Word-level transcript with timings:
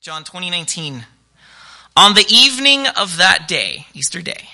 John 0.00 0.24
2019. 0.24 1.04
On 1.94 2.14
the 2.14 2.24
evening 2.30 2.86
of 2.86 3.18
that 3.18 3.46
day, 3.46 3.84
Easter 3.92 4.22
Day, 4.22 4.48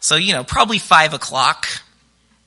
so, 0.00 0.16
you 0.16 0.34
know, 0.34 0.44
probably 0.44 0.78
5 0.78 1.14
o'clock. 1.14 1.66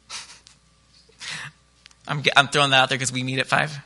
I'm, 2.08 2.22
I'm 2.38 2.48
throwing 2.50 2.70
that 2.70 2.84
out 2.84 2.90
there 2.90 3.00
because 3.00 3.12
we 3.12 3.24
meet 3.24 3.40
at 3.40 3.48
5. 3.48 3.80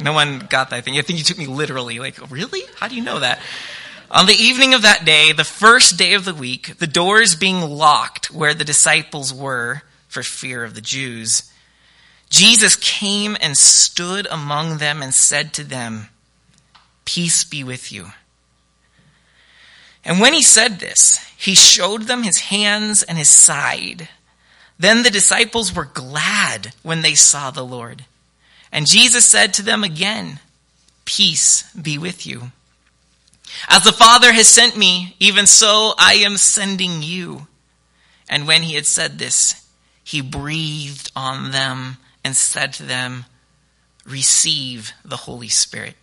No 0.00 0.12
one 0.12 0.38
got 0.38 0.70
that 0.70 0.84
thing. 0.84 0.96
I 0.96 1.02
think 1.02 1.18
you 1.18 1.24
took 1.24 1.38
me 1.38 1.48
literally. 1.48 1.98
Like, 1.98 2.30
really? 2.30 2.60
How 2.76 2.86
do 2.86 2.94
you 2.94 3.02
know 3.02 3.18
that? 3.18 3.40
On 4.12 4.26
the 4.26 4.32
evening 4.32 4.74
of 4.74 4.82
that 4.82 5.04
day, 5.04 5.32
the 5.32 5.42
first 5.42 5.98
day 5.98 6.14
of 6.14 6.24
the 6.24 6.34
week, 6.34 6.78
the 6.78 6.86
doors 6.86 7.34
being 7.34 7.62
locked 7.62 8.30
where 8.30 8.54
the 8.54 8.62
disciples 8.62 9.34
were 9.34 9.82
for 10.06 10.22
fear 10.22 10.62
of 10.62 10.76
the 10.76 10.80
Jews, 10.80 11.52
Jesus 12.30 12.76
came 12.76 13.36
and 13.40 13.58
stood 13.58 14.28
among 14.30 14.78
them 14.78 15.02
and 15.02 15.12
said 15.12 15.52
to 15.54 15.64
them, 15.64 16.10
Peace 17.08 17.42
be 17.42 17.64
with 17.64 17.90
you. 17.90 18.12
And 20.04 20.20
when 20.20 20.34
he 20.34 20.42
said 20.42 20.78
this, 20.78 21.26
he 21.38 21.54
showed 21.54 22.02
them 22.02 22.22
his 22.22 22.38
hands 22.38 23.02
and 23.02 23.16
his 23.16 23.30
side. 23.30 24.10
Then 24.78 25.02
the 25.02 25.10
disciples 25.10 25.74
were 25.74 25.86
glad 25.86 26.74
when 26.82 27.00
they 27.00 27.14
saw 27.14 27.50
the 27.50 27.64
Lord. 27.64 28.04
And 28.70 28.86
Jesus 28.86 29.24
said 29.24 29.54
to 29.54 29.62
them 29.62 29.84
again, 29.84 30.38
Peace 31.06 31.72
be 31.72 31.96
with 31.96 32.26
you. 32.26 32.52
As 33.70 33.84
the 33.84 33.92
Father 33.92 34.30
has 34.30 34.46
sent 34.46 34.76
me, 34.76 35.16
even 35.18 35.46
so 35.46 35.94
I 35.98 36.16
am 36.16 36.36
sending 36.36 37.02
you. 37.02 37.46
And 38.28 38.46
when 38.46 38.62
he 38.62 38.74
had 38.74 38.84
said 38.84 39.18
this, 39.18 39.66
he 40.04 40.20
breathed 40.20 41.10
on 41.16 41.52
them 41.52 41.96
and 42.22 42.36
said 42.36 42.74
to 42.74 42.82
them, 42.82 43.24
Receive 44.04 44.92
the 45.06 45.16
Holy 45.16 45.48
Spirit. 45.48 45.94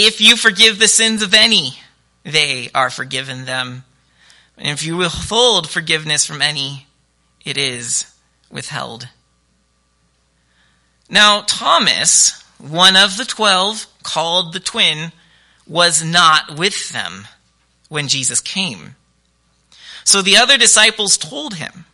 If 0.00 0.20
you 0.20 0.36
forgive 0.36 0.78
the 0.78 0.86
sins 0.86 1.22
of 1.22 1.34
any, 1.34 1.72
they 2.22 2.70
are 2.72 2.88
forgiven 2.88 3.46
them. 3.46 3.82
And 4.56 4.68
if 4.68 4.84
you 4.84 4.96
withhold 4.96 5.68
forgiveness 5.68 6.24
from 6.24 6.40
any, 6.40 6.86
it 7.44 7.56
is 7.56 8.06
withheld. 8.48 9.08
Now, 11.10 11.40
Thomas, 11.40 12.44
one 12.58 12.94
of 12.94 13.16
the 13.16 13.24
twelve, 13.24 13.88
called 14.04 14.52
the 14.52 14.60
twin, 14.60 15.10
was 15.66 16.04
not 16.04 16.56
with 16.56 16.90
them 16.90 17.26
when 17.88 18.06
Jesus 18.06 18.40
came. 18.40 18.94
So 20.04 20.22
the 20.22 20.36
other 20.36 20.56
disciples 20.56 21.18
told 21.18 21.54
him, 21.54 21.86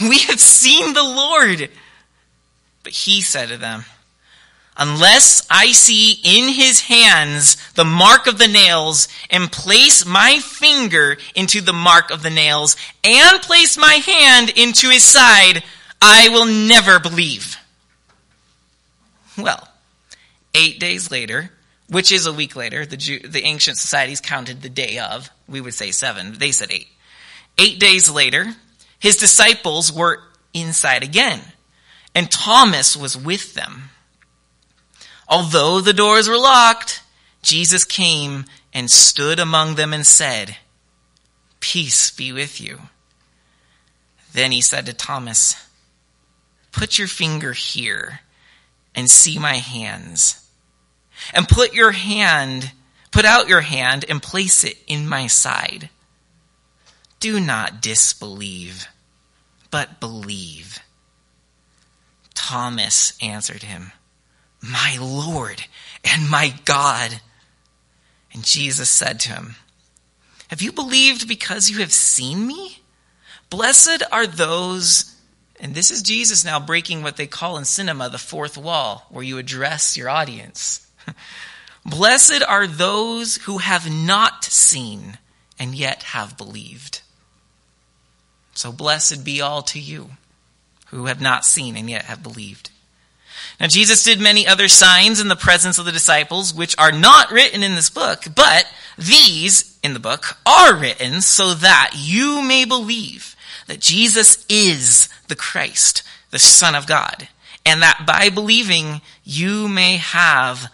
We 0.00 0.18
have 0.20 0.38
seen 0.38 0.94
the 0.94 1.02
Lord. 1.02 1.70
But 2.84 2.92
he 2.92 3.20
said 3.20 3.48
to 3.48 3.56
them, 3.56 3.84
unless 4.76 5.46
I 5.50 5.72
see 5.72 6.12
in 6.24 6.48
his 6.52 6.80
hands 6.82 7.56
the 7.72 7.84
mark 7.84 8.26
of 8.26 8.38
the 8.38 8.48
nails 8.48 9.08
and 9.30 9.52
place 9.52 10.06
my 10.06 10.38
finger 10.38 11.16
into 11.34 11.60
the 11.60 11.72
mark 11.72 12.10
of 12.10 12.22
the 12.22 12.30
nails 12.30 12.76
and 13.04 13.40
place 13.42 13.76
my 13.76 13.94
hand 13.94 14.50
into 14.50 14.88
his 14.90 15.04
side, 15.04 15.62
I 16.00 16.28
will 16.30 16.46
never 16.46 16.98
believe. 16.98 17.56
Well, 19.36 19.68
eight 20.54 20.80
days 20.80 21.10
later, 21.10 21.50
which 21.88 22.10
is 22.12 22.26
a 22.26 22.32
week 22.32 22.56
later, 22.56 22.86
the, 22.86 22.96
Jew, 22.96 23.18
the 23.20 23.44
ancient 23.44 23.76
societies 23.76 24.20
counted 24.20 24.62
the 24.62 24.68
day 24.68 24.98
of, 24.98 25.30
we 25.48 25.60
would 25.60 25.74
say 25.74 25.90
seven, 25.90 26.34
they 26.38 26.52
said 26.52 26.70
eight. 26.70 26.88
Eight 27.58 27.78
days 27.78 28.08
later, 28.08 28.46
his 28.98 29.16
disciples 29.16 29.92
were 29.92 30.20
inside 30.54 31.02
again, 31.02 31.40
and 32.14 32.30
Thomas 32.30 32.96
was 32.96 33.16
with 33.16 33.54
them. 33.54 33.90
Although 35.32 35.80
the 35.80 35.94
doors 35.94 36.28
were 36.28 36.36
locked, 36.36 37.02
Jesus 37.40 37.84
came 37.84 38.44
and 38.74 38.90
stood 38.90 39.38
among 39.38 39.76
them 39.76 39.94
and 39.94 40.06
said, 40.06 40.58
Peace 41.58 42.10
be 42.10 42.32
with 42.32 42.60
you. 42.60 42.80
Then 44.34 44.52
he 44.52 44.60
said 44.60 44.84
to 44.84 44.92
Thomas, 44.92 45.56
Put 46.70 46.98
your 46.98 47.08
finger 47.08 47.54
here 47.54 48.20
and 48.94 49.10
see 49.10 49.38
my 49.38 49.54
hands. 49.54 50.46
And 51.32 51.48
put 51.48 51.72
your 51.72 51.92
hand, 51.92 52.72
put 53.10 53.24
out 53.24 53.48
your 53.48 53.62
hand 53.62 54.04
and 54.10 54.22
place 54.22 54.64
it 54.64 54.76
in 54.86 55.08
my 55.08 55.28
side. 55.28 55.88
Do 57.20 57.40
not 57.40 57.80
disbelieve, 57.80 58.86
but 59.70 59.98
believe. 59.98 60.80
Thomas 62.34 63.14
answered 63.22 63.62
him, 63.62 63.92
my 64.62 64.96
Lord 65.00 65.64
and 66.04 66.30
my 66.30 66.54
God. 66.64 67.20
And 68.32 68.44
Jesus 68.44 68.90
said 68.90 69.20
to 69.20 69.32
him, 69.32 69.56
Have 70.48 70.62
you 70.62 70.72
believed 70.72 71.28
because 71.28 71.68
you 71.68 71.78
have 71.78 71.92
seen 71.92 72.46
me? 72.46 72.78
Blessed 73.50 74.02
are 74.10 74.26
those, 74.26 75.14
and 75.60 75.74
this 75.74 75.90
is 75.90 76.02
Jesus 76.02 76.44
now 76.44 76.58
breaking 76.58 77.02
what 77.02 77.16
they 77.16 77.26
call 77.26 77.58
in 77.58 77.64
cinema 77.64 78.08
the 78.08 78.16
fourth 78.16 78.56
wall, 78.56 79.06
where 79.10 79.24
you 79.24 79.36
address 79.38 79.96
your 79.96 80.08
audience. 80.08 80.86
Blessed 81.84 82.42
are 82.48 82.66
those 82.66 83.36
who 83.38 83.58
have 83.58 83.90
not 83.90 84.44
seen 84.44 85.18
and 85.58 85.74
yet 85.74 86.02
have 86.04 86.36
believed. 86.36 87.02
So 88.54 88.72
blessed 88.72 89.24
be 89.24 89.40
all 89.40 89.62
to 89.62 89.78
you 89.80 90.10
who 90.88 91.06
have 91.06 91.20
not 91.20 91.44
seen 91.44 91.76
and 91.76 91.88
yet 91.88 92.04
have 92.04 92.22
believed. 92.22 92.70
Now, 93.60 93.66
Jesus 93.66 94.02
did 94.02 94.20
many 94.20 94.46
other 94.46 94.68
signs 94.68 95.20
in 95.20 95.28
the 95.28 95.36
presence 95.36 95.78
of 95.78 95.84
the 95.84 95.92
disciples, 95.92 96.52
which 96.52 96.76
are 96.78 96.92
not 96.92 97.30
written 97.30 97.62
in 97.62 97.74
this 97.74 97.90
book, 97.90 98.24
but 98.34 98.66
these 98.98 99.78
in 99.82 99.94
the 99.94 100.00
book 100.00 100.36
are 100.44 100.76
written 100.76 101.20
so 101.20 101.54
that 101.54 101.92
you 101.96 102.42
may 102.42 102.64
believe 102.64 103.36
that 103.66 103.80
Jesus 103.80 104.44
is 104.48 105.08
the 105.28 105.36
Christ, 105.36 106.02
the 106.30 106.38
Son 106.38 106.74
of 106.74 106.86
God, 106.86 107.28
and 107.64 107.82
that 107.82 108.04
by 108.06 108.28
believing 108.28 109.00
you 109.24 109.68
may 109.68 109.96
have 109.96 110.70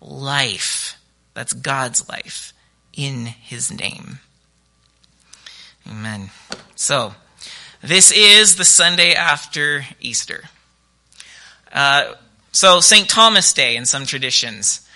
life. 0.00 0.96
That's 1.34 1.52
God's 1.52 2.08
life 2.08 2.52
in 2.92 3.26
his 3.26 3.70
name. 3.70 4.20
Amen. 5.88 6.30
So, 6.74 7.14
this 7.82 8.10
is 8.10 8.56
the 8.56 8.64
Sunday 8.64 9.14
after 9.14 9.86
Easter. 10.00 10.44
Uh, 11.72 12.14
so 12.52 12.80
St. 12.80 13.08
Thomas 13.08 13.52
Day 13.52 13.76
in 13.76 13.86
some 13.86 14.06
traditions. 14.06 14.86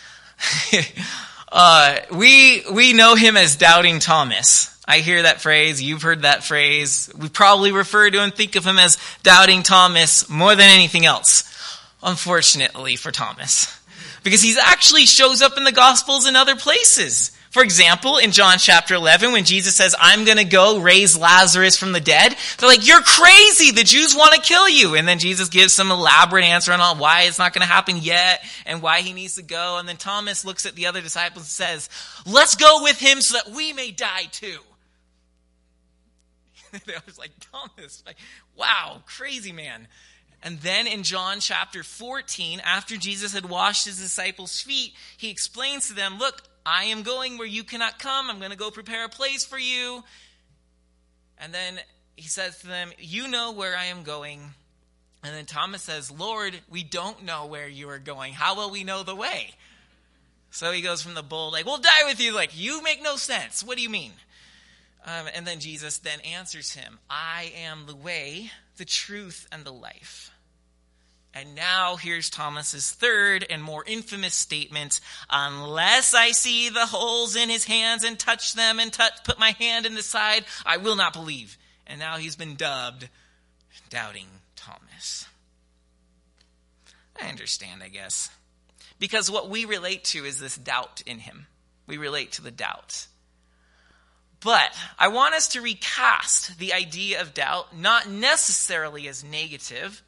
uh, 1.53 1.99
we, 2.13 2.65
we 2.73 2.93
know 2.93 3.15
him 3.15 3.37
as 3.37 3.57
Doubting 3.57 4.01
Thomas. 4.01 4.71
I 4.87 4.99
hear 4.99 5.23
that 5.23 5.41
phrase. 5.41 5.81
You've 5.81 6.03
heard 6.03 6.23
that 6.23 6.45
phrase. 6.45 7.11
We 7.17 7.29
probably 7.29 7.73
refer 7.73 8.11
to 8.11 8.21
and 8.21 8.35
think 8.35 8.57
of 8.57 8.67
him 8.67 8.79
as 8.79 8.99
Doubting 9.23 9.63
Thomas 9.63 10.29
more 10.29 10.55
than 10.55 10.69
anything 10.69 11.07
else. 11.07 11.51
Unfortunately 12.03 12.97
for 12.97 13.11
Thomas. 13.11 13.81
Because 14.23 14.43
he 14.43 14.55
actually 14.61 15.07
shows 15.07 15.41
up 15.41 15.57
in 15.57 15.65
the 15.65 15.73
Gospels 15.73 16.27
in 16.27 16.37
other 16.37 16.57
places. 16.57 17.34
For 17.55 17.63
example, 17.63 18.19
in 18.19 18.33
John 18.33 18.59
chapter 18.59 18.97
11, 18.97 19.31
when 19.31 19.45
Jesus 19.45 19.77
says, 19.77 19.95
I'm 20.01 20.25
going 20.25 20.39
to 20.39 20.45
go 20.45 20.81
raise 20.81 21.17
Lazarus 21.17 21.77
from 21.77 21.93
the 21.93 22.01
dead, 22.01 22.35
they're 22.59 22.69
like, 22.69 22.85
You're 22.85 23.01
crazy. 23.01 23.71
The 23.71 23.85
Jews 23.85 24.13
want 24.13 24.35
to 24.35 24.41
kill 24.41 24.69
you. 24.69 24.97
And 24.97 25.07
then 25.07 25.21
Jesus 25.21 25.51
gives 25.51 25.73
some 25.73 25.93
elaborate 25.93 26.45
answer 26.45 26.73
on 26.73 26.99
why 26.99 27.23
it's 27.23 27.39
not 27.39 27.53
going 27.53 27.65
to 27.65 27.73
happen 27.73 27.99
yet 27.99 28.43
and 28.67 28.83
why 28.83 29.03
he 29.03 29.13
needs 29.13 29.37
to 29.37 29.43
go. 29.43 29.79
And 29.79 29.89
then 29.89 29.99
Thomas 29.99 30.45
looks 30.45 30.67
at 30.67 30.75
the 30.75 30.87
other 30.87 31.01
disciples 31.01 31.45
and 31.45 31.49
says, 31.49 31.89
Let's 32.27 32.57
go 32.57 32.83
with 32.83 32.99
him 32.99 33.21
so 33.21 33.39
that 33.39 33.55
we 33.55 33.73
may 33.73 33.93
die 33.93 34.25
too. 34.33 34.59
I 36.75 37.03
was 37.07 37.21
like, 37.21 37.31
Thomas, 37.53 38.03
like, 38.05 38.17
wow, 38.57 39.01
crazy 39.07 39.53
man. 39.53 39.87
And 40.43 40.59
then 40.59 40.89
in 40.89 41.05
John 41.05 41.39
chapter 41.39 41.85
14, 41.85 42.63
after 42.65 42.97
Jesus 42.97 43.33
had 43.33 43.49
washed 43.49 43.85
his 43.85 44.01
disciples' 44.01 44.61
feet, 44.61 44.95
he 45.17 45.31
explains 45.31 45.87
to 45.87 45.95
them, 45.95 46.19
Look, 46.19 46.43
I 46.67 46.85
am 46.85 47.03
going 47.03 47.39
where 47.39 47.47
you 47.47 47.65
cannot 47.65 47.99
come. 47.99 48.31
I'm 48.31 48.39
going 48.39 48.51
to 48.51 48.57
go 48.57 48.71
prepare 48.71 49.05
a 49.05 49.09
place 49.09 49.45
for 49.45 49.59
you. 49.59 50.03
And 51.39 51.53
then 51.53 51.79
he 52.17 52.29
says 52.29 52.59
to 52.61 52.67
them, 52.67 52.93
You 52.99 53.29
know 53.29 53.53
where 53.53 53.77
I 53.77 53.87
am 53.87 54.03
going. 54.03 54.41
And 55.23 55.35
then 55.35 55.47
Thomas 55.47 55.83
says, 55.83 56.11
Lord, 56.11 56.59
we 56.71 56.85
don't 56.85 57.25
know 57.25 57.47
where 57.47 57.69
you 57.69 57.89
are 57.89 57.99
going. 57.99 58.35
How 58.35 58.57
will 58.57 58.71
we 58.71 58.85
know 58.85 59.03
the 59.03 59.17
way? 59.17 59.51
So 60.51 60.71
he 60.71 60.83
goes 60.83 61.03
from 61.03 61.15
the 61.15 61.23
bull, 61.23 61.51
like, 61.53 61.67
We'll 61.67 61.79
die 61.79 62.05
with 62.07 62.21
you. 62.21 62.35
Like, 62.35 62.59
you 62.59 62.83
make 62.83 63.03
no 63.03 63.17
sense. 63.17 63.63
What 63.63 63.77
do 63.77 63.83
you 63.83 63.91
mean? 63.91 64.13
Um, 65.07 65.27
and 65.35 65.47
then 65.47 65.61
Jesus 65.61 65.99
then 65.99 66.21
answers 66.21 66.73
him, 66.73 66.99
I 67.11 67.53
am 67.57 67.85
the 67.87 67.95
way, 67.95 68.51
the 68.79 68.87
truth, 68.87 69.47
and 69.53 69.65
the 69.65 69.73
life. 69.73 70.31
And 71.37 71.57
now 71.57 71.97
here's 71.97 72.31
Thomas's 72.31 72.91
third 72.93 73.45
and 73.51 73.61
more 73.61 73.83
infamous 73.85 74.35
statement 74.35 75.01
unless 75.29 76.15
I 76.15 76.31
see 76.31 76.69
the 76.69 76.87
holes 76.87 77.35
in 77.35 77.49
his 77.49 77.65
hands 77.65 78.05
and 78.05 78.17
touch 78.17 78.55
them 78.55 78.79
and 78.79 78.93
touch, 78.93 79.25
put 79.25 79.39
my 79.39 79.51
hand 79.59 79.85
in 79.85 79.97
the 79.97 80.03
side, 80.03 80.45
I 80.65 80.77
will 80.77 80.95
not 80.95 81.13
believe. 81.13 81.59
And 81.89 81.99
now 81.99 82.19
he's 82.19 82.37
been 82.37 82.55
dubbed 82.55 83.09
Doubting 83.91 84.29
Thomas. 84.57 85.27
I 87.21 87.29
understand, 87.29 87.83
I 87.83 87.89
guess. 87.89 88.31
because 88.99 89.31
what 89.31 89.51
we 89.51 89.65
relate 89.65 90.05
to 90.05 90.25
is 90.25 90.41
this 90.41 90.57
doubt 90.57 91.03
in 91.07 91.19
him. 91.19 91.47
We 91.87 91.97
relate 91.97 92.33
to 92.33 92.43
the 92.43 92.51
doubt. 92.51 93.07
But 94.41 94.77
I 94.99 95.09
want 95.09 95.35
us 95.35 95.49
to 95.49 95.61
recast 95.61 96.59
the 96.59 96.73
idea 96.75 97.21
of 97.21 97.35
doubt, 97.35 97.77
not 97.77 98.09
necessarily 98.09 99.09
as 99.09 99.25
negative, 99.25 100.03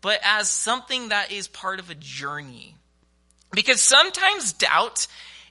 but 0.00 0.20
as 0.22 0.48
something 0.48 1.08
that 1.08 1.32
is 1.32 1.48
part 1.48 1.80
of 1.80 1.90
a 1.90 1.94
journey. 1.94 2.74
Because 3.50 3.80
sometimes 3.80 4.52
doubt 4.52 5.06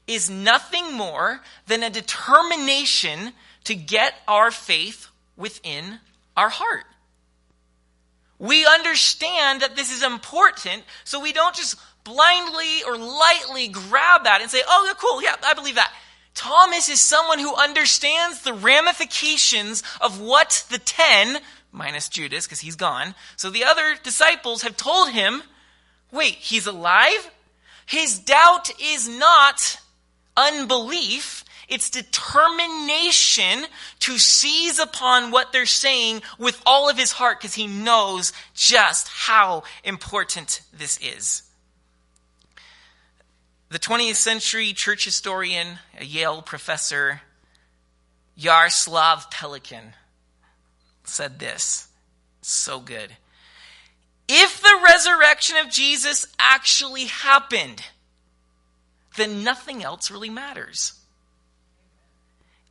is 0.05 0.29
nothing 0.29 0.93
more 0.93 1.41
than 1.67 1.83
a 1.83 1.89
determination 1.89 3.33
to 3.65 3.75
get 3.75 4.13
our 4.27 4.51
faith 4.51 5.07
within 5.35 5.99
our 6.35 6.49
heart. 6.49 6.85
We 8.39 8.65
understand 8.65 9.61
that 9.61 9.75
this 9.75 9.91
is 9.91 10.03
important, 10.03 10.83
so 11.03 11.19
we 11.19 11.33
don't 11.33 11.55
just 11.55 11.75
blindly 12.03 12.83
or 12.85 12.97
lightly 12.97 13.67
grab 13.67 14.23
that 14.23 14.39
and 14.41 14.49
say, 14.49 14.61
oh, 14.65 14.85
yeah, 14.87 14.93
cool, 14.97 15.21
yeah, 15.21 15.35
I 15.43 15.53
believe 15.53 15.75
that. 15.75 15.91
Thomas 16.33 16.87
is 16.87 17.01
someone 17.01 17.39
who 17.39 17.55
understands 17.55 18.43
the 18.43 18.53
ramifications 18.53 19.81
of 19.99 20.21
what 20.21 20.65
the 20.69 20.77
ten, 20.77 21.39
minus 21.71 22.09
Judas, 22.09 22.45
because 22.45 22.61
he's 22.61 22.75
gone, 22.75 23.15
so 23.35 23.49
the 23.49 23.63
other 23.63 23.95
disciples 24.03 24.61
have 24.63 24.77
told 24.77 25.11
him, 25.11 25.43
wait, 26.11 26.35
he's 26.35 26.67
alive? 26.67 27.29
His 27.85 28.19
doubt 28.19 28.69
is 28.81 29.07
not 29.07 29.77
unbelief, 30.35 31.43
it's 31.67 31.89
determination 31.89 33.65
to 33.99 34.17
seize 34.17 34.79
upon 34.79 35.31
what 35.31 35.51
they're 35.51 35.65
saying 35.65 36.21
with 36.37 36.61
all 36.65 36.89
of 36.89 36.97
his 36.97 37.11
heart 37.11 37.39
because 37.39 37.55
he 37.55 37.67
knows 37.67 38.31
just 38.53 39.07
how 39.09 39.63
important 39.83 40.61
this 40.71 40.97
is. 41.01 41.43
The 43.69 43.79
20th 43.79 44.15
century 44.15 44.71
church 44.71 45.03
historian, 45.03 45.79
a 45.99 46.05
Yale 46.05 46.41
professor, 46.41 47.21
Jaroslav 48.39 49.29
Pelikan, 49.29 49.93
said 51.09 51.39
this. 51.39 51.87
So 52.41 52.79
good. 52.79 53.11
If 54.27 54.61
the 54.61 54.81
resurrection 54.85 55.57
of 55.57 55.69
Jesus 55.69 56.27
actually 56.37 57.05
happened, 57.05 57.81
then 59.15 59.43
nothing 59.43 59.83
else 59.83 60.11
really 60.11 60.29
matters. 60.29 60.93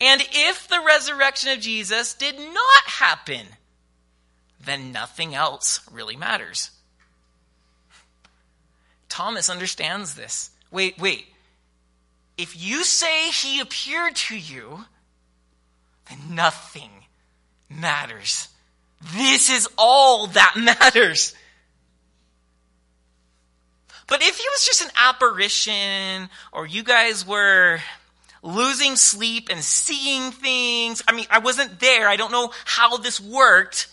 And 0.01 0.23
if 0.31 0.69
the 0.69 0.83
resurrection 0.87 1.51
of 1.51 1.61
Jesus 1.61 2.15
did 2.15 2.39
not 2.39 2.85
happen, 2.85 3.47
then 4.63 4.93
nothing 4.93 5.35
else 5.35 5.81
really 5.91 6.17
matters. 6.17 6.71
Thomas 9.09 9.49
understands 9.49 10.15
this. 10.15 10.51
Wait, 10.71 10.99
wait. 10.99 11.27
If 12.37 12.61
you 12.61 12.85
say 12.85 13.31
he 13.31 13.61
appeared 13.61 14.15
to 14.17 14.37
you, 14.37 14.85
then 16.11 16.35
nothing 16.35 16.91
matters. 17.69 18.49
This 19.15 19.51
is 19.51 19.69
all 19.77 20.29
that 20.29 20.55
matters. 20.57 21.35
But 24.07 24.23
if 24.23 24.39
he 24.39 24.45
was 24.49 24.65
just 24.65 24.83
an 24.83 24.91
apparition, 24.97 26.29
or 26.53 26.67
you 26.67 26.83
guys 26.85 27.27
were 27.27 27.81
losing 28.43 28.95
sleep 28.95 29.49
and 29.51 29.61
seeing 29.61 30.31
things, 30.31 31.03
I 31.09 31.13
mean, 31.13 31.27
I 31.31 31.41
wasn't 31.41 31.81
there. 31.81 32.09
I 32.09 32.17
don't 32.17 32.31
know 32.31 32.53
how 32.65 32.99
this 32.99 33.21
worked. 33.21 33.89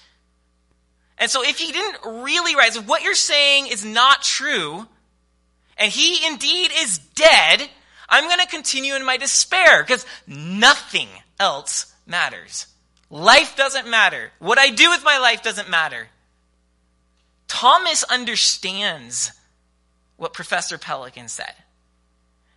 And 1.17 1.31
so 1.31 1.43
if 1.43 1.57
he 1.57 1.71
didn't 1.71 2.23
really 2.23 2.55
rise, 2.55 2.75
if 2.75 2.87
what 2.87 3.03
you're 3.03 3.15
saying 3.15 3.67
is 3.67 3.83
not 3.83 4.21
true, 4.21 4.85
and 5.77 5.91
he 5.91 6.25
indeed 6.27 6.71
is 6.79 6.99
dead, 6.99 7.67
I'm 8.07 8.25
going 8.25 8.39
to 8.39 8.47
continue 8.47 8.95
in 8.95 9.05
my 9.05 9.17
despair 9.17 9.81
because 9.81 10.05
nothing 10.27 11.07
else 11.39 11.91
matters. 12.05 12.67
Life 13.09 13.55
doesn't 13.55 13.89
matter. 13.89 14.31
What 14.39 14.57
I 14.57 14.69
do 14.69 14.89
with 14.89 15.03
my 15.03 15.17
life 15.17 15.44
doesn't 15.44 15.69
matter. 15.69 16.07
Thomas 17.47 18.03
understands 18.03 19.31
what 20.17 20.33
Professor 20.33 20.77
Pelikan 20.77 21.29
said. 21.29 21.53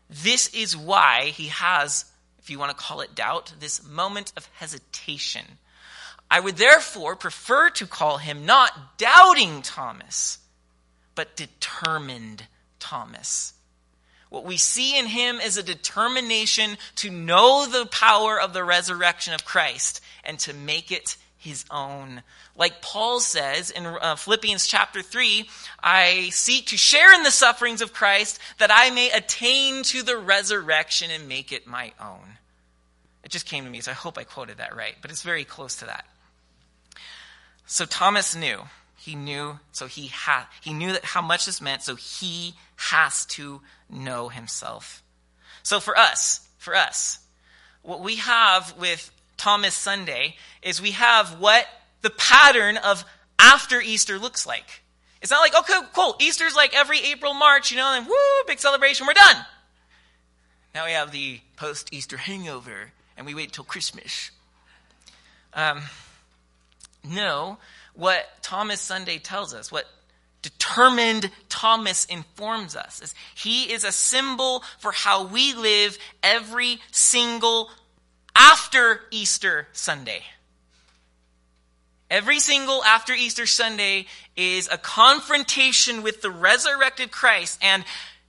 This 0.08 0.48
is 0.54 0.76
why 0.76 1.32
he 1.34 1.48
has, 1.48 2.04
if 2.38 2.48
you 2.48 2.58
want 2.58 2.70
to 2.70 2.82
call 2.82 3.00
it 3.00 3.14
doubt, 3.14 3.54
this 3.60 3.86
moment 3.86 4.32
of 4.36 4.48
hesitation. 4.54 5.44
I 6.30 6.40
would 6.40 6.56
therefore 6.56 7.16
prefer 7.16 7.70
to 7.70 7.86
call 7.86 8.18
him 8.18 8.46
not 8.46 8.98
doubting 8.98 9.62
Thomas, 9.62 10.38
but 11.14 11.36
determined 11.36 12.46
Thomas. 12.78 13.52
What 14.36 14.44
we 14.44 14.58
see 14.58 14.98
in 14.98 15.06
him 15.06 15.40
is 15.40 15.56
a 15.56 15.62
determination 15.62 16.76
to 16.96 17.10
know 17.10 17.64
the 17.64 17.86
power 17.86 18.38
of 18.38 18.52
the 18.52 18.64
resurrection 18.64 19.32
of 19.32 19.46
Christ 19.46 20.02
and 20.24 20.38
to 20.40 20.52
make 20.52 20.92
it 20.92 21.16
his 21.38 21.64
own. 21.70 22.22
Like 22.54 22.82
Paul 22.82 23.20
says 23.20 23.70
in 23.70 23.86
uh, 23.86 24.14
Philippians 24.16 24.66
chapter 24.66 25.00
3, 25.00 25.48
I 25.82 26.28
seek 26.32 26.66
to 26.66 26.76
share 26.76 27.14
in 27.14 27.22
the 27.22 27.30
sufferings 27.30 27.80
of 27.80 27.94
Christ 27.94 28.38
that 28.58 28.70
I 28.70 28.90
may 28.90 29.10
attain 29.10 29.82
to 29.84 30.02
the 30.02 30.18
resurrection 30.18 31.10
and 31.10 31.26
make 31.26 31.50
it 31.50 31.66
my 31.66 31.94
own. 31.98 32.36
It 33.24 33.30
just 33.30 33.46
came 33.46 33.64
to 33.64 33.70
me, 33.70 33.80
so 33.80 33.92
I 33.92 33.94
hope 33.94 34.18
I 34.18 34.24
quoted 34.24 34.58
that 34.58 34.76
right, 34.76 34.96
but 35.00 35.10
it's 35.10 35.22
very 35.22 35.44
close 35.44 35.76
to 35.76 35.86
that. 35.86 36.04
So 37.64 37.86
Thomas 37.86 38.36
knew. 38.36 38.60
He 39.06 39.14
knew, 39.14 39.60
so 39.70 39.86
he 39.86 40.08
had, 40.08 40.46
he 40.60 40.72
knew 40.72 40.90
that 40.90 41.04
how 41.04 41.22
much 41.22 41.46
this 41.46 41.60
meant, 41.60 41.84
so 41.84 41.94
he 41.94 42.54
has 42.74 43.24
to 43.26 43.60
know 43.88 44.28
himself. 44.28 45.00
So 45.62 45.78
for 45.78 45.96
us, 45.96 46.48
for 46.58 46.74
us, 46.74 47.20
what 47.82 48.00
we 48.00 48.16
have 48.16 48.74
with 48.80 49.12
Thomas 49.36 49.74
Sunday 49.74 50.34
is 50.60 50.82
we 50.82 50.90
have 50.90 51.38
what 51.38 51.68
the 52.02 52.10
pattern 52.10 52.78
of 52.78 53.04
after 53.38 53.80
Easter 53.80 54.18
looks 54.18 54.44
like. 54.44 54.82
It's 55.22 55.30
not 55.30 55.38
like, 55.38 55.56
okay, 55.56 55.86
cool, 55.94 56.16
Easter's 56.18 56.56
like 56.56 56.74
every 56.74 56.98
April, 56.98 57.32
March, 57.32 57.70
you 57.70 57.76
know, 57.76 57.94
and 57.96 58.08
woo, 58.08 58.12
big 58.48 58.58
celebration, 58.58 59.06
we're 59.06 59.12
done. 59.12 59.36
Now 60.74 60.84
we 60.84 60.90
have 60.90 61.12
the 61.12 61.38
post 61.54 61.94
Easter 61.94 62.16
hangover, 62.16 62.90
and 63.16 63.24
we 63.24 63.36
wait 63.36 63.52
till 63.52 63.62
Christmas. 63.62 64.32
Um, 65.54 65.82
no, 67.04 67.58
what 67.96 68.24
Thomas 68.42 68.80
Sunday 68.80 69.18
tells 69.18 69.52
us, 69.54 69.72
what 69.72 69.86
determined 70.42 71.30
Thomas 71.48 72.04
informs 72.04 72.76
us, 72.76 73.02
is 73.02 73.14
he 73.34 73.72
is 73.72 73.84
a 73.84 73.92
symbol 73.92 74.62
for 74.78 74.92
how 74.92 75.26
we 75.26 75.54
live 75.54 75.98
every 76.22 76.78
single 76.92 77.70
after 78.36 79.00
Easter 79.10 79.66
Sunday. 79.72 80.22
Every 82.08 82.38
single 82.38 82.84
after 82.84 83.12
Easter 83.14 83.46
Sunday 83.46 84.06
is 84.36 84.68
a 84.70 84.78
confrontation 84.78 86.02
with 86.02 86.22
the 86.22 86.30
resurrected 86.30 87.10
Christ. 87.10 87.58
And 87.62 87.84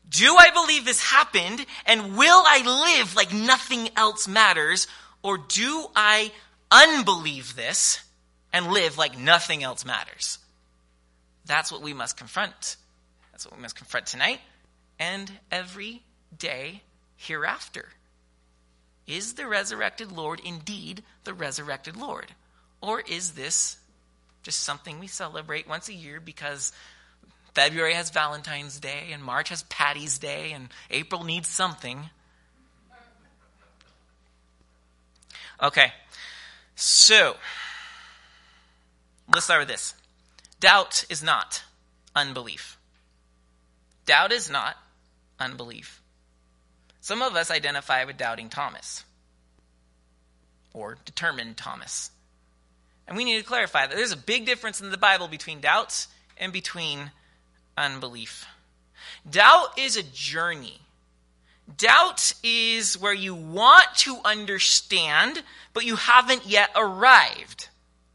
do 0.10 0.36
I 0.36 0.50
believe 0.50 0.86
this 0.86 1.04
happened? 1.04 1.64
And 1.86 2.18
will 2.18 2.42
I 2.46 2.98
live 2.98 3.16
like 3.16 3.34
nothing 3.34 3.90
else 3.96 4.28
matters? 4.28 4.88
Or 5.22 5.38
do 5.38 5.88
I 5.96 6.32
unbelieve 6.72 7.56
this 7.56 8.02
and 8.58 8.72
live 8.72 8.98
like 8.98 9.18
nothing 9.18 9.64
else 9.64 9.86
matters? 9.86 10.40
That's 11.46 11.72
what 11.72 11.84
we 11.84 11.94
must 11.94 12.18
confront. 12.18 12.76
That's 13.32 13.46
what 13.46 13.56
we 13.56 13.62
must 13.62 13.76
confront 13.76 14.08
tonight 14.08 14.40
and 15.00 15.32
every 15.52 16.02
day 16.38 16.82
hereafter. 17.16 17.86
Is 19.06 19.36
the 19.36 19.48
resurrected 19.48 20.12
Lord 20.12 20.42
indeed 20.44 21.04
the 21.24 21.36
resurrected 21.36 21.96
Lord? 21.96 22.34
Or 22.82 23.00
is 23.02 23.34
this 23.34 23.78
just 24.42 24.62
something 24.62 25.00
we 25.00 25.08
celebrate 25.08 25.70
once 25.70 25.88
a 25.88 25.94
year 25.94 26.20
because 26.20 26.74
February 27.54 27.94
has 27.94 28.10
Valentine's 28.10 28.80
Day 28.80 29.10
and 29.12 29.24
March 29.24 29.50
has 29.50 29.64
Patty's 29.64 30.18
Day 30.18 30.52
and 30.52 30.70
April 30.90 31.24
needs 31.24 31.48
something? 31.48 32.10
Okay, 35.62 35.92
so 36.76 37.36
let's 39.34 39.46
start 39.46 39.62
with 39.62 39.68
this. 39.68 39.94
Doubt 40.60 41.06
is 41.10 41.22
not 41.22 41.64
unbelief. 42.16 42.78
Doubt 44.06 44.32
is 44.32 44.50
not 44.50 44.76
unbelief. 45.40 46.02
Some 47.02 47.22
of 47.22 47.36
us 47.36 47.52
identify 47.52 48.04
with 48.04 48.18
doubting 48.18 48.50
Thomas 48.50 49.04
or 50.74 50.98
determined 51.06 51.58
Thomas. 51.58 52.12
And 53.08 53.16
we 53.16 53.24
need 53.24 53.38
to 53.38 53.48
clarify 53.48 53.88
that 53.88 53.96
there's 53.96 54.12
a 54.12 54.18
big 54.18 54.46
difference 54.46 54.82
in 54.82 54.92
the 54.92 54.98
Bible 54.98 55.28
between 55.28 55.62
doubts 55.62 56.08
and 56.38 56.52
between 56.52 57.12
unbelief. 57.78 58.46
Doubt 59.30 59.78
is 59.78 59.96
a 59.96 60.04
journey. 60.04 60.80
Doubt 61.78 62.34
is 62.44 62.98
where 62.98 63.14
you 63.14 63.36
want 63.36 63.88
to 63.98 64.18
understand, 64.24 65.44
but 65.74 65.86
you 65.86 65.96
haven't 65.96 66.46
yet 66.46 66.70
arrived. 66.76 67.70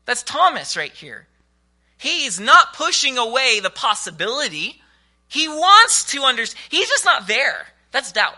That's 0.05 0.23
Thomas 0.23 0.77
right 0.77 0.93
here. 0.93 1.27
He's 1.99 2.41
not 2.41 2.75
pushing 2.75 3.19
away 3.19 3.61
the 3.61 3.71
possibility. 3.71 4.83
He 5.29 5.49
wants 5.49 6.05
to 6.13 6.23
understand. 6.23 6.61
He's 6.71 6.89
just 6.89 7.05
not 7.05 7.27
there. 7.27 7.67
That's 7.93 8.13
doubt. 8.13 8.37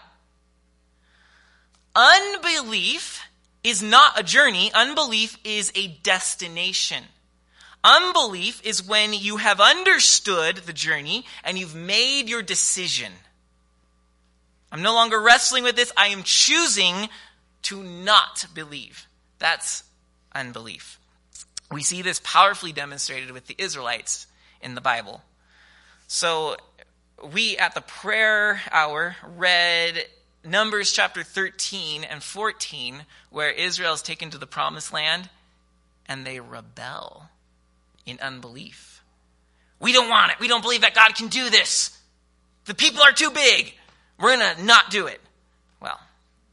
Unbelief 1.96 3.22
is 3.62 3.82
not 3.82 4.18
a 4.18 4.22
journey, 4.22 4.70
unbelief 4.74 5.38
is 5.44 5.72
a 5.74 5.88
destination. 5.88 7.04
Unbelief 7.82 8.64
is 8.64 8.86
when 8.86 9.12
you 9.12 9.36
have 9.36 9.60
understood 9.60 10.56
the 10.56 10.72
journey 10.72 11.24
and 11.44 11.58
you've 11.58 11.74
made 11.74 12.28
your 12.28 12.42
decision. 12.42 13.12
I'm 14.72 14.82
no 14.82 14.94
longer 14.94 15.20
wrestling 15.20 15.64
with 15.64 15.76
this. 15.76 15.92
I 15.96 16.08
am 16.08 16.22
choosing 16.24 17.08
to 17.62 17.82
not 17.82 18.46
believe. 18.54 19.06
That's 19.38 19.84
unbelief. 20.34 20.98
We 21.70 21.82
see 21.82 22.02
this 22.02 22.20
powerfully 22.22 22.72
demonstrated 22.72 23.30
with 23.30 23.46
the 23.46 23.56
Israelites 23.58 24.26
in 24.60 24.74
the 24.74 24.80
Bible. 24.80 25.22
So, 26.06 26.56
we 27.32 27.56
at 27.56 27.74
the 27.74 27.80
prayer 27.80 28.60
hour 28.70 29.16
read 29.36 30.04
Numbers 30.44 30.92
chapter 30.92 31.22
13 31.22 32.04
and 32.04 32.22
14, 32.22 33.04
where 33.30 33.50
Israel 33.50 33.94
is 33.94 34.02
taken 34.02 34.30
to 34.30 34.38
the 34.38 34.46
promised 34.46 34.92
land 34.92 35.30
and 36.06 36.26
they 36.26 36.40
rebel 36.40 37.28
in 38.04 38.18
unbelief. 38.20 39.02
We 39.80 39.92
don't 39.92 40.10
want 40.10 40.32
it. 40.32 40.40
We 40.40 40.48
don't 40.48 40.62
believe 40.62 40.82
that 40.82 40.94
God 40.94 41.14
can 41.14 41.28
do 41.28 41.50
this. 41.50 41.98
The 42.66 42.74
people 42.74 43.02
are 43.02 43.12
too 43.12 43.30
big. 43.30 43.74
We're 44.18 44.36
going 44.36 44.56
to 44.56 44.64
not 44.64 44.90
do 44.90 45.06
it. 45.06 45.20
Well, 45.80 45.98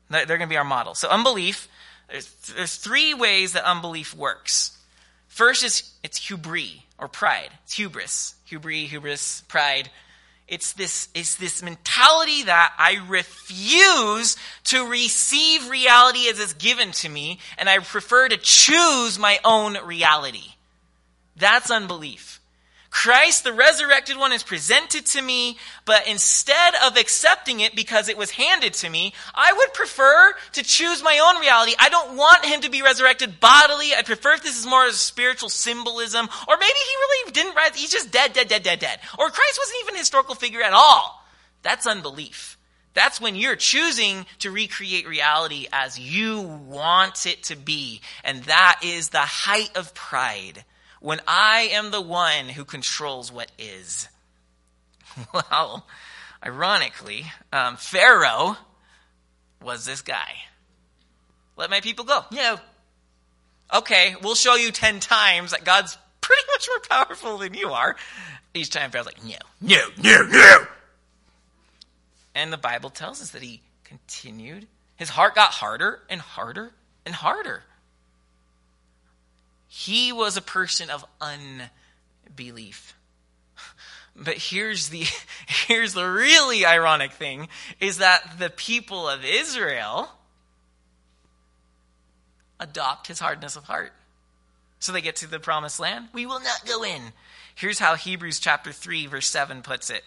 they're 0.09 0.25
going 0.25 0.41
to 0.41 0.47
be 0.47 0.57
our 0.57 0.63
model. 0.63 0.95
So, 0.95 1.09
unbelief, 1.09 1.67
there's, 2.09 2.27
there's 2.55 2.75
three 2.75 3.13
ways 3.13 3.53
that 3.53 3.63
unbelief 3.63 4.15
works. 4.15 4.77
First 5.41 5.63
is 5.63 5.91
it's 6.03 6.27
hubris 6.27 6.77
or 6.99 7.07
pride. 7.07 7.49
It's 7.63 7.73
hubris. 7.73 8.35
Hubris, 8.45 8.91
hubris, 8.91 9.41
pride. 9.47 9.89
It's 10.47 10.73
this, 10.73 11.07
it's 11.15 11.33
this 11.33 11.63
mentality 11.63 12.43
that 12.43 12.73
I 12.77 13.03
refuse 13.07 14.37
to 14.65 14.87
receive 14.87 15.67
reality 15.67 16.29
as 16.29 16.39
it's 16.39 16.53
given 16.53 16.91
to 16.91 17.09
me, 17.09 17.39
and 17.57 17.67
I 17.67 17.79
prefer 17.79 18.27
to 18.27 18.37
choose 18.37 19.17
my 19.17 19.39
own 19.43 19.77
reality. 19.83 20.53
That's 21.37 21.71
unbelief. 21.71 22.39
Christ, 22.91 23.45
the 23.45 23.53
resurrected 23.53 24.17
one, 24.17 24.33
is 24.33 24.43
presented 24.43 25.05
to 25.07 25.21
me, 25.21 25.57
but 25.85 26.07
instead 26.07 26.73
of 26.85 26.97
accepting 26.97 27.61
it 27.61 27.73
because 27.73 28.09
it 28.09 28.17
was 28.17 28.31
handed 28.31 28.73
to 28.75 28.89
me, 28.89 29.13
I 29.33 29.53
would 29.53 29.73
prefer 29.73 30.33
to 30.51 30.61
choose 30.63 31.01
my 31.01 31.17
own 31.17 31.39
reality. 31.39 31.73
I 31.79 31.87
don't 31.87 32.17
want 32.17 32.45
him 32.45 32.59
to 32.61 32.69
be 32.69 32.81
resurrected 32.81 33.39
bodily. 33.39 33.95
I 33.97 34.01
prefer 34.01 34.33
if 34.33 34.43
this 34.43 34.59
is 34.59 34.67
more 34.67 34.85
of 34.85 34.91
a 34.91 34.95
spiritual 34.95 35.47
symbolism. 35.47 36.27
Or 36.49 36.57
maybe 36.57 36.67
he 36.67 36.95
really 36.97 37.31
didn't 37.31 37.55
rise. 37.55 37.75
He's 37.75 37.91
just 37.91 38.11
dead, 38.11 38.33
dead, 38.33 38.49
dead, 38.49 38.63
dead, 38.63 38.79
dead. 38.79 38.99
Or 39.17 39.29
Christ 39.29 39.59
wasn't 39.59 39.79
even 39.83 39.95
a 39.95 39.99
historical 39.99 40.35
figure 40.35 40.61
at 40.61 40.73
all. 40.73 41.25
That's 41.63 41.87
unbelief. 41.87 42.57
That's 42.93 43.21
when 43.21 43.35
you're 43.35 43.55
choosing 43.55 44.25
to 44.39 44.51
recreate 44.51 45.07
reality 45.07 45.67
as 45.71 45.97
you 45.97 46.41
want 46.41 47.25
it 47.25 47.43
to 47.43 47.55
be. 47.55 48.01
And 48.25 48.43
that 48.43 48.81
is 48.83 49.09
the 49.09 49.19
height 49.19 49.71
of 49.77 49.93
pride 49.93 50.65
when 51.01 51.19
I 51.27 51.69
am 51.73 51.91
the 51.91 52.01
one 52.01 52.47
who 52.47 52.63
controls 52.63 53.31
what 53.31 53.51
is. 53.57 54.07
Well, 55.33 55.85
ironically, 56.45 57.25
um, 57.51 57.75
Pharaoh 57.75 58.55
was 59.61 59.83
this 59.85 60.01
guy. 60.01 60.35
Let 61.57 61.69
my 61.69 61.81
people 61.81 62.05
go. 62.05 62.23
No. 62.31 62.57
Okay, 63.73 64.15
we'll 64.21 64.35
show 64.35 64.55
you 64.55 64.71
ten 64.71 65.01
times 65.01 65.51
that 65.51 65.65
God's 65.65 65.97
pretty 66.21 66.43
much 66.53 66.69
more 66.69 67.05
powerful 67.05 67.37
than 67.39 67.53
you 67.55 67.71
are. 67.71 67.97
Each 68.53 68.69
time 68.69 68.91
Pharaoh's 68.91 69.07
like, 69.07 69.23
no, 69.23 69.35
no, 69.59 69.81
no, 70.01 70.25
no. 70.27 70.57
And 72.33 72.53
the 72.53 72.57
Bible 72.57 72.89
tells 72.89 73.21
us 73.21 73.31
that 73.31 73.41
he 73.41 73.61
continued. 73.83 74.67
His 74.95 75.09
heart 75.09 75.35
got 75.35 75.51
harder 75.51 75.99
and 76.09 76.21
harder 76.21 76.71
and 77.05 77.13
harder. 77.13 77.63
He 79.73 80.11
was 80.11 80.35
a 80.35 80.41
person 80.41 80.89
of 80.89 81.05
unbelief. 81.21 82.93
But 84.13 84.35
here's 84.35 84.89
the 84.89 85.05
here's 85.47 85.93
the 85.93 86.05
really 86.05 86.65
ironic 86.65 87.13
thing 87.13 87.47
is 87.79 87.99
that 87.99 88.37
the 88.39 88.49
people 88.49 89.07
of 89.07 89.23
Israel 89.23 90.09
adopt 92.59 93.07
his 93.07 93.19
hardness 93.19 93.55
of 93.55 93.63
heart. 93.63 93.93
So 94.79 94.91
they 94.91 94.99
get 94.99 95.15
to 95.17 95.27
the 95.27 95.39
promised 95.39 95.79
land, 95.79 96.09
we 96.11 96.25
will 96.25 96.41
not 96.41 96.65
go 96.67 96.83
in. 96.83 97.01
Here's 97.55 97.79
how 97.79 97.95
Hebrews 97.95 98.39
chapter 98.39 98.73
3 98.73 99.07
verse 99.07 99.29
7 99.29 99.61
puts 99.61 99.89
it. 99.89 100.03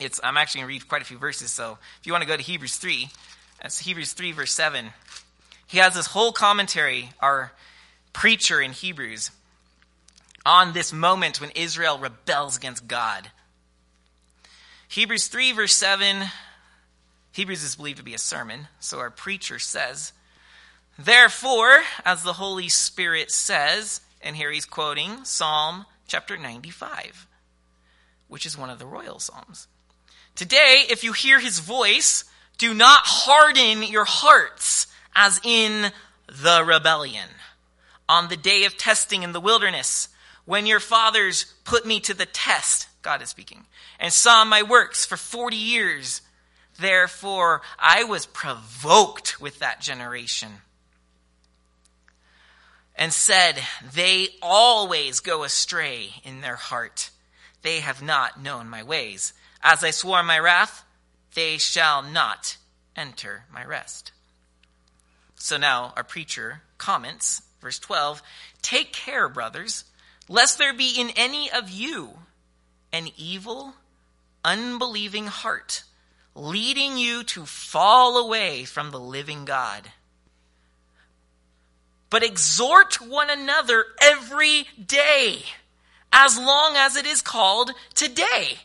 It's 0.00 0.18
I'm 0.24 0.38
actually 0.38 0.62
going 0.62 0.68
to 0.70 0.74
read 0.74 0.88
quite 0.88 1.02
a 1.02 1.04
few 1.04 1.18
verses, 1.18 1.50
so 1.50 1.76
if 2.00 2.06
you 2.06 2.12
want 2.12 2.22
to 2.22 2.28
go 2.28 2.36
to 2.38 2.42
Hebrews 2.42 2.78
3, 2.78 3.10
that's 3.60 3.80
Hebrews 3.80 4.14
3 4.14 4.32
verse 4.32 4.52
7. 4.52 4.86
He 5.66 5.76
has 5.76 5.94
this 5.94 6.06
whole 6.06 6.32
commentary 6.32 7.10
our 7.20 7.52
preacher 8.12 8.60
in 8.60 8.72
Hebrews 8.72 9.30
on 10.44 10.72
this 10.72 10.92
moment 10.92 11.40
when 11.40 11.50
Israel 11.50 11.98
rebels 11.98 12.56
against 12.56 12.88
God. 12.88 13.30
Hebrews 14.88 15.28
3, 15.28 15.52
verse 15.52 15.74
7, 15.74 16.24
Hebrews 17.32 17.62
is 17.62 17.76
believed 17.76 17.98
to 17.98 18.04
be 18.04 18.14
a 18.14 18.18
sermon, 18.18 18.68
so 18.80 18.98
our 18.98 19.10
preacher 19.10 19.58
says, 19.58 20.12
Therefore, 20.98 21.82
as 22.04 22.22
the 22.22 22.32
Holy 22.32 22.68
Spirit 22.68 23.30
says, 23.30 24.00
and 24.22 24.34
here 24.34 24.50
he's 24.50 24.64
quoting 24.64 25.24
Psalm 25.24 25.84
chapter 26.06 26.36
95, 26.36 27.26
which 28.26 28.46
is 28.46 28.56
one 28.56 28.70
of 28.70 28.78
the 28.78 28.86
royal 28.86 29.18
Psalms. 29.18 29.68
Today, 30.34 30.84
if 30.88 31.04
you 31.04 31.12
hear 31.12 31.38
his 31.38 31.58
voice, 31.58 32.24
do 32.56 32.72
not 32.72 33.02
harden 33.04 33.82
your 33.82 34.06
hearts 34.06 34.86
as 35.14 35.40
in 35.44 35.92
the 36.26 36.64
rebellion 36.64 37.28
on 38.08 38.28
the 38.28 38.36
day 38.36 38.64
of 38.64 38.76
testing 38.76 39.22
in 39.22 39.32
the 39.32 39.40
wilderness, 39.40 40.08
when 40.44 40.66
your 40.66 40.80
fathers 40.80 41.44
put 41.64 41.84
me 41.84 42.00
to 42.00 42.14
the 42.14 42.26
test, 42.26 42.88
God 43.02 43.20
is 43.20 43.28
speaking, 43.28 43.66
and 44.00 44.12
saw 44.12 44.44
my 44.44 44.62
works 44.62 45.04
for 45.04 45.16
40 45.16 45.56
years. 45.56 46.22
Therefore, 46.80 47.60
I 47.78 48.04
was 48.04 48.24
provoked 48.26 49.40
with 49.40 49.58
that 49.58 49.80
generation 49.80 50.48
and 52.96 53.12
said, 53.12 53.60
They 53.94 54.28
always 54.40 55.20
go 55.20 55.44
astray 55.44 56.14
in 56.24 56.40
their 56.40 56.56
heart. 56.56 57.10
They 57.62 57.80
have 57.80 58.02
not 58.02 58.42
known 58.42 58.68
my 58.68 58.82
ways. 58.82 59.34
As 59.62 59.84
I 59.84 59.90
swore 59.90 60.22
my 60.22 60.38
wrath, 60.38 60.84
they 61.34 61.58
shall 61.58 62.02
not 62.02 62.56
enter 62.96 63.44
my 63.52 63.64
rest. 63.64 64.12
So 65.34 65.56
now 65.56 65.92
our 65.96 66.04
preacher 66.04 66.62
comments 66.78 67.42
Verse 67.60 67.78
12 67.78 68.22
Take 68.62 68.92
care, 68.92 69.28
brothers, 69.28 69.84
lest 70.28 70.58
there 70.58 70.74
be 70.74 70.94
in 70.98 71.10
any 71.10 71.50
of 71.50 71.70
you 71.70 72.18
an 72.92 73.08
evil, 73.16 73.74
unbelieving 74.44 75.26
heart, 75.26 75.82
leading 76.34 76.96
you 76.96 77.22
to 77.24 77.44
fall 77.44 78.16
away 78.18 78.64
from 78.64 78.90
the 78.90 79.00
living 79.00 79.44
God. 79.44 79.90
But 82.10 82.22
exhort 82.22 83.00
one 83.00 83.28
another 83.28 83.84
every 84.00 84.66
day, 84.84 85.42
as 86.10 86.38
long 86.38 86.74
as 86.76 86.96
it 86.96 87.06
is 87.06 87.20
called 87.20 87.72
today, 87.94 88.58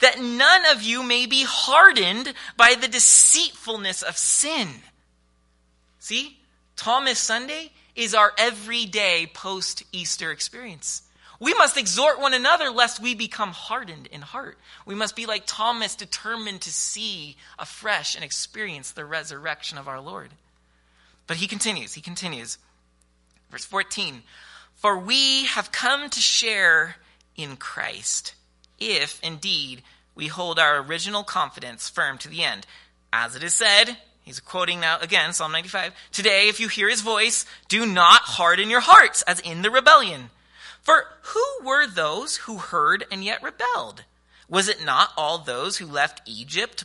that 0.00 0.20
none 0.20 0.66
of 0.66 0.82
you 0.82 1.02
may 1.02 1.26
be 1.26 1.44
hardened 1.46 2.34
by 2.56 2.74
the 2.78 2.88
deceitfulness 2.88 4.02
of 4.02 4.18
sin. 4.18 4.68
See, 5.98 6.38
Thomas 6.76 7.18
Sunday 7.18 7.72
is 7.94 8.14
our 8.14 8.32
everyday 8.38 9.30
post 9.32 9.82
Easter 9.92 10.30
experience. 10.30 11.02
We 11.40 11.54
must 11.54 11.78
exhort 11.78 12.20
one 12.20 12.34
another 12.34 12.70
lest 12.70 13.00
we 13.00 13.14
become 13.14 13.52
hardened 13.52 14.08
in 14.08 14.20
heart. 14.20 14.58
We 14.84 14.94
must 14.94 15.16
be 15.16 15.24
like 15.24 15.44
Thomas, 15.46 15.94
determined 15.94 16.60
to 16.62 16.72
see 16.72 17.36
afresh 17.58 18.14
and 18.14 18.22
experience 18.22 18.90
the 18.90 19.06
resurrection 19.06 19.78
of 19.78 19.88
our 19.88 20.00
Lord. 20.00 20.30
But 21.26 21.38
he 21.38 21.46
continues, 21.46 21.94
he 21.94 22.02
continues. 22.02 22.58
Verse 23.50 23.64
14 23.64 24.22
For 24.74 24.98
we 24.98 25.46
have 25.46 25.72
come 25.72 26.10
to 26.10 26.20
share 26.20 26.96
in 27.36 27.56
Christ, 27.56 28.34
if 28.78 29.18
indeed 29.22 29.82
we 30.14 30.26
hold 30.26 30.58
our 30.58 30.82
original 30.82 31.24
confidence 31.24 31.88
firm 31.88 32.18
to 32.18 32.28
the 32.28 32.42
end. 32.42 32.66
As 33.12 33.34
it 33.34 33.42
is 33.42 33.54
said, 33.54 33.96
He's 34.22 34.40
quoting 34.40 34.80
now 34.80 34.98
again 35.00 35.32
Psalm 35.32 35.52
95. 35.52 35.92
Today, 36.12 36.48
if 36.48 36.60
you 36.60 36.68
hear 36.68 36.88
his 36.88 37.00
voice, 37.00 37.46
do 37.68 37.86
not 37.86 38.22
harden 38.22 38.70
your 38.70 38.80
hearts 38.80 39.22
as 39.22 39.40
in 39.40 39.62
the 39.62 39.70
rebellion. 39.70 40.30
For 40.82 41.04
who 41.22 41.44
were 41.64 41.86
those 41.86 42.36
who 42.36 42.58
heard 42.58 43.04
and 43.10 43.24
yet 43.24 43.42
rebelled? 43.42 44.04
Was 44.48 44.68
it 44.68 44.84
not 44.84 45.10
all 45.16 45.38
those 45.38 45.76
who 45.76 45.86
left 45.86 46.22
Egypt, 46.26 46.84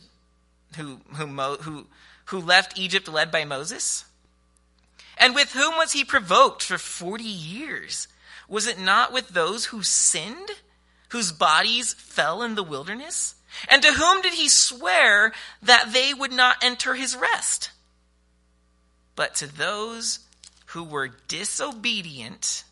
who, 0.76 1.00
who, 1.14 1.26
who, 1.26 1.86
who 2.26 2.40
left 2.40 2.78
Egypt 2.78 3.08
led 3.08 3.30
by 3.30 3.44
Moses? 3.44 4.04
And 5.18 5.34
with 5.34 5.52
whom 5.52 5.76
was 5.76 5.92
he 5.92 6.04
provoked 6.04 6.62
for 6.62 6.78
40 6.78 7.24
years? 7.24 8.08
Was 8.48 8.66
it 8.66 8.78
not 8.78 9.12
with 9.12 9.30
those 9.30 9.66
who 9.66 9.82
sinned, 9.82 10.50
whose 11.08 11.32
bodies 11.32 11.94
fell 11.94 12.42
in 12.42 12.54
the 12.54 12.62
wilderness? 12.62 13.34
And 13.68 13.82
to 13.82 13.92
whom 13.92 14.22
did 14.22 14.34
he 14.34 14.48
swear 14.48 15.32
that 15.62 15.92
they 15.92 16.12
would 16.12 16.32
not 16.32 16.56
enter 16.62 16.94
his 16.94 17.16
rest? 17.16 17.70
But 19.14 19.34
to 19.36 19.46
those 19.46 20.20
who 20.66 20.84
were 20.84 21.10
disobedient. 21.28 22.64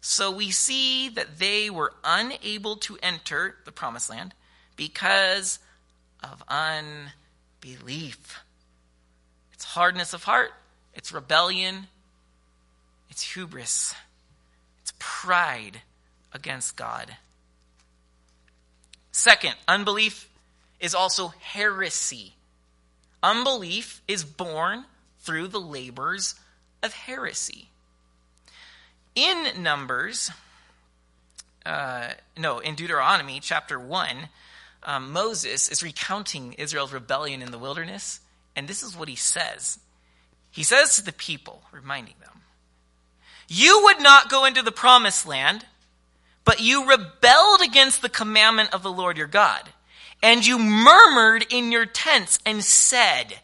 So 0.00 0.30
we 0.30 0.50
see 0.50 1.08
that 1.08 1.38
they 1.38 1.70
were 1.70 1.94
unable 2.04 2.76
to 2.76 2.98
enter 3.02 3.56
the 3.64 3.72
promised 3.72 4.10
land 4.10 4.34
because 4.76 5.58
of 6.22 6.42
unbelief. 6.48 8.40
It's 9.52 9.64
hardness 9.64 10.12
of 10.12 10.24
heart, 10.24 10.52
it's 10.94 11.12
rebellion, 11.12 11.88
it's 13.08 13.22
hubris, 13.22 13.94
it's 14.82 14.92
pride 14.98 15.80
against 16.32 16.76
God. 16.76 17.16
Second, 19.16 19.54
unbelief 19.68 20.28
is 20.80 20.92
also 20.92 21.28
heresy. 21.38 22.34
Unbelief 23.22 24.02
is 24.08 24.24
born 24.24 24.86
through 25.20 25.46
the 25.46 25.60
labors 25.60 26.34
of 26.82 26.92
heresy. 26.92 27.68
In 29.14 29.62
Numbers, 29.62 30.32
uh, 31.64 32.08
no, 32.36 32.58
in 32.58 32.74
Deuteronomy 32.74 33.38
chapter 33.38 33.78
1, 33.78 34.30
um, 34.82 35.12
Moses 35.12 35.68
is 35.68 35.84
recounting 35.84 36.54
Israel's 36.54 36.92
rebellion 36.92 37.40
in 37.40 37.52
the 37.52 37.58
wilderness, 37.58 38.18
and 38.56 38.66
this 38.66 38.82
is 38.82 38.96
what 38.96 39.08
he 39.08 39.14
says. 39.14 39.78
He 40.50 40.64
says 40.64 40.96
to 40.96 41.04
the 41.04 41.12
people, 41.12 41.62
reminding 41.70 42.16
them, 42.20 42.40
You 43.46 43.82
would 43.84 44.00
not 44.00 44.28
go 44.28 44.44
into 44.44 44.62
the 44.62 44.72
promised 44.72 45.24
land, 45.24 45.64
but 46.44 46.60
you 46.60 46.88
rebelled 46.88 47.60
against 47.62 48.02
the 48.02 48.08
commandment 48.08 48.72
of 48.74 48.82
the 48.82 48.92
Lord 48.92 49.16
your 49.16 49.26
God, 49.26 49.62
and 50.22 50.46
you 50.46 50.58
murmured 50.58 51.44
in 51.50 51.72
your 51.72 51.86
tents 51.86 52.38
and 52.44 52.62
said, 52.62 53.40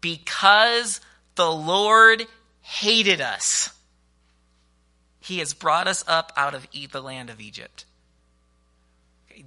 Because 0.00 1.00
the 1.34 1.50
Lord 1.50 2.26
hated 2.62 3.20
us, 3.20 3.70
he 5.20 5.38
has 5.38 5.54
brought 5.54 5.88
us 5.88 6.04
up 6.06 6.32
out 6.36 6.54
of 6.54 6.66
the 6.92 7.02
land 7.02 7.30
of 7.30 7.40
Egypt. 7.40 7.84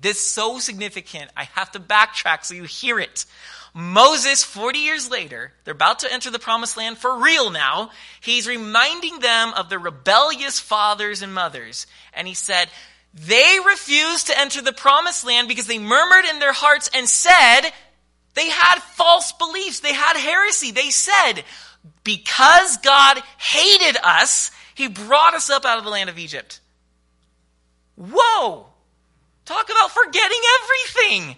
This 0.02 0.18
is 0.18 0.24
so 0.24 0.60
significant. 0.60 1.32
I 1.36 1.46
have 1.56 1.72
to 1.72 1.80
backtrack 1.80 2.46
so 2.46 2.54
you 2.54 2.64
hear 2.64 3.00
it. 3.00 3.26
Moses, 3.74 4.44
40 4.44 4.80
years 4.80 5.10
later, 5.10 5.54
they're 5.64 5.74
about 5.74 6.00
to 6.00 6.12
enter 6.12 6.32
the 6.32 6.40
promised 6.40 6.78
land 6.78 6.98
for 6.98 7.20
real 7.20 7.50
now. 7.50 7.92
He's 8.22 8.48
reminding 8.48 9.20
them 9.20 9.54
of 9.54 9.70
their 9.70 9.80
rebellious 9.80 10.60
fathers 10.60 11.22
and 11.22 11.34
mothers. 11.34 11.86
And 12.14 12.28
he 12.28 12.34
said, 12.34 12.70
they 13.14 13.58
refused 13.66 14.28
to 14.28 14.40
enter 14.40 14.62
the 14.62 14.74
promised 14.74 15.26
land 15.26 15.48
because 15.48 15.68
they 15.68 15.80
murmured 15.80 16.26
in 16.26 16.40
their 16.40 16.54
hearts 16.54 16.90
and 16.94 17.08
said, 17.08 17.72
they 18.36 18.50
had 18.50 18.80
false 18.80 19.32
beliefs. 19.34 19.80
They 19.80 19.94
had 19.94 20.18
heresy. 20.18 20.72
They 20.72 20.90
said, 20.90 21.44
because 22.04 22.78
God 22.78 23.22
hated 23.38 23.98
us, 24.04 24.52
he 24.76 24.88
brought 24.88 25.34
us 25.34 25.50
up 25.50 25.66
out 25.66 25.78
of 25.78 25.84
the 25.84 25.90
land 25.90 26.10
of 26.10 26.20
Egypt. 26.20 26.60
Whoa! 27.96 28.68
Talk 29.46 29.70
about 29.70 29.92
forgetting 29.92 30.40
everything. 30.62 31.36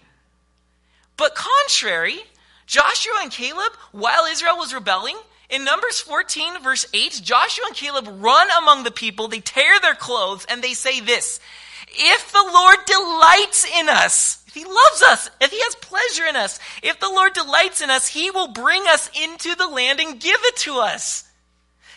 But 1.18 1.36
contrary, 1.36 2.20
Joshua 2.65 3.20
and 3.22 3.32
Caleb, 3.32 3.74
while 3.91 4.25
Israel 4.25 4.58
was 4.58 4.74
rebelling, 4.74 5.18
in 5.50 5.65
Numbers 5.65 6.00
14, 6.00 6.63
verse 6.63 6.86
8, 6.94 7.20
Joshua 7.24 7.65
and 7.68 7.75
Caleb 7.75 8.08
run 8.22 8.48
among 8.58 8.84
the 8.84 8.91
people, 8.91 9.27
they 9.27 9.41
tear 9.41 9.80
their 9.82 9.96
clothes, 9.96 10.46
and 10.50 10.63
they 10.63 10.74
say 10.74 11.01
this 11.01 11.41
If 11.89 12.32
the 12.32 12.50
Lord 12.53 12.77
delights 12.86 13.65
in 13.65 13.89
us, 13.89 14.41
if 14.48 14.53
he 14.53 14.63
loves 14.63 15.01
us, 15.03 15.30
if 15.41 15.51
he 15.51 15.60
has 15.60 15.75
pleasure 15.75 16.25
in 16.25 16.38
us, 16.38 16.60
if 16.82 17.00
the 17.00 17.10
Lord 17.10 17.34
delights 17.34 17.82
in 17.82 17.89
us, 17.89 18.08
he 18.08 18.32
will 18.32 18.48
bring 18.48 18.84
us 18.88 19.10
into 19.22 19.56
the 19.56 19.68
land 19.68 20.00
and 20.00 20.20
give 20.20 20.39
it 20.44 20.56
to 20.58 20.80
us. 20.80 21.25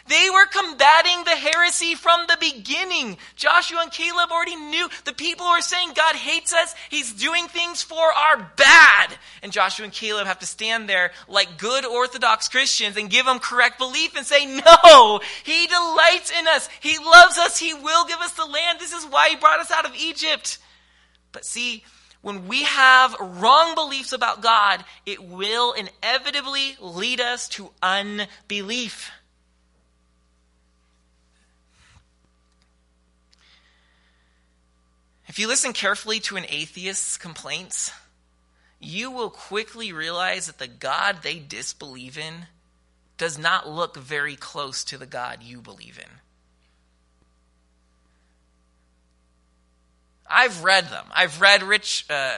They 0.06 0.28
were 0.30 0.46
combating 0.46 1.24
the 1.24 1.30
heresy 1.30 1.94
from 1.94 2.26
the 2.28 2.36
beginning. 2.38 3.16
Joshua 3.36 3.80
and 3.82 3.90
Caleb 3.90 4.30
already 4.30 4.56
knew 4.56 4.88
the 5.04 5.14
people 5.14 5.46
who 5.46 5.52
are 5.52 5.62
saying 5.62 5.92
God 5.94 6.14
hates 6.14 6.52
us, 6.52 6.74
he's 6.90 7.12
doing 7.12 7.46
things 7.48 7.82
for 7.82 8.12
our 8.12 8.52
bad. 8.56 9.16
And 9.42 9.50
Joshua 9.50 9.84
and 9.84 9.92
Caleb 9.92 10.26
have 10.26 10.40
to 10.40 10.46
stand 10.46 10.88
there 10.88 11.12
like 11.26 11.58
good 11.58 11.86
Orthodox 11.86 12.48
Christians 12.48 12.96
and 12.96 13.08
give 13.08 13.24
them 13.24 13.38
correct 13.38 13.78
belief 13.78 14.14
and 14.16 14.26
say, 14.26 14.44
no, 14.44 15.20
he 15.42 15.66
delights 15.66 16.30
in 16.38 16.46
us. 16.48 16.68
He 16.80 16.98
loves 16.98 17.38
us. 17.38 17.58
He 17.58 17.72
will 17.72 18.04
give 18.04 18.20
us 18.20 18.32
the 18.32 18.44
land. 18.44 18.78
This 18.78 18.92
is 18.92 19.04
why 19.04 19.30
he 19.30 19.36
brought 19.36 19.60
us 19.60 19.70
out 19.70 19.86
of 19.86 19.94
Egypt. 19.96 20.58
But 21.32 21.46
see, 21.46 21.82
when 22.20 22.46
we 22.46 22.64
have 22.64 23.16
wrong 23.20 23.74
beliefs 23.74 24.12
about 24.12 24.42
God, 24.42 24.84
it 25.06 25.22
will 25.22 25.72
inevitably 25.72 26.76
lead 26.80 27.20
us 27.20 27.48
to 27.50 27.70
unbelief. 27.82 29.10
If 35.34 35.40
you 35.40 35.48
listen 35.48 35.72
carefully 35.72 36.20
to 36.20 36.36
an 36.36 36.46
atheist's 36.48 37.16
complaints, 37.16 37.90
you 38.78 39.10
will 39.10 39.30
quickly 39.30 39.92
realize 39.92 40.46
that 40.46 40.58
the 40.58 40.68
God 40.68 41.24
they 41.24 41.40
disbelieve 41.40 42.16
in 42.16 42.46
does 43.18 43.36
not 43.36 43.68
look 43.68 43.96
very 43.96 44.36
close 44.36 44.84
to 44.84 44.96
the 44.96 45.06
God 45.06 45.42
you 45.42 45.60
believe 45.60 45.98
in. 45.98 46.08
I've 50.30 50.62
read 50.62 50.84
them. 50.90 51.06
I've 51.12 51.40
read 51.40 51.64
Rich, 51.64 52.06
uh, 52.08 52.36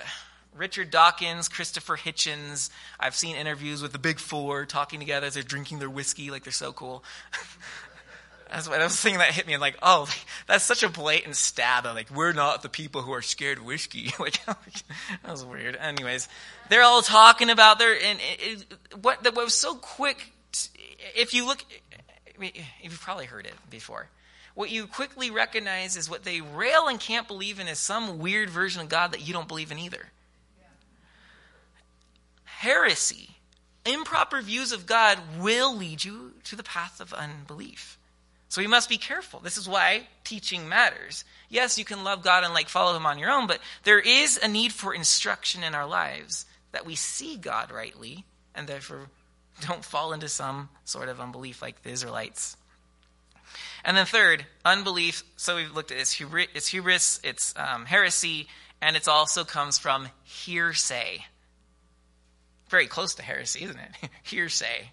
Richard 0.57 0.91
Dawkins, 0.91 1.51
Christopher 1.51 1.99
Hitchens. 1.99 2.71
I've 2.99 3.15
seen 3.15 3.37
interviews 3.37 3.83
with 3.83 3.93
the 3.93 3.99
Big 3.99 4.19
Four 4.19 4.65
talking 4.65 5.01
together 5.01 5.27
as 5.27 5.35
they're 5.35 5.43
drinking 5.43 5.81
their 5.81 5.91
whiskey 5.91 6.31
like 6.31 6.45
they're 6.45 6.51
so 6.51 6.73
cool. 6.73 7.05
That's 8.51 8.69
what 8.69 8.81
I 8.81 8.85
was 8.85 9.01
thinking 9.01 9.19
that 9.19 9.33
hit 9.33 9.47
me. 9.47 9.55
and 9.55 9.61
like, 9.61 9.77
oh, 9.83 10.09
that's 10.47 10.65
such 10.65 10.83
a 10.83 10.89
blatant 10.89 11.37
stab. 11.37 11.85
Of, 11.85 11.95
like, 11.95 12.11
we're 12.11 12.33
not 12.33 12.63
the 12.63 12.69
people 12.69 13.03
who 13.03 13.13
are 13.13 13.23
scared 13.23 13.59
of 13.59 13.65
whiskey. 13.65 14.13
like, 14.21 14.41
that 14.47 15.31
was 15.31 15.45
weird. 15.45 15.77
Anyways, 15.77 16.29
they're 16.69 16.83
all 16.83 17.03
talking 17.03 17.51
about 17.51 17.79
their 17.79 17.93
and 17.93 18.19
it, 18.21 18.65
it, 18.71 18.97
what, 19.03 19.25
what 19.25 19.45
was 19.45 19.55
so 19.55 19.75
quick. 19.75 20.33
If 21.15 21.35
you 21.35 21.47
look, 21.47 21.65
I 21.93 22.41
mean, 22.41 22.53
you've 22.83 23.01
probably 23.01 23.27
heard 23.27 23.47
it 23.47 23.55
before. 23.69 24.09
What 24.55 24.71
you 24.71 24.87
quickly 24.87 25.31
recognize 25.31 25.97
is 25.97 26.09
what 26.09 26.25
they 26.25 26.41
rail 26.41 26.89
and 26.89 26.99
can't 26.99 27.29
believe 27.29 27.61
in 27.61 27.69
is 27.69 27.79
some 27.79 28.19
weird 28.19 28.49
version 28.49 28.81
of 28.81 28.89
God 28.89 29.13
that 29.13 29.27
you 29.27 29.35
don't 29.35 29.49
believe 29.49 29.71
in 29.71 29.79
either. 29.79 30.13
Heresy, 32.45 33.37
improper 33.85 34.41
views 34.41 34.73
of 34.73 34.87
God 34.87 35.19
will 35.39 35.77
lead 35.77 36.05
you 36.05 36.33
to 36.45 36.57
the 36.57 36.63
path 36.63 37.01
of 37.01 37.13
unbelief. 37.13 37.99
So 38.49 38.61
we 38.61 38.69
must 38.69 38.89
be 38.89 38.99
careful. 38.99 39.41
This 39.41 39.57
is 39.57 39.69
why 39.69 40.07
teaching 40.25 40.69
matters. 40.69 41.25
Yes, 41.49 41.79
you 41.79 41.85
can 41.85 42.05
love 42.05 42.23
God 42.23 42.45
and 42.45 42.55
like 42.55 42.69
follow 42.69 42.97
him 42.97 43.07
on 43.07 43.19
your 43.19 43.31
own, 43.31 43.47
but 43.47 43.61
there 43.83 43.99
is 43.99 44.39
a 44.41 44.49
need 44.49 44.73
for 44.73 44.95
instruction 44.95 45.63
in 45.63 45.75
our 45.75 45.87
lives 45.87 46.47
that 46.73 46.87
we 46.87 46.95
see 46.95 47.37
God 47.37 47.71
rightly 47.71 48.25
and 48.55 48.67
therefore 48.67 49.09
don't 49.67 49.85
fall 49.85 50.13
into 50.13 50.29
some 50.29 50.69
sort 50.85 51.09
of 51.09 51.21
unbelief 51.21 51.63
like 51.63 51.83
the 51.83 51.91
Israelites. 51.91 52.57
And 53.85 53.97
then 53.97 54.07
third, 54.07 54.45
unbelief. 54.65 55.23
So 55.37 55.57
we've 55.57 55.73
looked 55.73 55.91
at 55.91 55.99
this. 55.99 56.21
It's 56.55 56.69
hubris, 56.69 57.21
it's 57.23 57.55
um, 57.57 57.85
heresy, 57.85 58.49
and 58.83 58.97
it 58.97 59.09
also 59.09 59.45
comes 59.45 59.79
from 59.79 60.09
hearsay. 60.25 61.25
Very 62.69 62.87
close 62.87 63.15
to 63.15 63.23
heresy, 63.23 63.65
isn't 63.65 63.79
it? 63.79 64.11
hearsay. 64.25 64.91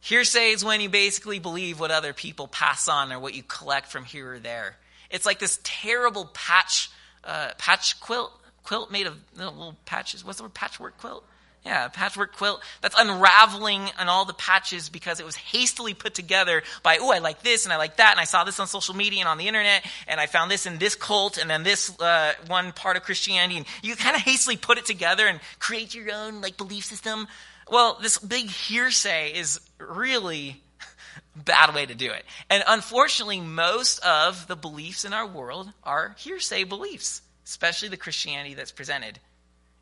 Hearsay 0.00 0.52
is 0.52 0.64
when 0.64 0.80
you 0.80 0.88
basically 0.88 1.38
believe 1.38 1.78
what 1.78 1.90
other 1.90 2.12
people 2.12 2.48
pass 2.48 2.88
on 2.88 3.12
or 3.12 3.18
what 3.18 3.34
you 3.34 3.42
collect 3.42 3.88
from 3.88 4.04
here 4.04 4.34
or 4.34 4.38
there. 4.38 4.76
It's 5.10 5.26
like 5.26 5.38
this 5.38 5.58
terrible 5.62 6.30
patch, 6.32 6.90
uh, 7.24 7.50
patch 7.58 8.00
quilt, 8.00 8.32
quilt 8.62 8.90
made 8.90 9.06
of 9.06 9.16
little 9.36 9.76
patches. 9.84 10.24
What's 10.24 10.38
the 10.38 10.44
word? 10.44 10.54
Patchwork 10.54 10.98
quilt? 10.98 11.24
Yeah, 11.64 11.88
patchwork 11.88 12.34
quilt 12.36 12.62
that's 12.80 12.94
unraveling 12.98 13.82
on 13.98 14.08
all 14.08 14.24
the 14.24 14.32
patches 14.32 14.88
because 14.88 15.20
it 15.20 15.26
was 15.26 15.36
hastily 15.36 15.92
put 15.92 16.14
together 16.14 16.62
by, 16.82 16.96
oh, 16.98 17.12
I 17.12 17.18
like 17.18 17.42
this 17.42 17.66
and 17.66 17.72
I 17.72 17.76
like 17.76 17.98
that, 17.98 18.12
and 18.12 18.20
I 18.20 18.24
saw 18.24 18.44
this 18.44 18.58
on 18.58 18.66
social 18.66 18.96
media 18.96 19.20
and 19.20 19.28
on 19.28 19.36
the 19.36 19.46
internet, 19.46 19.84
and 20.08 20.18
I 20.18 20.24
found 20.24 20.50
this 20.50 20.64
in 20.64 20.78
this 20.78 20.94
cult 20.94 21.36
and 21.36 21.50
then 21.50 21.62
this 21.62 21.92
uh, 22.00 22.32
one 22.46 22.72
part 22.72 22.96
of 22.96 23.02
Christianity, 23.02 23.58
and 23.58 23.66
you 23.82 23.94
kind 23.94 24.16
of 24.16 24.22
hastily 24.22 24.56
put 24.56 24.78
it 24.78 24.86
together 24.86 25.26
and 25.26 25.38
create 25.58 25.94
your 25.94 26.10
own 26.14 26.40
like 26.40 26.56
belief 26.56 26.86
system. 26.86 27.28
Well, 27.70 27.98
this 28.00 28.16
big 28.16 28.46
hearsay 28.46 29.34
is 29.34 29.60
really 29.80 30.62
bad 31.36 31.74
way 31.74 31.86
to 31.86 31.94
do 31.94 32.10
it. 32.10 32.24
And 32.48 32.62
unfortunately, 32.66 33.40
most 33.40 33.98
of 34.00 34.46
the 34.46 34.56
beliefs 34.56 35.04
in 35.04 35.12
our 35.12 35.26
world 35.26 35.72
are 35.82 36.14
hearsay 36.18 36.64
beliefs, 36.64 37.22
especially 37.44 37.88
the 37.88 37.96
Christianity 37.96 38.54
that's 38.54 38.72
presented. 38.72 39.18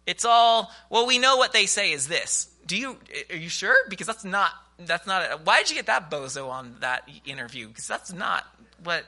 It's 0.06 0.24
all, 0.24 0.72
well, 0.88 1.06
we 1.06 1.18
know 1.18 1.36
what 1.36 1.52
they 1.52 1.66
say 1.66 1.92
is 1.92 2.08
this. 2.08 2.48
Do 2.66 2.76
you, 2.76 2.96
are 3.30 3.36
you 3.36 3.48
sure? 3.48 3.76
Because 3.88 4.06
that's 4.06 4.24
not, 4.24 4.52
that's 4.78 5.06
not, 5.06 5.22
a, 5.22 5.36
why 5.36 5.58
did 5.60 5.70
you 5.70 5.76
get 5.76 5.86
that 5.86 6.10
bozo 6.10 6.48
on 6.48 6.76
that 6.80 7.08
interview? 7.26 7.68
Because 7.68 7.86
that's 7.86 8.12
not 8.12 8.44
what, 8.82 9.04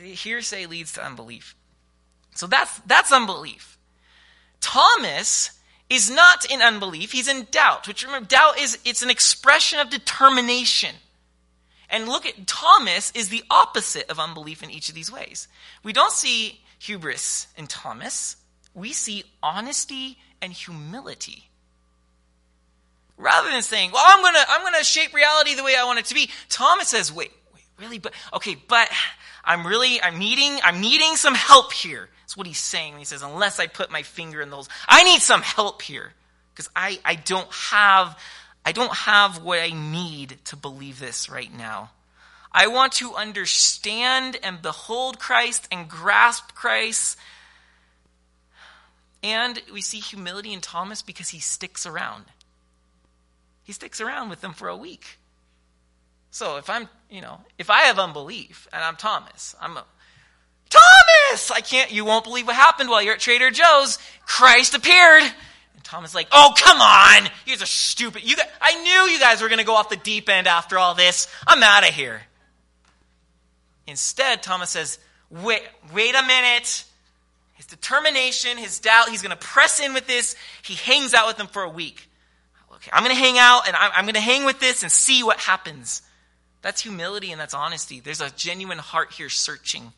hearsay 0.00 0.66
leads 0.66 0.92
to 0.92 1.04
unbelief. 1.04 1.56
So 2.34 2.46
that's, 2.46 2.78
that's 2.80 3.12
unbelief. 3.12 3.76
Thomas 4.60 5.55
is 5.88 6.10
not 6.10 6.50
in 6.50 6.62
unbelief, 6.62 7.12
he's 7.12 7.28
in 7.28 7.46
doubt, 7.50 7.86
which 7.86 8.04
remember, 8.04 8.26
doubt 8.26 8.58
is, 8.58 8.78
it's 8.84 9.02
an 9.02 9.10
expression 9.10 9.78
of 9.78 9.90
determination. 9.90 10.94
And 11.88 12.08
look 12.08 12.26
at, 12.26 12.46
Thomas 12.46 13.12
is 13.14 13.28
the 13.28 13.44
opposite 13.50 14.10
of 14.10 14.18
unbelief 14.18 14.62
in 14.62 14.70
each 14.70 14.88
of 14.88 14.94
these 14.94 15.12
ways. 15.12 15.46
We 15.84 15.92
don't 15.92 16.12
see 16.12 16.60
hubris 16.78 17.46
in 17.56 17.66
Thomas, 17.66 18.36
we 18.74 18.92
see 18.92 19.24
honesty 19.42 20.18
and 20.42 20.52
humility. 20.52 21.48
Rather 23.16 23.50
than 23.50 23.62
saying, 23.62 23.92
well, 23.92 24.04
I'm 24.04 24.22
gonna, 24.22 24.44
I'm 24.48 24.62
gonna 24.62 24.84
shape 24.84 25.14
reality 25.14 25.54
the 25.54 25.64
way 25.64 25.74
I 25.78 25.84
want 25.84 26.00
it 26.00 26.04
to 26.06 26.14
be, 26.14 26.28
Thomas 26.48 26.88
says, 26.88 27.12
wait, 27.12 27.30
really? 27.78 27.98
But, 27.98 28.14
okay, 28.34 28.56
but 28.68 28.90
I'm 29.44 29.66
really, 29.66 30.02
I'm 30.02 30.18
needing, 30.18 30.58
I'm 30.64 30.80
needing 30.80 31.16
some 31.16 31.34
help 31.34 31.72
here. 31.72 32.08
That's 32.22 32.36
what 32.36 32.46
he's 32.46 32.58
saying 32.58 32.92
when 32.92 32.98
he 32.98 33.04
says, 33.04 33.22
unless 33.22 33.60
I 33.60 33.66
put 33.66 33.90
my 33.90 34.02
finger 34.02 34.40
in 34.40 34.50
those, 34.50 34.68
I 34.88 35.04
need 35.04 35.20
some 35.20 35.42
help 35.42 35.82
here. 35.82 36.12
Because 36.52 36.70
I, 36.74 36.98
I 37.04 37.14
don't 37.14 37.52
have, 37.52 38.18
I 38.64 38.72
don't 38.72 38.92
have 38.92 39.42
what 39.42 39.60
I 39.60 39.70
need 39.70 40.38
to 40.46 40.56
believe 40.56 40.98
this 40.98 41.28
right 41.28 41.52
now. 41.54 41.90
I 42.50 42.68
want 42.68 42.94
to 42.94 43.14
understand 43.14 44.38
and 44.42 44.62
behold 44.62 45.18
Christ 45.18 45.68
and 45.70 45.88
grasp 45.88 46.54
Christ. 46.54 47.18
And 49.22 49.60
we 49.72 49.82
see 49.82 49.98
humility 49.98 50.52
in 50.54 50.60
Thomas 50.60 51.02
because 51.02 51.28
he 51.28 51.38
sticks 51.38 51.84
around. 51.84 52.24
He 53.62 53.72
sticks 53.72 54.00
around 54.00 54.30
with 54.30 54.40
them 54.40 54.54
for 54.54 54.68
a 54.68 54.76
week. 54.76 55.18
So 56.36 56.58
if 56.58 56.68
I'm, 56.68 56.86
you 57.08 57.22
know, 57.22 57.40
if 57.56 57.70
I 57.70 57.84
have 57.84 57.98
unbelief 57.98 58.68
and 58.70 58.84
I'm 58.84 58.96
Thomas, 58.96 59.56
I'm 59.58 59.74
a 59.78 59.86
Thomas! 60.68 61.50
I 61.50 61.62
can't, 61.62 61.90
you 61.90 62.04
won't 62.04 62.24
believe 62.24 62.46
what 62.46 62.54
happened 62.54 62.90
while 62.90 63.00
you're 63.00 63.14
at 63.14 63.20
Trader 63.20 63.50
Joe's. 63.50 63.98
Christ 64.26 64.74
appeared. 64.74 65.22
And 65.22 65.82
Thomas 65.82 66.14
like, 66.14 66.28
oh, 66.32 66.52
come 66.54 66.78
on! 66.78 67.30
You 67.46 67.54
guys 67.54 67.62
are 67.62 67.64
stupid. 67.64 68.22
You 68.22 68.36
guys, 68.36 68.48
I 68.60 68.82
knew 68.82 69.10
you 69.14 69.18
guys 69.18 69.40
were 69.40 69.48
going 69.48 69.60
to 69.60 69.64
go 69.64 69.76
off 69.76 69.88
the 69.88 69.96
deep 69.96 70.28
end 70.28 70.46
after 70.46 70.78
all 70.78 70.94
this. 70.94 71.26
I'm 71.46 71.62
out 71.62 71.88
of 71.88 71.94
here. 71.94 72.20
Instead, 73.86 74.42
Thomas 74.42 74.68
says, 74.68 74.98
wait, 75.30 75.62
wait 75.94 76.14
a 76.14 76.22
minute. 76.22 76.84
His 77.54 77.64
determination, 77.64 78.58
his 78.58 78.78
doubt, 78.78 79.08
he's 79.08 79.22
going 79.22 79.34
to 79.34 79.42
press 79.42 79.80
in 79.80 79.94
with 79.94 80.06
this. 80.06 80.36
He 80.60 80.74
hangs 80.74 81.14
out 81.14 81.28
with 81.28 81.38
them 81.38 81.46
for 81.46 81.62
a 81.62 81.70
week. 81.70 82.10
Okay, 82.74 82.90
I'm 82.92 83.04
going 83.04 83.16
to 83.16 83.22
hang 83.22 83.38
out 83.38 83.66
and 83.66 83.74
I'm, 83.74 83.90
I'm 83.94 84.04
going 84.04 84.16
to 84.16 84.20
hang 84.20 84.44
with 84.44 84.60
this 84.60 84.82
and 84.82 84.92
see 84.92 85.22
what 85.22 85.38
happens. 85.38 86.02
That's 86.66 86.82
humility 86.82 87.30
and 87.30 87.40
that's 87.40 87.54
honesty. 87.54 88.00
There's 88.00 88.20
a 88.20 88.30
genuine 88.30 88.78
heart 88.78 89.12
here 89.12 89.28
searching. 89.28 89.92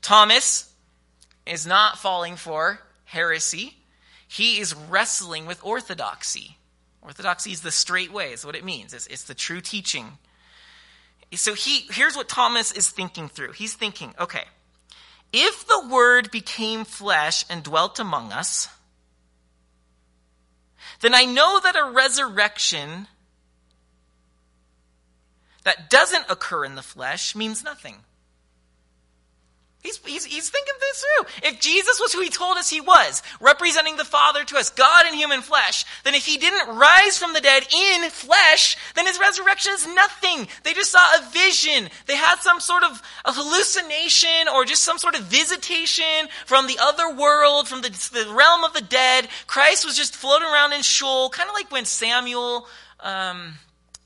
Thomas 0.00 0.72
is 1.44 1.66
not 1.66 1.98
falling 1.98 2.36
for 2.36 2.80
heresy. 3.04 3.76
He 4.26 4.58
is 4.58 4.74
wrestling 4.74 5.44
with 5.44 5.62
orthodoxy. 5.62 6.56
Orthodoxy 7.02 7.52
is 7.52 7.60
the 7.60 7.70
straight 7.70 8.10
way, 8.10 8.32
is 8.32 8.46
what 8.46 8.56
it 8.56 8.64
means. 8.64 8.94
It's, 8.94 9.06
it's 9.08 9.24
the 9.24 9.34
true 9.34 9.60
teaching. 9.60 10.12
So 11.34 11.52
he, 11.52 11.80
here's 11.90 12.16
what 12.16 12.30
Thomas 12.30 12.72
is 12.72 12.88
thinking 12.88 13.28
through. 13.28 13.52
He's 13.52 13.74
thinking, 13.74 14.14
okay, 14.18 14.44
if 15.30 15.66
the 15.66 15.88
Word 15.90 16.30
became 16.30 16.86
flesh 16.86 17.44
and 17.50 17.62
dwelt 17.62 18.00
among 18.00 18.32
us, 18.32 18.68
then 21.02 21.14
I 21.14 21.26
know 21.26 21.60
that 21.62 21.76
a 21.76 21.90
resurrection 21.90 23.08
that 25.66 25.90
doesn't 25.90 26.30
occur 26.30 26.64
in 26.64 26.76
the 26.76 26.82
flesh 26.82 27.34
means 27.34 27.64
nothing. 27.64 27.96
He's, 29.82 29.98
he's, 29.98 30.24
he's 30.24 30.48
thinking 30.48 30.74
this 30.80 31.04
through. 31.04 31.48
If 31.50 31.60
Jesus 31.60 31.98
was 32.00 32.12
who 32.12 32.20
he 32.20 32.28
told 32.28 32.56
us 32.56 32.70
he 32.70 32.80
was, 32.80 33.20
representing 33.40 33.96
the 33.96 34.04
Father 34.04 34.44
to 34.44 34.58
us, 34.58 34.70
God 34.70 35.06
in 35.08 35.14
human 35.14 35.42
flesh, 35.42 35.84
then 36.04 36.14
if 36.14 36.24
he 36.24 36.38
didn't 36.38 36.76
rise 36.76 37.18
from 37.18 37.32
the 37.32 37.40
dead 37.40 37.64
in 37.72 38.10
flesh, 38.10 38.76
then 38.94 39.06
his 39.06 39.18
resurrection 39.18 39.72
is 39.74 39.88
nothing. 39.92 40.46
They 40.62 40.72
just 40.72 40.92
saw 40.92 40.98
a 40.98 41.30
vision. 41.30 41.90
They 42.06 42.16
had 42.16 42.36
some 42.36 42.60
sort 42.60 42.84
of 42.84 43.02
a 43.24 43.32
hallucination 43.32 44.48
or 44.54 44.64
just 44.64 44.84
some 44.84 44.98
sort 44.98 45.18
of 45.18 45.22
visitation 45.22 46.28
from 46.46 46.68
the 46.68 46.78
other 46.80 47.12
world, 47.12 47.66
from 47.66 47.82
the, 47.82 47.90
the 47.90 48.32
realm 48.32 48.62
of 48.62 48.72
the 48.72 48.82
dead. 48.82 49.26
Christ 49.48 49.84
was 49.84 49.96
just 49.96 50.14
floating 50.14 50.48
around 50.48 50.74
in 50.74 50.82
Sheol, 50.82 51.28
kind 51.30 51.48
of 51.48 51.54
like 51.54 51.72
when 51.72 51.86
Samuel, 51.86 52.68
um, 53.00 53.54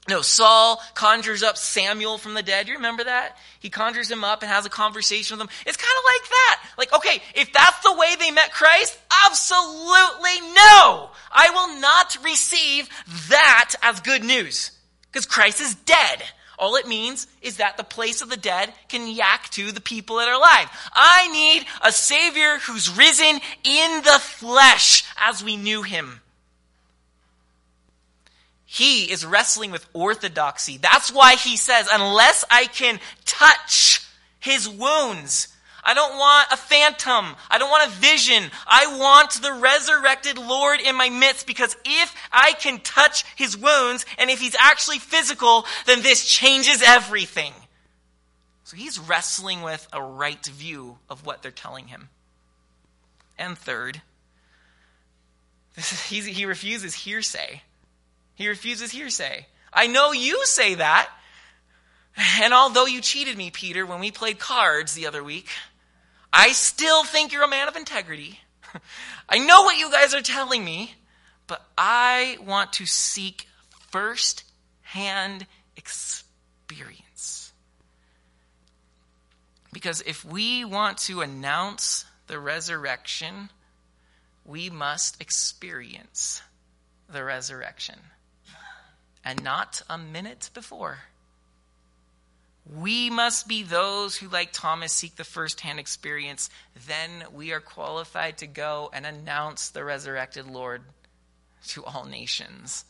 no, 0.09 0.23
Saul 0.23 0.81
conjures 0.95 1.43
up 1.43 1.57
Samuel 1.57 2.19
from 2.19 2.35
the 2.35 2.43
dead. 2.43 2.69
You 2.69 2.75
remember 2.75 3.05
that? 3.05 3.37
He 3.61 3.69
conjures 3.69 4.11
him 4.11 4.25
up 4.25 4.43
and 4.43 4.51
has 4.51 4.65
a 4.65 4.71
conversation 4.71 5.37
with 5.37 5.47
him. 5.47 5.55
It's 5.67 5.77
kind 5.77 5.97
of 5.97 6.05
like 6.05 6.29
that. 6.31 6.63
Like, 6.79 6.93
okay, 6.95 7.23
if 7.35 7.53
that's 7.53 7.81
the 7.83 7.95
way 7.95 8.17
they 8.19 8.31
met 8.31 8.53
Christ, 8.53 8.99
absolutely 9.27 10.41
no. 10.55 11.11
I 11.31 11.51
will 11.51 11.81
not 11.81 12.17
receive 12.25 12.89
that 13.29 13.75
as 13.83 14.01
good 14.01 14.25
news. 14.25 14.73
Because 15.13 15.27
Christ 15.27 15.61
is 15.61 15.75
dead. 15.75 16.23
All 16.59 16.77
it 16.77 16.89
means 16.89 17.27
is 17.43 17.59
that 17.59 17.77
the 17.77 17.85
place 17.85 18.21
of 18.21 18.31
the 18.31 18.37
dead 18.37 18.73
can 18.89 19.07
yak 19.07 19.49
to 19.51 19.71
the 19.71 19.81
people 19.81 20.17
that 20.17 20.29
are 20.29 20.35
alive. 20.35 20.69
I 20.93 21.29
need 21.33 21.67
a 21.83 21.93
Savior 21.93 22.59
who's 22.59 22.97
risen 22.97 23.41
in 23.65 24.03
the 24.03 24.19
flesh 24.21 25.05
as 25.19 25.45
we 25.45 25.57
knew 25.57 25.83
him. 25.83 26.21
He 28.73 29.11
is 29.11 29.27
wrestling 29.27 29.73
with 29.73 29.85
orthodoxy. 29.93 30.77
That's 30.77 31.13
why 31.13 31.35
he 31.35 31.57
says, 31.57 31.89
unless 31.91 32.45
I 32.49 32.67
can 32.67 33.01
touch 33.25 34.07
his 34.39 34.69
wounds, 34.69 35.49
I 35.83 35.93
don't 35.93 36.17
want 36.17 36.53
a 36.53 36.57
phantom. 36.57 37.35
I 37.51 37.59
don't 37.59 37.69
want 37.69 37.89
a 37.89 37.97
vision. 37.97 38.49
I 38.69 38.97
want 38.97 39.43
the 39.43 39.55
resurrected 39.55 40.39
Lord 40.39 40.81
in 40.81 40.95
my 40.95 41.09
midst 41.09 41.49
because 41.49 41.77
if 41.85 42.15
I 42.31 42.53
can 42.53 42.79
touch 42.79 43.25
his 43.35 43.57
wounds 43.57 44.07
and 44.19 44.31
if 44.31 44.39
he's 44.39 44.55
actually 44.55 45.01
physical, 45.01 45.67
then 45.87 46.03
this 46.03 46.25
changes 46.25 46.81
everything. 46.81 47.53
So 48.63 48.77
he's 48.77 49.01
wrestling 49.01 49.63
with 49.63 49.89
a 49.93 50.01
right 50.01 50.47
view 50.47 50.97
of 51.09 51.27
what 51.27 51.43
they're 51.43 51.51
telling 51.51 51.89
him. 51.89 52.09
And 53.37 53.59
third, 53.59 54.01
he 56.07 56.45
refuses 56.45 56.95
hearsay. 56.95 57.63
He 58.41 58.49
refuses 58.49 58.91
hearsay. 58.91 59.47
I 59.71 59.87
know 59.87 60.13
you 60.13 60.47
say 60.47 60.77
that. 60.77 61.11
And 62.41 62.55
although 62.55 62.87
you 62.87 63.03
cheated 63.03 63.37
me, 63.37 63.51
Peter, 63.51 63.85
when 63.85 64.01
we 64.01 64.11
played 64.11 64.39
cards 64.39 64.95
the 64.95 65.09
other 65.09 65.23
week, 65.23 65.51
I 66.33 66.53
still 66.53 67.05
think 67.05 67.33
you're 67.33 67.43
a 67.43 67.49
man 67.49 67.69
of 67.69 67.77
integrity. 67.77 68.41
I 69.29 69.41
know 69.41 69.65
what 69.65 69.77
you 69.77 69.91
guys 69.91 70.15
are 70.15 70.23
telling 70.23 70.65
me, 70.65 70.95
but 71.49 71.63
I 71.77 72.39
want 72.43 72.73
to 72.75 72.87
seek 72.87 73.47
first 73.91 74.45
hand 74.81 75.47
experience. 75.77 77.53
Because 79.71 80.01
if 80.07 80.25
we 80.25 80.65
want 80.65 80.97
to 80.97 81.21
announce 81.21 82.07
the 82.27 82.39
resurrection, 82.39 83.51
we 84.47 84.71
must 84.71 85.21
experience 85.21 86.41
the 87.07 87.23
resurrection 87.23 87.97
and 89.31 89.45
not 89.45 89.81
a 89.89 89.97
minute 89.97 90.51
before. 90.55 90.99
We 92.67 93.11
must 93.11 93.47
be 93.47 93.63
those 93.63 94.17
who, 94.17 94.27
like 94.29 94.51
Thomas, 94.51 94.93
seek 94.93 95.15
the 95.15 95.23
firsthand 95.23 95.79
experience. 95.79 96.51
Then 96.89 97.11
we 97.33 97.53
are 97.53 97.61
qualified 97.61 98.39
to 98.39 98.49
go 98.49 98.91
and 98.93 99.07
announce 99.07 99.69
the 99.69 99.85
resurrected 99.85 100.47
Lord 100.47 100.83
to 101.69 101.85
all 101.85 102.07
nations. 102.07 102.85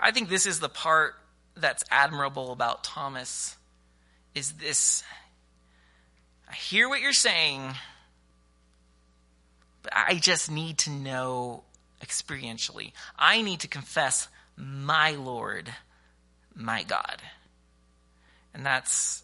I 0.00 0.12
think 0.12 0.30
this 0.30 0.46
is 0.46 0.60
the 0.60 0.70
part 0.70 1.14
that's 1.58 1.84
admirable 1.90 2.52
about 2.52 2.84
Thomas 2.84 3.54
is 4.34 4.52
this 4.52 5.04
I 6.48 6.54
hear 6.54 6.88
what 6.88 7.02
you're 7.02 7.12
saying 7.12 7.74
I 9.92 10.14
just 10.16 10.50
need 10.50 10.78
to 10.78 10.90
know 10.90 11.62
experientially. 12.02 12.92
I 13.18 13.42
need 13.42 13.60
to 13.60 13.68
confess 13.68 14.28
my 14.56 15.12
Lord, 15.12 15.72
my 16.54 16.82
God. 16.82 17.20
And 18.52 18.64
that's 18.64 19.22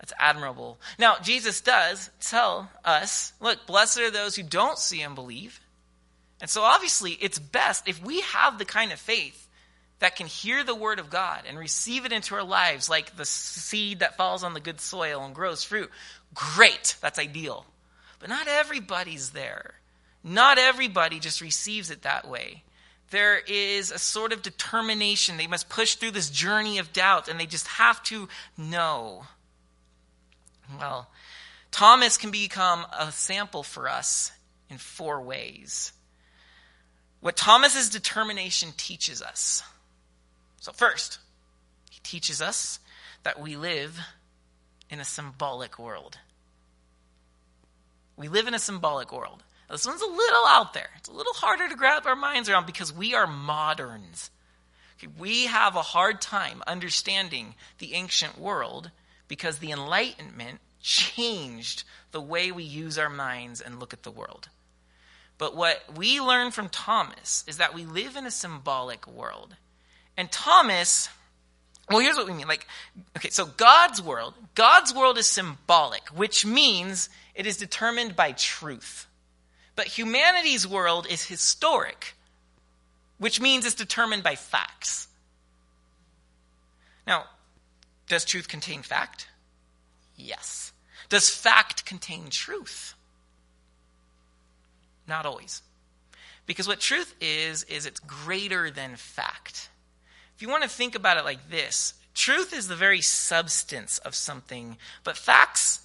that's 0.00 0.14
admirable. 0.18 0.78
Now, 0.98 1.16
Jesus 1.22 1.60
does 1.60 2.10
tell 2.20 2.70
us, 2.84 3.34
look, 3.38 3.66
blessed 3.66 4.00
are 4.00 4.10
those 4.10 4.34
who 4.34 4.42
don't 4.42 4.78
see 4.78 5.02
and 5.02 5.14
believe. 5.14 5.60
And 6.40 6.48
so 6.48 6.62
obviously, 6.62 7.12
it's 7.12 7.38
best 7.38 7.86
if 7.86 8.02
we 8.02 8.22
have 8.22 8.58
the 8.58 8.64
kind 8.64 8.92
of 8.92 8.98
faith 8.98 9.46
that 9.98 10.16
can 10.16 10.26
hear 10.26 10.64
the 10.64 10.74
word 10.74 10.98
of 10.98 11.10
God 11.10 11.42
and 11.46 11.58
receive 11.58 12.06
it 12.06 12.12
into 12.12 12.34
our 12.34 12.42
lives 12.42 12.88
like 12.88 13.16
the 13.16 13.26
seed 13.26 13.98
that 13.98 14.16
falls 14.16 14.42
on 14.42 14.54
the 14.54 14.60
good 14.60 14.80
soil 14.80 15.22
and 15.22 15.34
grows 15.34 15.62
fruit. 15.62 15.90
Great, 16.32 16.96
that's 17.02 17.18
ideal. 17.18 17.66
But 18.18 18.30
not 18.30 18.48
everybody's 18.48 19.30
there. 19.30 19.74
Not 20.22 20.58
everybody 20.58 21.18
just 21.18 21.40
receives 21.40 21.90
it 21.90 22.02
that 22.02 22.28
way. 22.28 22.62
there 23.10 23.38
is 23.38 23.90
a 23.90 23.98
sort 23.98 24.32
of 24.32 24.40
determination. 24.40 25.36
They 25.36 25.48
must 25.48 25.68
push 25.68 25.96
through 25.96 26.12
this 26.12 26.30
journey 26.30 26.78
of 26.78 26.92
doubt, 26.92 27.26
and 27.28 27.40
they 27.40 27.46
just 27.46 27.66
have 27.66 28.00
to 28.04 28.28
know. 28.56 29.24
Well, 30.78 31.08
Thomas 31.72 32.16
can 32.16 32.30
become 32.30 32.86
a 32.96 33.10
sample 33.10 33.64
for 33.64 33.88
us 33.88 34.30
in 34.68 34.78
four 34.78 35.20
ways. 35.20 35.92
What 37.20 37.36
Thomas's 37.36 37.88
determination 37.88 38.70
teaches 38.76 39.20
us. 39.20 39.62
So, 40.60 40.72
first, 40.72 41.18
he 41.90 41.98
teaches 42.02 42.40
us 42.40 42.78
that 43.24 43.40
we 43.40 43.56
live 43.56 43.98
in 44.88 45.00
a 45.00 45.04
symbolic 45.04 45.78
world. 45.78 46.18
We 48.16 48.28
live 48.28 48.46
in 48.46 48.54
a 48.54 48.58
symbolic 48.58 49.12
world. 49.12 49.42
This 49.70 49.86
one's 49.86 50.02
a 50.02 50.06
little 50.06 50.46
out 50.48 50.74
there. 50.74 50.90
It's 50.96 51.08
a 51.08 51.12
little 51.12 51.32
harder 51.32 51.68
to 51.68 51.76
grab 51.76 52.06
our 52.06 52.16
minds 52.16 52.48
around 52.48 52.66
because 52.66 52.92
we 52.92 53.14
are 53.14 53.26
moderns. 53.26 54.30
Okay, 54.98 55.12
we 55.18 55.46
have 55.46 55.76
a 55.76 55.82
hard 55.82 56.20
time 56.20 56.62
understanding 56.66 57.54
the 57.78 57.94
ancient 57.94 58.38
world 58.38 58.90
because 59.28 59.58
the 59.58 59.70
Enlightenment 59.70 60.58
changed 60.82 61.84
the 62.10 62.20
way 62.20 62.50
we 62.50 62.64
use 62.64 62.98
our 62.98 63.08
minds 63.08 63.60
and 63.60 63.78
look 63.78 63.92
at 63.92 64.02
the 64.02 64.10
world. 64.10 64.48
But 65.38 65.56
what 65.56 65.82
we 65.96 66.20
learn 66.20 66.50
from 66.50 66.68
Thomas 66.68 67.44
is 67.46 67.58
that 67.58 67.72
we 67.72 67.86
live 67.86 68.16
in 68.16 68.26
a 68.26 68.30
symbolic 68.30 69.06
world. 69.06 69.54
And 70.16 70.30
Thomas, 70.30 71.08
well, 71.88 72.00
here's 72.00 72.16
what 72.16 72.26
we 72.26 72.34
mean. 72.34 72.48
Like, 72.48 72.66
okay, 73.16 73.30
so 73.30 73.46
God's 73.46 74.02
world, 74.02 74.34
God's 74.54 74.92
world 74.92 75.16
is 75.16 75.26
symbolic, 75.26 76.08
which 76.08 76.44
means 76.44 77.08
it 77.34 77.46
is 77.46 77.56
determined 77.56 78.16
by 78.16 78.32
truth. 78.32 79.06
But 79.80 79.86
humanity's 79.86 80.68
world 80.68 81.06
is 81.08 81.24
historic, 81.24 82.14
which 83.16 83.40
means 83.40 83.64
it's 83.64 83.74
determined 83.74 84.22
by 84.22 84.34
facts. 84.34 85.08
Now, 87.06 87.24
does 88.06 88.26
truth 88.26 88.46
contain 88.46 88.82
fact? 88.82 89.28
Yes. 90.16 90.74
Does 91.08 91.30
fact 91.30 91.86
contain 91.86 92.28
truth? 92.28 92.92
Not 95.08 95.24
always. 95.24 95.62
Because 96.44 96.68
what 96.68 96.80
truth 96.80 97.14
is, 97.18 97.62
is 97.62 97.86
it's 97.86 98.00
greater 98.00 98.70
than 98.70 98.96
fact. 98.96 99.70
If 100.36 100.42
you 100.42 100.50
want 100.50 100.62
to 100.64 100.68
think 100.68 100.94
about 100.94 101.16
it 101.16 101.24
like 101.24 101.48
this, 101.48 101.94
truth 102.12 102.52
is 102.52 102.68
the 102.68 102.76
very 102.76 103.00
substance 103.00 103.96
of 103.96 104.14
something, 104.14 104.76
but 105.04 105.16
facts 105.16 105.80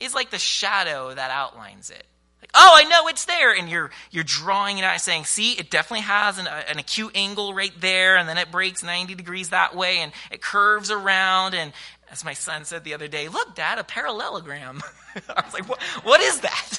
is 0.00 0.14
like 0.14 0.30
the 0.30 0.38
shadow 0.38 1.12
that 1.12 1.30
outlines 1.30 1.90
it. 1.90 2.06
Like, 2.40 2.50
oh, 2.54 2.72
I 2.74 2.84
know 2.84 3.08
it's 3.08 3.26
there, 3.26 3.54
and 3.54 3.68
you're 3.68 3.90
you're 4.10 4.24
drawing 4.24 4.78
it 4.78 4.84
out 4.84 4.92
and 4.92 5.00
saying, 5.00 5.24
see, 5.24 5.52
it 5.52 5.70
definitely 5.70 6.04
has 6.04 6.38
an, 6.38 6.46
an 6.46 6.78
acute 6.78 7.12
angle 7.14 7.52
right 7.52 7.72
there, 7.80 8.16
and 8.16 8.28
then 8.28 8.38
it 8.38 8.50
breaks 8.50 8.82
90 8.82 9.14
degrees 9.14 9.50
that 9.50 9.76
way, 9.76 9.98
and 9.98 10.12
it 10.30 10.40
curves 10.40 10.90
around, 10.90 11.54
and 11.54 11.72
as 12.10 12.24
my 12.24 12.34
son 12.34 12.64
said 12.64 12.84
the 12.84 12.94
other 12.94 13.08
day, 13.08 13.28
look, 13.28 13.54
Dad, 13.54 13.78
a 13.78 13.84
parallelogram. 13.84 14.80
I 15.28 15.42
was 15.44 15.54
like, 15.54 15.68
what, 15.68 15.80
what 16.02 16.20
is 16.20 16.40
that? 16.40 16.78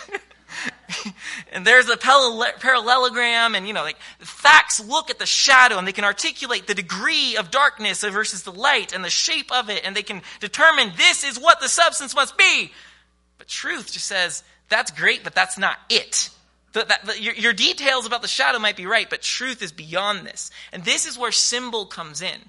and 1.51 1.65
there's 1.65 1.89
a 1.89 1.97
parallelogram, 1.97 3.55
and 3.55 3.67
you 3.67 3.73
know, 3.73 3.83
like 3.83 3.97
facts 4.19 4.79
look 4.85 5.09
at 5.09 5.19
the 5.19 5.25
shadow 5.25 5.77
and 5.77 5.87
they 5.87 5.93
can 5.93 6.03
articulate 6.03 6.67
the 6.67 6.73
degree 6.73 7.37
of 7.37 7.51
darkness 7.51 8.03
versus 8.03 8.43
the 8.43 8.51
light 8.51 8.93
and 8.93 9.03
the 9.03 9.09
shape 9.09 9.51
of 9.51 9.69
it, 9.69 9.81
and 9.85 9.95
they 9.95 10.03
can 10.03 10.21
determine 10.39 10.91
this 10.97 11.23
is 11.23 11.39
what 11.39 11.59
the 11.59 11.69
substance 11.69 12.15
must 12.15 12.37
be. 12.37 12.71
But 13.37 13.47
truth 13.47 13.91
just 13.93 14.07
says 14.07 14.43
that's 14.71 14.89
great, 14.89 15.23
but 15.23 15.35
that's 15.35 15.59
not 15.59 15.77
it. 15.89 16.31
The, 16.73 16.85
that, 16.85 17.05
the, 17.05 17.21
your, 17.21 17.33
your 17.35 17.53
details 17.53 18.05
about 18.05 18.21
the 18.21 18.27
shadow 18.27 18.57
might 18.57 18.77
be 18.77 18.85
right, 18.85 19.09
but 19.09 19.21
truth 19.21 19.61
is 19.61 19.71
beyond 19.71 20.25
this. 20.25 20.49
And 20.71 20.83
this 20.83 21.05
is 21.05 21.17
where 21.17 21.31
symbol 21.31 21.85
comes 21.85 22.21
in. 22.21 22.39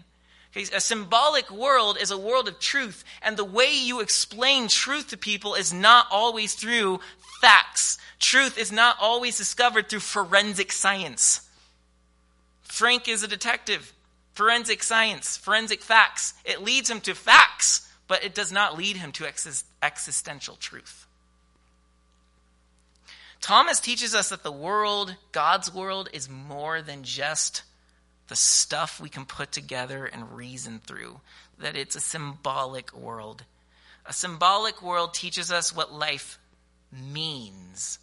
Okay, 0.56 0.66
a 0.74 0.80
symbolic 0.80 1.50
world 1.50 1.98
is 2.00 2.10
a 2.10 2.18
world 2.18 2.46
of 2.46 2.58
truth, 2.58 3.04
and 3.22 3.36
the 3.36 3.44
way 3.44 3.74
you 3.74 4.00
explain 4.00 4.68
truth 4.68 5.08
to 5.08 5.16
people 5.16 5.54
is 5.54 5.72
not 5.72 6.06
always 6.10 6.54
through 6.54 7.00
facts. 7.40 7.98
Truth 8.18 8.58
is 8.58 8.70
not 8.70 8.96
always 9.00 9.36
discovered 9.36 9.88
through 9.88 10.00
forensic 10.00 10.70
science. 10.70 11.40
Frank 12.62 13.08
is 13.08 13.22
a 13.22 13.28
detective. 13.28 13.92
Forensic 14.34 14.82
science, 14.82 15.36
forensic 15.36 15.82
facts. 15.82 16.34
It 16.44 16.62
leads 16.62 16.88
him 16.90 17.00
to 17.00 17.14
facts, 17.14 17.86
but 18.08 18.24
it 18.24 18.34
does 18.34 18.52
not 18.52 18.78
lead 18.78 18.96
him 18.96 19.12
to 19.12 19.26
existential 19.82 20.56
truth. 20.56 21.06
Thomas 23.42 23.80
teaches 23.80 24.14
us 24.14 24.28
that 24.28 24.44
the 24.44 24.52
world, 24.52 25.16
God's 25.32 25.74
world, 25.74 26.08
is 26.12 26.28
more 26.30 26.80
than 26.80 27.02
just 27.02 27.64
the 28.28 28.36
stuff 28.36 29.00
we 29.00 29.08
can 29.08 29.26
put 29.26 29.50
together 29.50 30.06
and 30.06 30.36
reason 30.36 30.80
through, 30.86 31.20
that 31.58 31.76
it's 31.76 31.96
a 31.96 32.00
symbolic 32.00 32.96
world. 32.96 33.42
A 34.06 34.12
symbolic 34.12 34.80
world 34.80 35.12
teaches 35.12 35.50
us 35.50 35.74
what 35.74 35.92
life 35.92 36.38
means. 36.92 37.98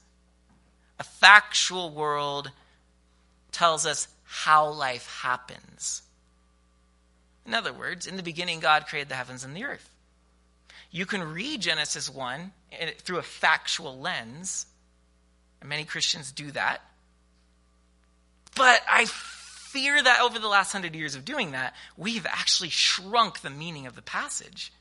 A 1.00 1.04
factual 1.04 1.90
world 1.90 2.52
tells 3.54 3.86
us 3.86 4.10
how 4.26 4.70
life 4.70 5.08
happens. 5.22 6.02
In 7.46 7.54
other 7.54 7.72
words, 7.72 8.08
in 8.08 8.18
the 8.18 8.24
beginning, 8.24 8.60
God 8.60 8.88
created 8.88 9.08
the 9.08 9.16
heavens 9.16 9.46
and 9.46 9.56
the 9.56 9.64
earth. 9.64 9.90
You 10.92 11.06
can 11.06 11.34
read 11.34 11.62
Genesis 11.62 12.10
1 12.10 12.52
eh, 12.74 12.92
through 13.00 13.20
a 13.20 13.24
factual 13.24 13.98
lens, 13.98 14.66
and 15.60 15.70
many 15.70 15.84
Christians 15.84 16.32
do 16.32 16.52
that. 16.52 16.82
But 18.56 18.82
I 18.90 19.06
fear 19.06 20.02
that 20.02 20.22
over 20.22 20.40
the 20.40 20.48
last 20.48 20.72
hundred 20.72 20.96
years 20.96 21.16
of 21.16 21.26
doing 21.26 21.52
that, 21.52 21.76
we've 21.96 22.26
actually 22.26 22.70
shrunk 22.70 23.42
the 23.42 23.50
meaning 23.50 23.86
of 23.86 23.96
the 23.96 24.02
passage. 24.02 24.74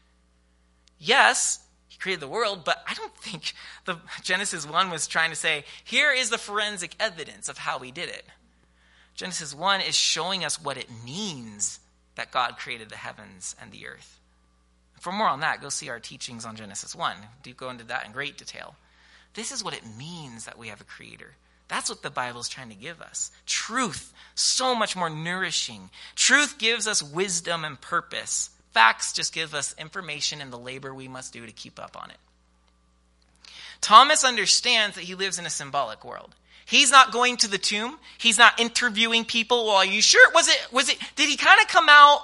Yes, 0.99 1.61
he 1.89 1.99
created 1.99 2.21
the 2.21 2.29
world, 2.29 2.65
but 2.65 2.83
I 2.87 2.95
don't 2.95 3.15
think 3.17 3.53
the 3.85 3.99
Genesis 4.23 4.67
1 4.67 4.91
was 4.91 5.07
trying 5.07 5.31
to 5.31 5.37
say, 5.37 5.65
here 5.85 6.13
is 6.13 6.31
the 6.31 6.39
forensic 6.39 6.95
evidence 6.99 7.49
of 7.49 7.59
how 7.59 7.79
we 7.79 7.91
did 7.91 8.09
it. 8.09 8.25
Genesis 9.15 9.55
1 9.55 9.81
is 9.81 9.97
showing 9.97 10.45
us 10.45 10.63
what 10.63 10.77
it 10.77 10.89
means 11.05 11.81
that 12.15 12.31
God 12.31 12.57
created 12.57 12.89
the 12.89 12.97
heavens 12.97 13.55
and 13.61 13.71
the 13.71 13.87
earth. 13.87 14.19
For 15.01 15.13
more 15.13 15.29
on 15.29 15.41
that, 15.41 15.61
go 15.61 15.69
see 15.69 15.89
our 15.89 16.01
teachings 16.01 16.45
on 16.45 16.57
Genesis 16.57 16.95
1. 16.95 17.17
Do 17.43 17.53
go 17.55 17.71
into 17.71 17.85
that 17.85 18.07
in 18.07 18.13
great 18.13 18.37
detail. 18.37 18.75
This 19.39 19.53
is 19.53 19.63
what 19.63 19.73
it 19.73 19.85
means 19.97 20.47
that 20.47 20.59
we 20.59 20.67
have 20.67 20.81
a 20.81 20.85
creator. 20.85 21.37
That's 21.69 21.89
what 21.89 22.03
the 22.03 22.11
Bible 22.11 22.41
is 22.41 22.49
trying 22.49 22.71
to 22.71 22.75
give 22.75 23.01
us. 23.01 23.31
Truth, 23.47 24.13
so 24.35 24.75
much 24.75 24.97
more 24.97 25.09
nourishing. 25.09 25.91
Truth 26.17 26.59
gives 26.59 26.89
us 26.89 27.05
wisdom 27.05 27.65
and 27.65 27.81
purpose. 27.81 28.51
Facts 28.73 29.13
just 29.13 29.33
give 29.33 29.55
us 29.55 29.77
information 29.79 30.41
and 30.41 30.53
the 30.53 30.59
labor 30.59 30.93
we 30.93 31.07
must 31.07 31.33
do 31.33 31.47
to 31.47 31.53
keep 31.53 31.79
up 31.79 31.97
on 31.97 32.11
it. 32.11 32.17
Thomas 33.81 34.25
understands 34.25 34.97
that 34.97 35.05
he 35.05 35.15
lives 35.15 35.39
in 35.39 35.47
a 35.47 35.51
symbolic 35.51 36.05
world. 36.05 36.35
He's 36.67 36.91
not 36.91 37.13
going 37.13 37.37
to 37.37 37.49
the 37.49 37.59
tomb. 37.59 37.97
He's 38.19 38.39
not 38.39 38.59
interviewing 38.59 39.25
people. 39.25 39.67
Well, 39.67 39.77
are 39.77 39.87
you 39.87 40.03
sure? 40.03 40.33
Was 40.33 40.49
it, 40.49 40.67
was 40.73 40.89
it, 40.89 40.99
did 41.15 41.29
he 41.29 41.37
kind 41.37 41.61
of 41.61 41.69
come 41.69 41.87
out? 41.89 42.23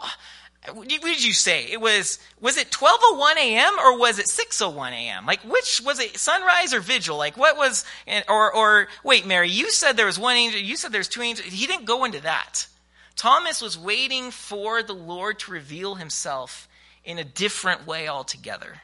What 0.72 0.88
did 0.88 1.24
you 1.24 1.34
say? 1.34 1.66
It 1.70 1.80
was, 1.80 2.18
was 2.40 2.56
it 2.56 2.70
12.01 2.70 3.36
a.m. 3.36 3.74
or 3.78 3.98
was 3.98 4.18
it 4.18 4.26
6.01 4.26 4.92
a.m.? 4.92 5.26
Like, 5.26 5.40
which, 5.42 5.82
was 5.84 6.00
it 6.00 6.16
sunrise 6.16 6.72
or 6.72 6.80
vigil? 6.80 7.18
Like, 7.18 7.36
what 7.36 7.58
was, 7.58 7.84
or, 8.28 8.54
or, 8.54 8.88
wait, 9.02 9.26
Mary, 9.26 9.50
you 9.50 9.70
said 9.70 9.96
there 9.96 10.06
was 10.06 10.18
one 10.18 10.36
angel, 10.36 10.60
you 10.60 10.76
said 10.76 10.90
there's 10.90 11.08
two 11.08 11.20
angels. 11.20 11.48
He 11.48 11.66
didn't 11.66 11.84
go 11.84 12.04
into 12.04 12.20
that. 12.22 12.66
Thomas 13.14 13.60
was 13.60 13.78
waiting 13.78 14.30
for 14.30 14.82
the 14.82 14.94
Lord 14.94 15.38
to 15.40 15.52
reveal 15.52 15.96
himself 15.96 16.66
in 17.04 17.18
a 17.18 17.24
different 17.24 17.86
way 17.86 18.08
altogether. 18.08 18.80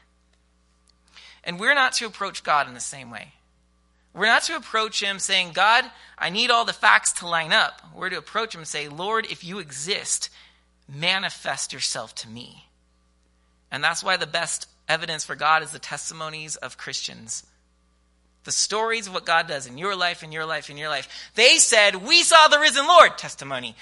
And 1.43 1.59
we're 1.59 1.75
not 1.75 1.95
to 1.95 2.07
approach 2.07 2.45
God 2.45 2.69
in 2.69 2.75
the 2.75 2.81
same 2.81 3.11
way. 3.11 3.33
We're 4.13 4.27
not 4.27 4.43
to 4.45 4.57
approach 4.57 5.03
him 5.03 5.19
saying, 5.19 5.53
God, 5.53 5.85
I 6.19 6.31
need 6.31 6.51
all 6.51 6.65
the 6.65 6.73
facts 6.73 7.13
to 7.15 7.29
line 7.29 7.53
up. 7.53 7.81
We're 7.95 8.11
to 8.11 8.19
approach 8.19 8.55
him 8.55 8.61
and 8.61 8.69
say, 8.69 8.89
Lord, 8.89 9.27
if 9.31 9.45
you 9.45 9.61
exist, 9.61 10.31
manifest 10.93 11.73
yourself 11.73 12.15
to 12.17 12.29
me. 12.29 12.67
And 13.71 13.83
that's 13.83 14.03
why 14.03 14.17
the 14.17 14.27
best 14.27 14.69
evidence 14.89 15.25
for 15.25 15.37
God 15.37 15.63
is 15.63 15.71
the 15.71 15.79
testimonies 15.79 16.57
of 16.57 16.77
Christians. 16.77 17.47
The 18.45 18.53
stories 18.53 19.07
of 19.07 19.15
what 19.15 19.27
God 19.27 19.47
does 19.47 19.67
in 19.67 19.79
your 19.79 19.95
life, 19.95 20.23
in 20.23 20.33
your 20.33 20.47
life, 20.47 20.71
in 20.71 20.77
your 20.77 20.89
life. 20.89 21.09
They 21.35 21.59
said, 21.59 21.95
We 21.97 22.23
saw 22.23 22.49
the 22.49 22.59
risen 22.59 22.87
Lord 22.87 23.17
testimony. 23.19 23.77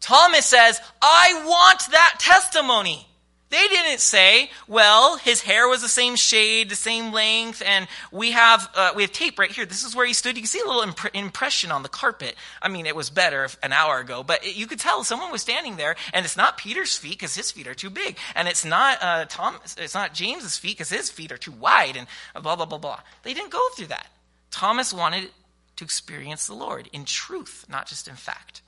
Thomas 0.00 0.44
says, 0.44 0.80
I 1.00 1.44
want 1.46 1.90
that 1.92 2.16
testimony. 2.18 3.06
They 3.50 3.68
didn't 3.68 4.00
say, 4.00 4.50
well, 4.66 5.16
his 5.18 5.42
hair 5.42 5.68
was 5.68 5.80
the 5.80 5.88
same 5.88 6.16
shade, 6.16 6.70
the 6.70 6.76
same 6.76 7.12
length, 7.12 7.62
and 7.64 7.86
we 8.10 8.32
have 8.32 8.68
uh, 8.74 8.90
we 8.96 9.02
have 9.02 9.12
tape 9.12 9.38
right 9.38 9.50
here. 9.50 9.64
This 9.64 9.84
is 9.84 9.94
where 9.94 10.06
he 10.06 10.12
stood. 10.12 10.34
You 10.36 10.42
can 10.42 10.48
see 10.48 10.60
a 10.60 10.66
little 10.66 10.82
imp- 10.82 11.14
impression 11.14 11.70
on 11.70 11.82
the 11.82 11.88
carpet. 11.88 12.34
I 12.60 12.68
mean, 12.68 12.86
it 12.86 12.96
was 12.96 13.10
better 13.10 13.46
an 13.62 13.72
hour 13.72 14.00
ago, 14.00 14.24
but 14.24 14.44
it, 14.44 14.56
you 14.56 14.66
could 14.66 14.80
tell 14.80 15.04
someone 15.04 15.30
was 15.30 15.42
standing 15.42 15.76
there, 15.76 15.94
and 16.12 16.24
it's 16.24 16.36
not 16.36 16.56
Peter's 16.56 16.96
feet 16.96 17.12
because 17.12 17.36
his 17.36 17.52
feet 17.52 17.68
are 17.68 17.74
too 17.74 17.90
big, 17.90 18.16
and 18.34 18.48
it's 18.48 18.64
not 18.64 18.98
uh, 19.00 19.26
Tom, 19.26 19.56
it's 19.78 19.94
not 19.94 20.14
James's 20.14 20.56
feet 20.56 20.78
because 20.78 20.90
his 20.90 21.10
feet 21.10 21.30
are 21.30 21.36
too 21.36 21.52
wide, 21.52 21.96
and 21.96 22.08
blah 22.42 22.56
blah 22.56 22.66
blah 22.66 22.78
blah. 22.78 23.00
They 23.22 23.34
didn't 23.34 23.50
go 23.50 23.64
through 23.76 23.88
that. 23.88 24.08
Thomas 24.50 24.92
wanted 24.92 25.30
to 25.76 25.84
experience 25.84 26.46
the 26.46 26.54
Lord 26.54 26.88
in 26.92 27.04
truth, 27.04 27.66
not 27.68 27.86
just 27.86 28.08
in 28.08 28.16
fact. 28.16 28.62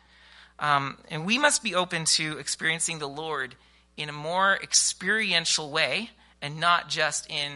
Um, 0.59 0.99
and 1.11 1.27
we 1.27 1.39
must 1.39 1.63
be 1.63 1.75
open 1.75 2.05
to 2.17 2.39
experiencing 2.39 2.99
the 2.99 3.09
Lord 3.09 3.55
in 3.97 4.09
a 4.09 4.13
more 4.13 4.59
experiential 4.63 5.71
way 5.71 6.11
and 6.43 6.61
not 6.61 6.89
just 6.89 7.31
in, 7.31 7.53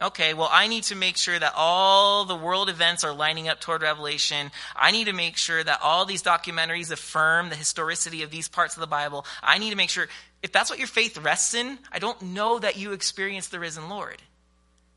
okay, 0.00 0.34
well, 0.34 0.48
I 0.50 0.68
need 0.68 0.84
to 0.84 0.94
make 0.94 1.16
sure 1.16 1.38
that 1.38 1.52
all 1.56 2.24
the 2.24 2.36
world 2.36 2.68
events 2.68 3.04
are 3.04 3.12
lining 3.12 3.48
up 3.48 3.60
toward 3.60 3.82
Revelation. 3.82 4.50
I 4.76 4.92
need 4.92 5.06
to 5.06 5.12
make 5.12 5.36
sure 5.36 5.62
that 5.62 5.80
all 5.82 6.04
these 6.06 6.22
documentaries 6.22 6.90
affirm 6.90 7.48
the 7.48 7.56
historicity 7.56 8.22
of 8.22 8.30
these 8.30 8.48
parts 8.48 8.76
of 8.76 8.80
the 8.80 8.86
Bible. 8.86 9.26
I 9.42 9.58
need 9.58 9.70
to 9.70 9.76
make 9.76 9.90
sure, 9.90 10.06
if 10.42 10.52
that's 10.52 10.70
what 10.70 10.78
your 10.78 10.88
faith 10.88 11.18
rests 11.18 11.54
in, 11.54 11.78
I 11.90 11.98
don't 11.98 12.22
know 12.22 12.58
that 12.58 12.76
you 12.76 12.92
experience 12.92 13.48
the 13.48 13.60
risen 13.60 13.88
Lord. 13.88 14.22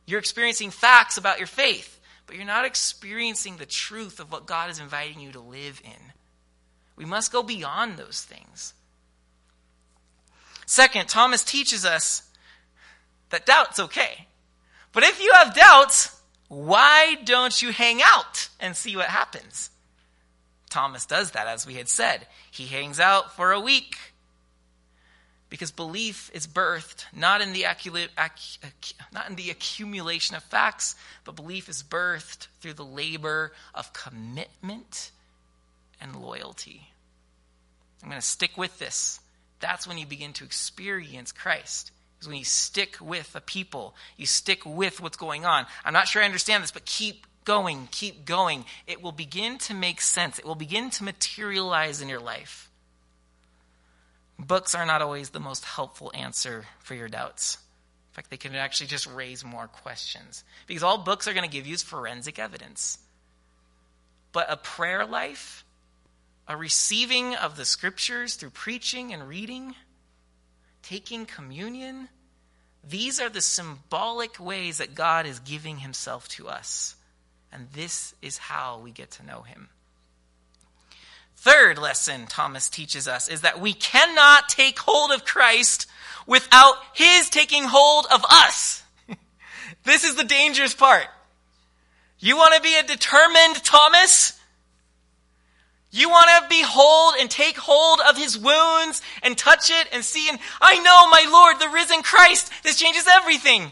You're 0.06 0.20
experiencing 0.20 0.70
facts 0.70 1.18
about 1.18 1.38
your 1.40 1.48
faith, 1.48 2.00
but 2.28 2.36
you're 2.36 2.46
not 2.46 2.66
experiencing 2.66 3.58
the 3.58 3.66
truth 3.66 4.20
of 4.20 4.32
what 4.32 4.46
God 4.46 4.70
is 4.70 4.80
inviting 4.80 5.20
you 5.20 5.32
to 5.32 5.40
live 5.40 5.82
in. 5.84 6.14
We 6.96 7.06
must 7.06 7.32
go 7.32 7.42
beyond 7.42 7.98
those 7.98 8.22
things. 8.22 8.74
Second, 10.66 11.08
Thomas 11.08 11.44
teaches 11.44 11.86
us 11.86 12.24
that 13.30 13.46
doubt's 13.46 13.80
okay. 13.80 14.28
But 14.92 15.04
if 15.04 15.22
you 15.22 15.32
have 15.34 15.56
doubts, 15.56 16.20
why 16.48 17.16
don't 17.24 17.62
you 17.62 17.72
hang 17.72 18.02
out 18.04 18.50
and 18.60 18.76
see 18.76 18.96
what 18.96 19.08
happens? 19.08 19.70
Thomas 20.70 21.06
does 21.06 21.32
that, 21.32 21.48
as 21.48 21.68
we 21.68 21.76
had 21.76 21.88
said. 21.90 22.28
He 22.52 22.66
hangs 22.66 23.00
out 23.00 23.36
for 23.36 23.52
a 23.52 23.60
week 23.60 23.98
because 25.50 25.72
belief 25.72 26.32
is 26.34 26.48
birthed 26.48 27.06
not 27.16 27.42
in 27.42 27.54
the, 27.54 27.66
not 29.12 29.30
in 29.30 29.36
the 29.36 29.52
accumulation 29.52 30.36
of 30.36 30.42
facts, 30.44 30.96
but 31.26 31.36
belief 31.36 31.70
is 31.70 31.84
birthed 31.84 32.48
through 32.60 32.74
the 32.74 32.84
labor 32.86 33.52
of 33.76 33.94
commitment 33.94 35.12
and 36.02 36.16
loyalty. 36.16 36.90
I'm 38.02 38.10
going 38.10 38.20
to 38.20 38.26
stick 38.26 38.58
with 38.58 38.80
this. 38.80 39.20
That's 39.64 39.88
when 39.88 39.98
you 39.98 40.06
begin 40.06 40.34
to 40.34 40.44
experience 40.44 41.32
Christ. 41.32 41.92
Is 42.20 42.28
when 42.28 42.36
you 42.36 42.44
stick 42.44 42.98
with 43.00 43.34
a 43.34 43.40
people, 43.40 43.96
you 44.18 44.26
stick 44.26 44.66
with 44.66 45.00
what's 45.00 45.16
going 45.16 45.46
on. 45.46 45.66
I'm 45.86 45.94
not 45.94 46.10
sure 46.10 46.22
I 46.22 46.26
understand 46.26 46.64
this, 46.64 46.72
but 46.72 46.84
keep 46.84 47.26
going, 47.46 47.88
keep 47.90 48.26
going. 48.26 48.66
It 48.88 49.02
will 49.02 49.14
begin 49.14 49.58
to 49.60 49.74
make 49.74 50.02
sense. 50.02 50.38
It 50.38 50.44
will 50.44 50.56
begin 50.56 50.90
to 50.90 51.06
materialize 51.06 52.02
in 52.02 52.10
your 52.10 52.20
life. 52.20 52.70
Books 54.38 54.76
are 54.76 54.86
not 54.86 55.02
always 55.02 55.30
the 55.30 55.40
most 55.40 55.64
helpful 55.64 56.12
answer 56.14 56.66
for 56.80 56.94
your 56.94 57.08
doubts. 57.08 57.56
In 58.12 58.16
fact, 58.16 58.32
they 58.32 58.38
can 58.38 58.56
actually 58.56 58.88
just 58.88 59.08
raise 59.08 59.46
more 59.46 59.68
questions. 59.68 60.44
Because 60.68 60.84
all 60.84 60.98
books 60.98 61.26
are 61.30 61.34
going 61.34 61.50
to 61.50 61.58
give 61.58 61.66
you 61.66 61.76
is 61.76 61.84
forensic 61.84 62.38
evidence. 62.38 62.98
But 64.34 64.52
a 64.52 64.58
prayer 64.58 65.06
life 65.06 65.64
a 66.48 66.58
receiving 66.58 67.36
of 67.36 67.56
the 67.56 67.66
scriptures 67.66 68.36
through 68.36 68.50
preaching 68.52 69.14
and 69.14 69.28
reading, 69.28 69.76
taking 70.82 71.26
communion. 71.26 72.10
These 72.88 73.20
are 73.20 73.30
the 73.30 73.42
symbolic 73.42 74.40
ways 74.40 74.80
that 74.80 74.96
God 74.96 75.26
is 75.26 75.40
giving 75.40 75.78
himself 75.78 76.28
to 76.30 76.50
us. 76.50 76.96
And 77.52 77.68
this 77.72 78.14
is 78.22 78.38
how 78.38 78.80
we 78.80 78.92
get 78.92 79.12
to 79.12 79.26
know 79.26 79.42
him. 79.42 79.70
Third 81.38 81.78
lesson 81.78 82.26
Thomas 82.28 82.70
teaches 82.70 83.08
us 83.08 83.28
is 83.28 83.42
that 83.42 83.60
we 83.60 83.74
cannot 83.74 84.50
take 84.50 84.80
hold 84.80 85.12
of 85.12 85.26
Christ 85.26 85.88
without 86.26 86.76
his 86.94 87.30
taking 87.30 87.64
hold 87.66 88.06
of 88.12 88.24
us. 88.30 88.84
this 89.84 90.04
is 90.04 90.16
the 90.16 90.24
dangerous 90.24 90.74
part. 90.74 91.08
You 92.20 92.38
want 92.38 92.56
to 92.56 92.62
be 92.62 92.76
a 92.76 92.84
determined 92.84 93.64
Thomas? 93.64 94.40
You 95.96 96.10
want 96.10 96.28
to 96.28 96.50
behold 96.50 97.14
and 97.20 97.30
take 97.30 97.56
hold 97.56 98.00
of 98.10 98.18
his 98.18 98.36
wounds 98.36 99.04
and 99.22 99.38
touch 99.38 99.70
it 99.70 99.88
and 99.94 100.04
see 100.04 100.28
and 100.28 100.40
I 100.60 100.80
know 100.80 101.08
my 101.12 101.30
Lord, 101.32 101.60
the 101.60 101.72
risen 101.72 102.02
Christ. 102.02 102.52
This 102.64 102.80
changes 102.80 103.06
everything. 103.08 103.72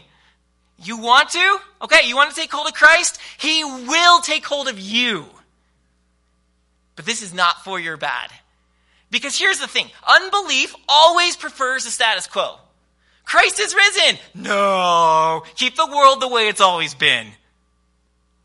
You 0.78 0.98
want 0.98 1.30
to? 1.30 1.58
Okay, 1.82 2.06
you 2.06 2.14
want 2.14 2.30
to 2.30 2.36
take 2.36 2.52
hold 2.52 2.68
of 2.68 2.74
Christ? 2.74 3.18
He 3.38 3.64
will 3.64 4.20
take 4.20 4.46
hold 4.46 4.68
of 4.68 4.78
you. 4.78 5.26
But 6.94 7.06
this 7.06 7.22
is 7.22 7.34
not 7.34 7.64
for 7.64 7.80
your 7.80 7.96
bad. 7.96 8.30
Because 9.10 9.36
here's 9.36 9.58
the 9.58 9.66
thing. 9.66 9.90
Unbelief 10.08 10.76
always 10.88 11.36
prefers 11.36 11.84
the 11.84 11.90
status 11.90 12.28
quo. 12.28 12.54
Christ 13.24 13.58
is 13.58 13.74
risen. 13.74 14.18
No. 14.34 15.42
Keep 15.56 15.74
the 15.74 15.86
world 15.86 16.20
the 16.20 16.28
way 16.28 16.46
it's 16.46 16.60
always 16.60 16.94
been. 16.94 17.26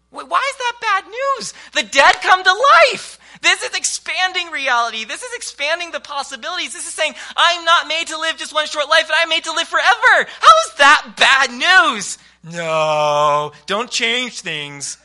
Why 0.10 0.24
is 0.24 0.58
that 0.58 0.78
bad 0.82 1.04
news? 1.12 1.54
The 1.74 1.84
dead 1.84 2.16
come 2.24 2.44
to 2.44 2.64
life. 2.92 3.17
This 3.42 3.64
is 3.64 3.76
expanding 3.76 4.50
reality. 4.52 5.06
This 5.06 5.24
is 5.24 5.34
expanding 5.36 5.92
the 5.92 6.00
possibilities. 6.00 6.74
This 6.74 6.88
is 6.88 6.94
saying, 6.94 7.14
I'm 7.36 7.66
not 7.66 7.88
made 7.88 8.08
to 8.08 8.20
live 8.20 8.38
just 8.38 8.54
one 8.54 8.68
short 8.68 8.90
life, 8.90 9.04
and 9.04 9.14
I'm 9.18 9.30
made 9.30 9.44
to 9.46 9.52
live 9.54 9.68
forever. 9.68 10.30
How 10.40 10.54
is 10.66 10.74
that 10.78 11.14
bad 11.18 11.52
news? 11.52 12.18
No, 12.44 13.52
don't 13.66 13.92
change 13.92 14.42
things. 14.42 14.98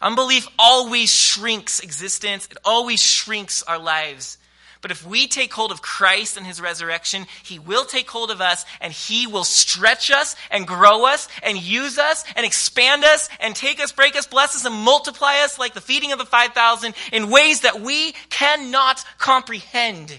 Unbelief 0.00 0.48
always 0.58 1.14
shrinks 1.14 1.80
existence, 1.80 2.48
it 2.50 2.56
always 2.64 3.02
shrinks 3.02 3.62
our 3.62 3.78
lives. 3.78 4.38
But 4.82 4.90
if 4.90 5.06
we 5.06 5.26
take 5.26 5.52
hold 5.52 5.72
of 5.72 5.82
Christ 5.82 6.36
and 6.36 6.46
his 6.46 6.60
resurrection, 6.60 7.26
he 7.44 7.58
will 7.58 7.84
take 7.84 8.10
hold 8.10 8.30
of 8.30 8.40
us 8.40 8.64
and 8.80 8.92
he 8.92 9.26
will 9.26 9.44
stretch 9.44 10.10
us 10.10 10.36
and 10.50 10.66
grow 10.66 11.04
us 11.04 11.28
and 11.42 11.60
use 11.60 11.98
us 11.98 12.24
and 12.34 12.46
expand 12.46 13.04
us 13.04 13.28
and 13.40 13.54
take 13.54 13.78
us, 13.78 13.92
break 13.92 14.16
us, 14.16 14.26
bless 14.26 14.56
us, 14.56 14.64
and 14.64 14.74
multiply 14.74 15.40
us 15.44 15.58
like 15.58 15.74
the 15.74 15.82
feeding 15.82 16.12
of 16.12 16.18
the 16.18 16.24
5,000 16.24 16.94
in 17.12 17.30
ways 17.30 17.60
that 17.60 17.82
we 17.82 18.12
cannot 18.30 19.04
comprehend. 19.18 20.18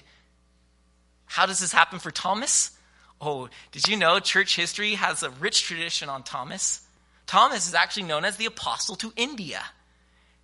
How 1.26 1.48
does 1.48 1.60
this 1.60 1.72
happen 1.72 1.98
for 1.98 2.12
Thomas? 2.12 2.72
Oh, 3.20 3.50
did 3.72 3.88
you 3.88 3.98
know 3.98 4.20
church 4.20 4.56
history 4.56 4.94
has 4.94 5.24
a 5.24 5.30
rich 5.32 5.64
tradition 5.64 6.08
on 6.10 6.22
Thomas? 6.24 6.82
Thomas 7.26 7.68
is 7.68 7.74
actually 7.74 8.04
known 8.04 8.26
as 8.26 8.38
the 8.38 8.46
apostle 8.46 8.96
to 8.98 9.14
India. 9.16 9.64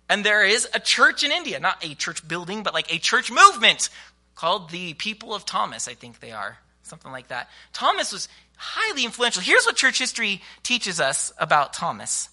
And 0.08 0.24
there 0.24 0.44
is 0.44 0.66
a 0.72 0.80
church 0.80 1.22
in 1.22 1.32
India, 1.32 1.60
not 1.60 1.84
a 1.84 1.94
church 1.94 2.26
building, 2.26 2.62
but 2.62 2.74
like 2.74 2.92
a 2.92 2.98
church 2.98 3.30
movement 3.30 3.90
called 4.34 4.70
the 4.70 4.94
People 4.94 5.34
of 5.34 5.44
Thomas, 5.44 5.88
I 5.88 5.94
think 5.94 6.20
they 6.20 6.32
are, 6.32 6.58
something 6.82 7.12
like 7.12 7.28
that. 7.28 7.48
Thomas 7.72 8.12
was 8.12 8.28
highly 8.56 9.04
influential. 9.04 9.42
Here's 9.42 9.66
what 9.66 9.76
church 9.76 9.98
history 9.98 10.40
teaches 10.62 11.00
us 11.00 11.32
about 11.38 11.72
Thomas 11.72 12.30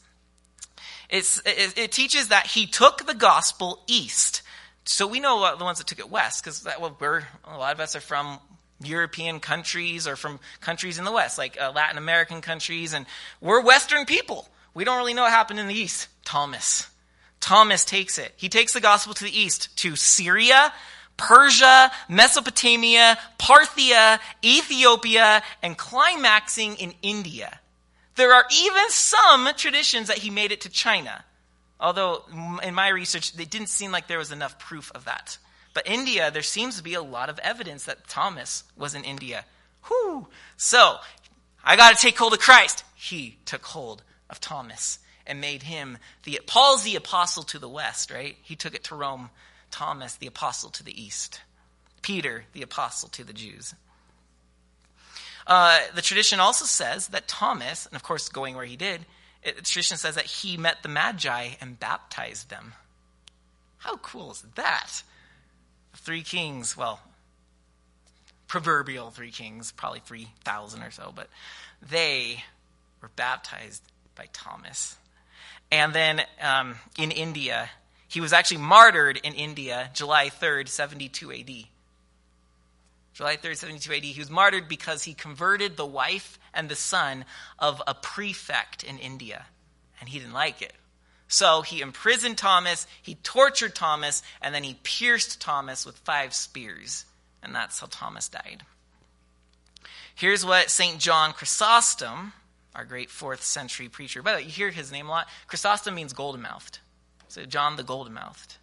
it, 1.10 1.42
it, 1.78 1.92
teaches 1.92 2.30
that 2.30 2.48
he 2.48 2.66
took 2.66 3.06
the 3.06 3.14
gospel 3.14 3.84
east. 3.88 4.42
So 4.86 5.08
we 5.08 5.20
know 5.20 5.56
the 5.56 5.64
ones 5.64 5.78
that 5.78 5.88
took 5.88 6.00
it 6.00 6.10
west, 6.10 6.44
because 6.44 6.66
well, 6.80 6.96
we're, 7.00 7.24
a 7.46 7.58
lot 7.58 7.74
of 7.74 7.80
us 7.80 7.96
are 7.96 8.02
from 8.02 8.40
European 8.84 9.40
countries 9.40 10.08
or 10.08 10.16
from 10.16 10.40
countries 10.62 10.98
in 10.98 11.06
the 11.06 11.12
West, 11.12 11.38
like 11.38 11.60
uh, 11.60 11.72
Latin 11.74 11.98
American 11.98 12.42
countries, 12.42 12.94
and 12.94 13.06
we're 13.40 13.62
Western 13.62 14.06
people. 14.06 14.48
We 14.74 14.84
don't 14.84 14.98
really 14.98 15.14
know 15.14 15.24
what 15.24 15.32
happened 15.32 15.60
in 15.60 15.68
the 15.68 15.76
East. 15.76 16.08
Thomas. 16.26 16.88
Thomas 17.40 17.86
takes 17.86 18.18
it. 18.18 18.34
He 18.38 18.50
takes 18.50 18.74
the 18.74 18.82
gospel 18.82 19.14
to 19.14 19.24
the 19.24 19.40
east, 19.40 19.76
to 19.78 19.96
Syria, 19.96 20.74
Persia, 21.18 21.92
Mesopotamia, 22.10 23.18
Parthia, 23.38 24.20
Ethiopia, 24.44 25.44
and 25.62 25.78
climaxing 25.78 26.76
in 26.76 26.94
India. 27.02 27.60
There 28.16 28.34
are 28.34 28.46
even 28.52 28.90
some 28.90 29.50
traditions 29.56 30.08
that 30.08 30.20
he 30.20 30.30
made 30.30 30.52
it 30.52 30.62
to 30.62 30.70
China. 30.70 31.24
Although, 31.80 32.24
in 32.64 32.74
my 32.74 32.88
research, 32.88 33.38
it 33.38 33.50
didn't 33.50 33.70
seem 33.70 33.92
like 33.92 34.08
there 34.08 34.18
was 34.18 34.32
enough 34.32 34.58
proof 34.58 34.92
of 34.96 35.06
that. 35.06 35.38
But 35.74 35.88
India, 35.88 36.32
there 36.32 36.42
seems 36.42 36.78
to 36.78 36.84
be 36.84 36.94
a 36.94 37.02
lot 37.02 37.30
of 37.30 37.38
evidence 37.40 37.84
that 37.84 38.08
Thomas 38.08 38.64
was 38.78 38.96
in 38.96 39.04
India. 39.04 39.44
Whew. 39.88 40.28
So, 40.56 40.98
I 41.64 41.76
got 41.76 41.94
to 41.94 42.02
take 42.02 42.18
hold 42.18 42.34
of 42.34 42.40
Christ. 42.40 42.86
He 42.96 43.38
took 43.46 43.66
hold 43.66 44.04
of 44.30 44.40
Thomas 44.40 45.00
and 45.28 45.42
made 45.42 45.64
him 45.64 45.98
the 46.24 46.40
Paul's 46.46 46.84
the 46.84 46.96
apostle 46.96 47.44
to 47.44 47.60
the 47.60 47.70
west, 47.70 48.12
right? 48.12 48.38
He 48.42 48.56
took 48.56 48.76
it 48.76 48.86
to 48.86 48.96
Rome. 48.96 49.30
Thomas 49.72 50.16
the 50.16 50.28
apostle 50.28 50.70
to 50.72 50.84
the 50.84 51.04
east. 51.04 51.42
Peter 52.02 52.46
the 52.54 52.62
apostle 52.62 53.10
to 53.10 53.24
the 53.24 53.34
Jews. 53.34 53.74
Uh, 55.48 55.80
the 55.94 56.02
tradition 56.02 56.40
also 56.40 56.66
says 56.66 57.10
that 57.10 57.28
Thomas, 57.28 57.86
and 57.86 57.96
of 57.96 58.04
course 58.04 58.30
going 58.30 58.56
where 58.56 58.66
he 58.66 58.78
did, 58.78 59.06
it, 59.44 59.58
the 59.58 59.62
tradition 59.62 59.98
says 59.98 60.16
that 60.16 60.26
he 60.26 60.58
met 60.58 60.82
the 60.82 60.90
Magi 60.90 61.50
and 61.62 61.80
baptized 61.80 62.50
them. 62.50 62.74
How 63.78 63.98
cool 63.98 64.32
is 64.32 64.44
that? 64.56 65.04
Three 65.98 66.24
kings, 66.24 66.76
well, 66.76 67.00
proverbial 68.48 69.12
three 69.12 69.32
kings, 69.32 69.72
probably 69.72 70.00
3,000 70.00 70.82
or 70.82 70.92
so, 70.92 71.12
but 71.16 71.30
they 71.82 72.44
were 73.02 73.12
baptized 73.16 73.84
by 74.16 74.28
Thomas. 74.34 74.98
And 75.72 75.94
then 75.94 76.22
um, 76.42 76.76
in 76.98 77.12
India, 77.12 77.70
he 78.08 78.22
was 78.22 78.34
actually 78.34 78.58
martyred 78.58 79.20
in 79.24 79.34
India 79.34 79.90
July 79.94 80.30
3rd, 80.30 80.68
72 80.68 81.32
AD. 81.32 81.52
July 83.14 83.38
3rd, 83.38 83.58
72 83.58 83.94
AD. 83.94 84.04
He 84.04 84.20
was 84.20 84.30
martyred 84.30 84.68
because 84.68 85.04
he 85.04 85.14
converted 85.14 85.78
the 85.78 85.86
wife 85.86 86.38
and 86.54 86.70
the 86.70 86.76
son 86.76 87.26
of 87.58 87.82
a 87.88 87.94
prefect 87.94 88.84
in 88.84 89.00
India. 89.00 89.46
And 90.00 90.10
he 90.10 90.20
didn't 90.20 90.34
like 90.34 90.62
it. 90.62 90.74
So 91.28 91.62
he 91.62 91.82
imprisoned 91.82 92.38
Thomas, 92.38 92.86
he 93.02 93.16
tortured 93.16 93.74
Thomas, 93.74 94.22
and 94.42 94.54
then 94.54 94.64
he 94.64 94.78
pierced 94.84 95.42
Thomas 95.42 95.86
with 95.86 95.98
five 95.98 96.34
spears. 96.34 97.06
And 97.42 97.54
that's 97.56 97.80
how 97.80 97.88
Thomas 97.90 98.30
died. 98.30 98.64
Here's 100.14 100.46
what 100.46 100.70
St. 100.70 101.00
John 101.00 101.34
Chrysostom, 101.34 102.34
our 102.76 102.86
great 102.86 103.10
fourth 103.10 103.44
century 103.44 103.90
preacher, 103.90 104.22
by 104.22 104.32
the 104.32 104.38
way, 104.38 104.44
you 104.44 104.50
hear 104.50 104.70
his 104.70 104.92
name 104.92 105.08
a 105.08 105.12
lot. 105.12 105.28
Chrysostom 105.48 105.96
means 105.96 106.14
golden 106.14 106.42
mouthed. 106.42 106.80
So 107.28 107.46
John 107.46 107.76
the 107.76 107.84
golden 107.84 108.14
mouthed. 108.14 108.58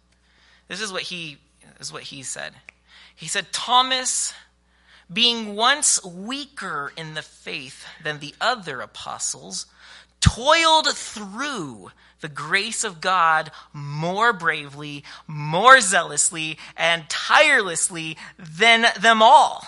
This 0.67 0.81
is 0.81 0.91
what 0.91 1.03
he 1.03 1.37
is 1.79 1.91
what 1.91 2.03
he 2.03 2.23
said. 2.23 2.53
He 3.15 3.27
said, 3.27 3.51
Thomas, 3.51 4.33
being 5.11 5.55
once 5.55 6.03
weaker 6.03 6.91
in 6.95 7.13
the 7.13 7.21
faith 7.21 7.85
than 8.03 8.19
the 8.19 8.33
other 8.39 8.81
apostles, 8.81 9.65
toiled 10.19 10.87
through 10.95 11.91
the 12.21 12.29
grace 12.29 12.83
of 12.83 13.01
God 13.01 13.51
more 13.73 14.31
bravely, 14.31 15.03
more 15.27 15.81
zealously, 15.81 16.57
and 16.77 17.09
tirelessly 17.09 18.17
than 18.39 18.85
them 18.99 19.21
all, 19.21 19.67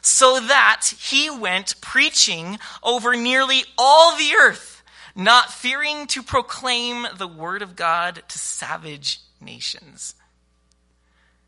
so 0.00 0.40
that 0.40 0.92
he 0.98 1.30
went 1.30 1.80
preaching 1.80 2.58
over 2.82 3.16
nearly 3.16 3.64
all 3.76 4.16
the 4.16 4.32
earth, 4.38 4.82
not 5.14 5.52
fearing 5.52 6.06
to 6.08 6.22
proclaim 6.22 7.06
the 7.16 7.28
word 7.28 7.62
of 7.62 7.76
God 7.76 8.22
to 8.28 8.38
savage 8.38 9.20
nations. 9.40 10.14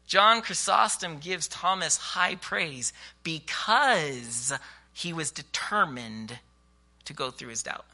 John 0.06 0.42
Chrysostom 0.42 1.18
gives 1.18 1.48
Thomas 1.48 1.96
high 1.96 2.34
praise 2.34 2.92
because 3.22 4.52
he 4.92 5.12
was 5.12 5.30
determined 5.30 6.38
to 7.06 7.12
go 7.14 7.30
through 7.30 7.48
his 7.48 7.62
doubt. 7.62 7.86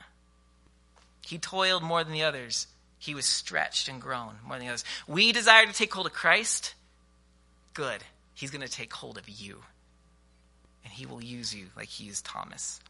He 1.25 1.39
toiled 1.39 1.83
more 1.83 2.03
than 2.03 2.13
the 2.13 2.25
others. 2.25 2.67
He 2.99 3.15
was 3.15 3.27
stretched 3.27 3.89
and 3.89 4.01
grown 4.01 4.35
more 4.45 4.57
than 4.57 4.67
the 4.67 4.73
others. 4.73 4.85
We 5.07 5.31
desire 5.31 5.67
to 5.67 5.73
take 5.73 5.93
hold 5.95 6.07
of 6.07 6.13
Christ. 6.13 6.75
Good. 7.75 8.03
He's 8.35 8.51
going 8.51 8.67
to 8.67 8.73
take 8.73 8.93
hold 8.93 9.19
of 9.19 9.29
you. 9.29 9.63
And 10.85 10.93
he 10.93 11.07
will 11.07 11.22
use 11.22 11.55
you 11.55 11.66
like 11.76 11.89
he 11.89 12.05
used 12.05 12.24
Thomas. 12.24 12.81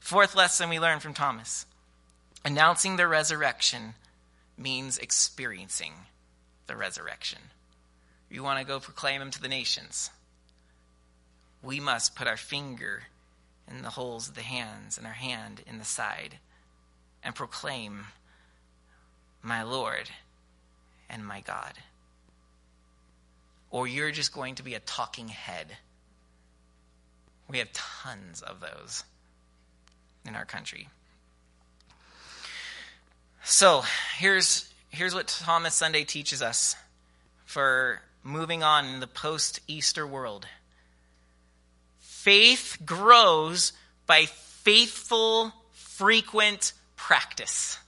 Fourth 0.00 0.34
lesson 0.34 0.68
we 0.68 0.80
learn 0.80 1.00
from 1.00 1.14
Thomas 1.14 1.66
announcing 2.44 2.96
the 2.96 3.08
resurrection 3.08 3.94
means 4.56 4.98
experiencing 4.98 5.92
the 6.68 6.76
resurrection. 6.76 7.40
You 8.30 8.42
want 8.42 8.60
to 8.60 8.66
go 8.66 8.78
proclaim 8.78 9.20
him 9.20 9.30
to 9.32 9.42
the 9.42 9.48
nations. 9.48 10.10
We 11.62 11.80
must 11.80 12.14
put 12.14 12.28
our 12.28 12.36
finger 12.36 13.04
in 13.68 13.82
the 13.82 13.90
holes 13.90 14.28
of 14.28 14.34
the 14.34 14.42
hands 14.42 14.96
and 14.96 15.06
our 15.06 15.12
hand 15.12 15.62
in 15.66 15.78
the 15.78 15.84
side 15.84 16.38
and 17.22 17.34
proclaim, 17.34 18.06
My 19.42 19.62
Lord 19.62 20.08
and 21.10 21.26
my 21.26 21.40
God. 21.40 21.72
Or 23.70 23.88
you're 23.88 24.12
just 24.12 24.32
going 24.32 24.54
to 24.56 24.62
be 24.62 24.74
a 24.74 24.80
talking 24.80 25.28
head. 25.28 25.76
We 27.48 27.58
have 27.58 27.68
tons 27.72 28.42
of 28.42 28.60
those 28.60 29.04
in 30.26 30.34
our 30.34 30.44
country. 30.44 30.88
So 33.44 33.84
here's, 34.18 34.68
here's 34.90 35.14
what 35.14 35.28
Thomas 35.28 35.74
Sunday 35.74 36.04
teaches 36.04 36.42
us 36.42 36.74
for 37.44 38.00
moving 38.24 38.62
on 38.64 38.86
in 38.86 39.00
the 39.00 39.06
post 39.06 39.60
Easter 39.68 40.06
world. 40.06 40.46
Faith 42.00 42.78
grows 42.84 43.72
by 44.06 44.24
faithful, 44.26 45.52
frequent 45.72 46.72
practice. 46.96 47.78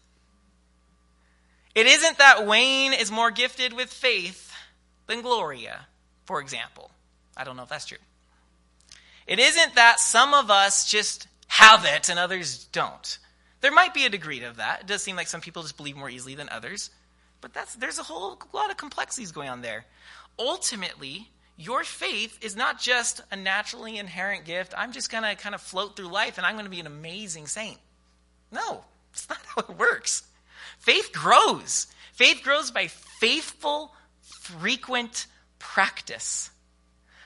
It 1.75 1.87
isn't 1.87 2.19
that 2.19 2.47
Wayne 2.47 2.93
is 2.93 3.11
more 3.11 3.33
gifted 3.33 3.73
with 3.73 3.93
faith 3.93 4.53
than 5.09 5.23
Gloria, 5.23 5.87
for 6.25 6.41
example. 6.41 6.91
I 7.37 7.43
don't 7.43 7.57
know 7.57 7.65
if 7.65 7.69
that's 7.69 7.87
true. 7.87 7.99
It 9.29 9.39
isn't 9.39 9.75
that 9.75 10.01
some 10.01 10.33
of 10.33 10.51
us 10.51 10.91
just 10.91 11.29
have 11.49 11.85
it 11.85 12.09
and 12.09 12.19
others 12.19 12.65
don't. 12.73 13.19
There 13.61 13.71
might 13.71 13.93
be 13.93 14.07
a 14.07 14.11
degree 14.11 14.43
of 14.43 14.57
that. 14.57 14.81
It 14.81 14.87
does 14.87 15.03
seem 15.03 15.17
like 15.17 15.27
some 15.29 15.43
people 15.43 15.63
just 15.63 15.77
believe 15.77 15.97
more 15.97 16.09
easily 16.09 16.35
than 16.35 16.49
others. 16.49 16.91
But 17.43 17.53
that's, 17.53 17.75
there's 17.75 17.99
a 17.99 18.03
whole 18.03 18.41
lot 18.55 18.71
of 18.71 18.79
complexities 18.79 19.31
going 19.31 19.51
on 19.51 19.61
there. 19.61 19.85
Ultimately, 20.39 21.29
your 21.59 21.85
faith 21.85 22.39
is 22.43 22.57
not 22.57 22.81
just 22.81 23.21
a 23.31 23.37
naturally 23.37 23.99
inherent 23.99 24.47
gift. 24.47 24.73
I'm 24.77 24.93
just 24.93 25.11
going 25.11 25.25
to 25.25 25.35
kind 25.35 25.55
of 25.55 25.61
float 25.61 25.95
through 25.95 26.09
life 26.09 26.39
and 26.39 26.47
I'm 26.47 26.55
going 26.55 26.65
to 26.65 26.71
be 26.71 26.81
an 26.81 26.87
amazing 26.87 27.49
saint. 27.49 27.79
No, 28.51 28.83
it's 29.13 29.29
not 29.29 29.39
how 29.45 29.63
it 29.63 29.79
works. 29.79 30.23
Faith 30.79 31.13
grows. 31.13 31.87
Faith 32.15 32.43
grows 32.43 32.71
by 32.71 32.87
faithful, 32.87 33.93
frequent 34.23 35.27
practice. 35.59 36.51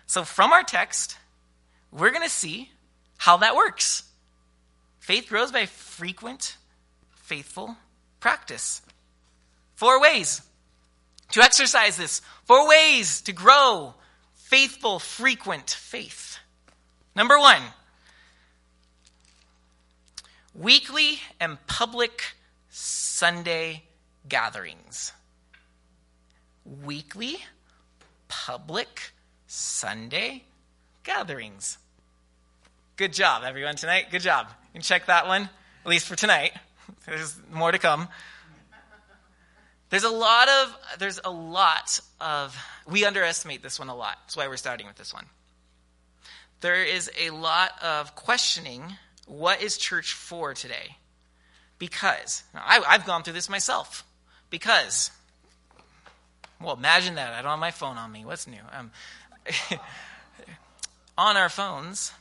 So, 0.06 0.24
from 0.24 0.52
our 0.52 0.64
text, 0.64 1.16
we're 1.92 2.10
going 2.10 2.22
to 2.22 2.30
see 2.30 2.70
how 3.18 3.36
that 3.38 3.54
works. 3.54 4.04
Faith 4.98 5.28
grows 5.28 5.52
by 5.52 5.66
frequent, 5.66 6.56
faithful 7.10 7.76
practice. 8.20 8.82
Four 9.74 10.00
ways 10.00 10.42
to 11.32 11.42
exercise 11.42 11.96
this, 11.96 12.20
four 12.44 12.68
ways 12.68 13.20
to 13.22 13.32
grow 13.32 13.94
faithful, 14.52 14.98
frequent 14.98 15.70
faith. 15.70 16.38
Number 17.16 17.38
one, 17.38 17.62
weekly 20.54 21.18
and 21.40 21.56
public 21.66 22.34
Sunday 22.68 23.82
gatherings. 24.28 25.14
Weekly, 26.84 27.38
public 28.28 29.12
Sunday 29.46 30.44
gatherings. 31.02 31.78
Good 32.96 33.14
job, 33.14 33.42
everyone, 33.42 33.76
tonight. 33.76 34.08
Good 34.10 34.20
job. 34.20 34.48
You 34.50 34.72
can 34.74 34.82
check 34.82 35.06
that 35.06 35.26
one, 35.26 35.48
at 35.84 35.88
least 35.88 36.06
for 36.06 36.14
tonight. 36.14 36.52
There's 37.06 37.40
more 37.50 37.72
to 37.72 37.78
come. 37.78 38.06
There's 39.88 40.04
a 40.04 40.10
lot 40.10 40.48
of, 40.48 40.76
there's 40.98 41.20
a 41.24 41.30
lot 41.30 42.00
of, 42.20 42.56
we 42.86 43.04
underestimate 43.04 43.62
this 43.62 43.78
one 43.78 43.88
a 43.88 43.94
lot. 43.94 44.18
That's 44.22 44.36
why 44.36 44.48
we're 44.48 44.56
starting 44.56 44.86
with 44.86 44.96
this 44.96 45.12
one. 45.12 45.26
There 46.60 46.82
is 46.82 47.10
a 47.18 47.30
lot 47.30 47.72
of 47.82 48.14
questioning 48.14 48.84
what 49.26 49.62
is 49.62 49.76
church 49.76 50.12
for 50.12 50.54
today? 50.54 50.96
Because, 51.78 52.42
I, 52.54 52.82
I've 52.86 53.04
gone 53.04 53.22
through 53.22 53.34
this 53.34 53.48
myself. 53.50 54.04
Because, 54.48 55.10
well, 56.60 56.74
imagine 56.74 57.16
that. 57.16 57.32
I 57.32 57.42
don't 57.42 57.50
have 57.50 57.58
my 57.58 57.70
phone 57.70 57.98
on 57.98 58.12
me. 58.12 58.24
What's 58.24 58.46
new? 58.46 58.60
Um, 58.72 58.90
on 61.18 61.36
our 61.36 61.50
phones, 61.50 62.12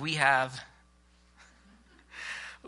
we 0.00 0.14
have 0.14 0.58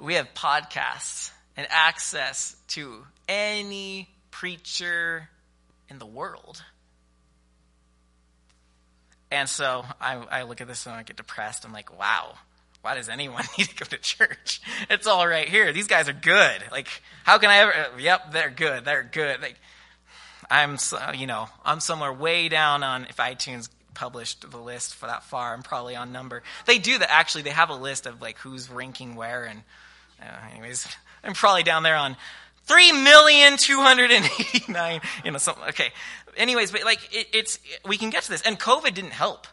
we 0.00 0.14
have 0.14 0.32
podcasts 0.34 1.30
and 1.56 1.66
access 1.70 2.56
to 2.68 3.04
any 3.28 4.08
preacher 4.30 5.28
in 5.88 5.98
the 5.98 6.06
world. 6.06 6.62
And 9.30 9.48
so 9.48 9.84
I, 10.00 10.16
I 10.16 10.42
look 10.42 10.60
at 10.60 10.66
this 10.66 10.86
and 10.86 10.94
I 10.94 11.02
get 11.02 11.16
depressed. 11.16 11.64
I'm 11.64 11.72
like, 11.72 11.96
wow, 11.98 12.34
why 12.82 12.94
does 12.94 13.08
anyone 13.08 13.44
need 13.58 13.68
to 13.68 13.74
go 13.76 13.84
to 13.84 13.98
church? 13.98 14.60
It's 14.88 15.06
all 15.06 15.26
right 15.26 15.48
here. 15.48 15.72
These 15.72 15.86
guys 15.86 16.08
are 16.08 16.14
good. 16.14 16.62
Like, 16.72 16.88
how 17.24 17.38
can 17.38 17.50
I 17.50 17.58
ever? 17.58 18.00
Yep, 18.00 18.32
they're 18.32 18.50
good. 18.50 18.84
They're 18.84 19.08
good. 19.10 19.40
Like, 19.40 19.56
I'm, 20.50 20.78
so 20.78 20.98
you 21.14 21.26
know, 21.26 21.48
I'm 21.64 21.80
somewhere 21.80 22.12
way 22.12 22.48
down 22.48 22.82
on 22.82 23.04
if 23.04 23.16
iTunes 23.18 23.68
published 23.94 24.50
the 24.50 24.58
list 24.58 24.94
for 24.94 25.06
that 25.06 25.24
far. 25.24 25.54
I'm 25.54 25.62
probably 25.62 25.96
on 25.96 26.12
number. 26.12 26.42
They 26.66 26.78
do 26.78 26.98
that 26.98 27.10
actually. 27.10 27.42
They 27.42 27.50
have 27.50 27.70
a 27.70 27.74
list 27.74 28.06
of 28.06 28.20
like 28.20 28.38
who's 28.38 28.70
ranking 28.70 29.14
where, 29.16 29.44
and 29.44 29.62
uh, 30.20 30.50
anyways, 30.52 30.86
I'm 31.24 31.34
probably 31.34 31.62
down 31.62 31.82
there 31.82 31.96
on 31.96 32.16
three 32.64 32.92
million 32.92 33.56
two 33.56 33.80
hundred 33.80 34.10
and 34.10 34.24
eighty 34.24 34.72
nine. 34.72 35.00
You 35.24 35.30
know, 35.30 35.38
something. 35.38 35.64
Okay. 35.68 35.90
Anyways, 36.36 36.70
but 36.70 36.84
like 36.84 37.00
it, 37.12 37.28
it's 37.32 37.58
we 37.86 37.96
can 37.96 38.10
get 38.10 38.22
to 38.24 38.30
this, 38.30 38.42
and 38.42 38.58
COVID 38.58 38.94
didn't 38.94 39.12
help. 39.12 39.46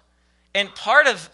And 0.54 0.74
part 0.74 1.08
of 1.08 1.30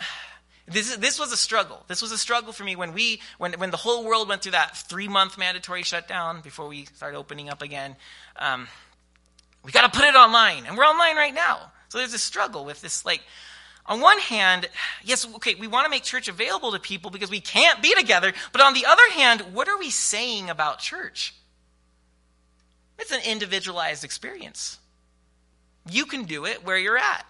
this, 0.67 0.95
this 0.95 1.19
was 1.19 1.33
a 1.33 1.37
struggle. 1.37 1.83
This 1.87 2.01
was 2.01 2.11
a 2.11 2.17
struggle 2.17 2.53
for 2.53 2.63
me 2.63 2.75
when 2.75 2.93
we, 2.93 3.21
when, 3.37 3.53
when 3.53 3.69
the 3.69 3.77
whole 3.77 4.05
world 4.05 4.29
went 4.29 4.41
through 4.41 4.53
that 4.53 4.77
three 4.77 5.09
month 5.09 5.37
mandatory 5.37 5.83
shutdown 5.83 6.41
before 6.41 6.67
we 6.67 6.85
started 6.85 7.17
opening 7.17 7.49
up 7.49 7.61
again. 7.61 7.95
Um, 8.37 8.67
we 9.63 9.71
got 9.71 9.91
to 9.91 9.97
put 9.97 10.07
it 10.07 10.15
online, 10.15 10.65
and 10.65 10.77
we're 10.77 10.85
online 10.85 11.15
right 11.15 11.33
now. 11.33 11.71
So 11.93 11.99
there's 11.99 12.15
a 12.15 12.17
struggle 12.17 12.65
with 12.65 12.81
this. 12.81 13.05
Like, 13.05 13.21
on 13.85 14.01
one 14.01 14.17
hand, 14.17 14.67
yes, 15.03 15.27
okay, 15.35 15.53
we 15.53 15.67
want 15.67 15.85
to 15.85 15.91
make 15.91 16.01
church 16.01 16.27
available 16.27 16.71
to 16.71 16.79
people 16.79 17.11
because 17.11 17.29
we 17.29 17.39
can't 17.39 17.83
be 17.83 17.93
together. 17.93 18.33
But 18.51 18.63
on 18.63 18.73
the 18.73 18.87
other 18.87 19.07
hand, 19.11 19.41
what 19.53 19.69
are 19.69 19.77
we 19.77 19.91
saying 19.91 20.49
about 20.49 20.79
church? 20.79 21.35
It's 22.97 23.11
an 23.11 23.19
individualized 23.23 24.03
experience. 24.03 24.79
You 25.87 26.07
can 26.07 26.23
do 26.23 26.45
it 26.45 26.65
where 26.65 26.79
you're 26.79 26.97
at. 26.97 27.27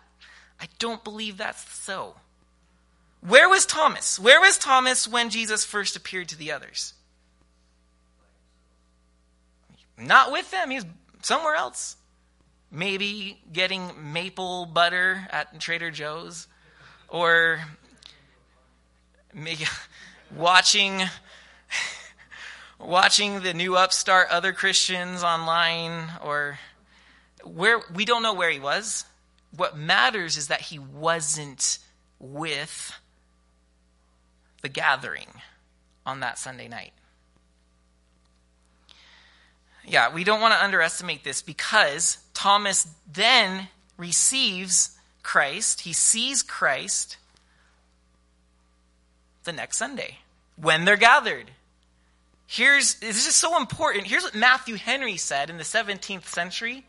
I 0.61 0.69
don't 0.79 1.03
believe 1.03 1.35
that's 1.35 1.69
so. 1.69 2.15
Where 3.19 3.49
was 3.49 3.65
Thomas? 3.65 4.17
Where 4.17 4.39
was 4.39 4.57
Thomas 4.57 5.09
when 5.09 5.29
Jesus 5.29 5.65
first 5.65 5.97
appeared 5.97 6.29
to 6.29 6.37
the 6.37 6.53
others? 6.53 6.93
not 9.97 10.31
with 10.31 10.49
them. 10.51 10.69
He's 10.69 10.85
somewhere 11.21 11.55
else. 11.55 11.97
Maybe 12.75 13.39
getting 13.51 13.91
maple 14.13 14.65
butter 14.65 15.27
at 15.29 15.59
Trader 15.59 15.91
Joe's 15.91 16.47
or 17.07 17.61
maybe 19.31 19.65
watching 20.35 21.03
watching 22.79 23.41
the 23.41 23.53
new 23.53 23.77
upstart 23.77 24.29
other 24.31 24.53
Christians 24.53 25.23
online 25.23 26.09
or 26.23 26.57
where 27.43 27.79
we 27.93 28.05
don't 28.05 28.23
know 28.23 28.33
where 28.33 28.49
he 28.49 28.59
was. 28.59 29.05
What 29.55 29.77
matters 29.77 30.35
is 30.35 30.47
that 30.47 30.61
he 30.61 30.79
wasn't 30.79 31.77
with 32.19 32.99
the 34.63 34.69
gathering 34.69 35.27
on 36.07 36.21
that 36.21 36.39
Sunday 36.39 36.67
night. 36.67 36.93
Yeah, 39.85 40.11
we 40.11 40.23
don't 40.23 40.41
want 40.41 40.55
to 40.55 40.63
underestimate 40.63 41.23
this 41.23 41.43
because 41.43 42.17
Thomas 42.33 42.87
then 43.11 43.67
receives 43.97 44.97
Christ. 45.21 45.81
He 45.81 45.93
sees 45.93 46.43
Christ 46.43 47.17
the 49.43 49.53
next 49.53 49.77
Sunday 49.77 50.17
when 50.55 50.85
they're 50.85 50.97
gathered. 50.97 51.51
Here's 52.45 52.95
this 52.95 53.27
is 53.27 53.35
so 53.35 53.57
important. 53.57 54.05
Here's 54.05 54.23
what 54.23 54.35
Matthew 54.35 54.75
Henry 54.75 55.17
said 55.17 55.49
in 55.49 55.57
the 55.57 55.63
17th 55.63 56.25
century. 56.25 56.85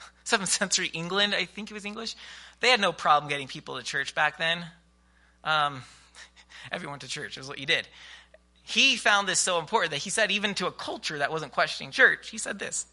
7th 0.24 0.48
century 0.48 0.88
England, 0.92 1.34
I 1.34 1.46
think 1.46 1.70
it 1.70 1.74
was 1.74 1.84
English. 1.84 2.14
They 2.60 2.68
had 2.68 2.80
no 2.80 2.92
problem 2.92 3.28
getting 3.28 3.48
people 3.48 3.76
to 3.76 3.82
church 3.82 4.14
back 4.14 4.38
then. 4.38 4.64
Um, 5.44 5.82
everyone 6.72 6.98
to 7.00 7.08
church 7.08 7.38
is 7.38 7.48
what 7.48 7.58
you 7.58 7.66
did. 7.66 7.88
He 8.62 8.96
found 8.96 9.26
this 9.26 9.38
so 9.38 9.58
important 9.58 9.92
that 9.92 9.98
he 9.98 10.10
said, 10.10 10.30
even 10.30 10.54
to 10.56 10.66
a 10.66 10.72
culture 10.72 11.18
that 11.18 11.32
wasn't 11.32 11.52
questioning 11.52 11.90
church, 11.90 12.28
he 12.28 12.38
said 12.38 12.58
this 12.58 12.86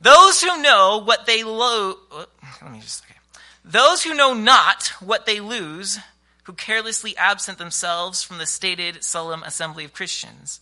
Those 0.00 0.42
who 0.42 0.60
know 0.62 1.02
what 1.04 1.26
they 1.26 1.42
lo- 1.42 1.98
oh, 2.10 2.26
let 2.62 2.72
me 2.72 2.80
just, 2.80 3.04
okay. 3.04 3.14
Those 3.64 4.04
who 4.04 4.14
know 4.14 4.34
not 4.34 4.92
what 5.00 5.26
they 5.26 5.40
lose 5.40 5.98
who 6.44 6.52
carelessly 6.52 7.16
absent 7.16 7.58
themselves 7.58 8.22
from 8.22 8.38
the 8.38 8.46
stated 8.46 9.02
solemn 9.02 9.42
assembly 9.42 9.84
of 9.84 9.92
Christians. 9.92 10.60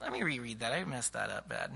Let 0.00 0.12
me 0.12 0.22
reread 0.22 0.58
that. 0.60 0.72
I 0.72 0.84
messed 0.84 1.12
that 1.12 1.30
up 1.30 1.48
bad. 1.48 1.70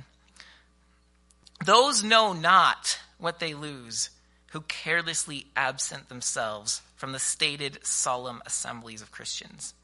Those 1.64 2.02
know 2.02 2.32
not 2.32 2.98
what 3.18 3.38
they 3.38 3.54
lose 3.54 4.10
who 4.48 4.62
carelessly 4.62 5.46
absent 5.54 6.08
themselves 6.08 6.82
from 6.96 7.12
the 7.12 7.18
stated 7.18 7.84
solemn 7.86 8.42
assemblies 8.44 9.02
of 9.02 9.12
Christians. 9.12 9.74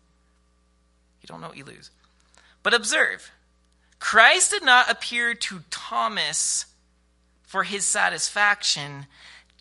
You 1.23 1.29
don't 1.29 1.41
know 1.41 1.49
what 1.49 1.57
you 1.57 1.65
lose. 1.65 1.91
But 2.63 2.75
observe, 2.75 3.31
Christ 4.01 4.51
did 4.51 4.65
not 4.65 4.91
appear 4.91 5.35
to 5.35 5.61
Thomas 5.71 6.67
for 7.55 7.63
his 7.63 7.85
satisfaction 7.85 9.07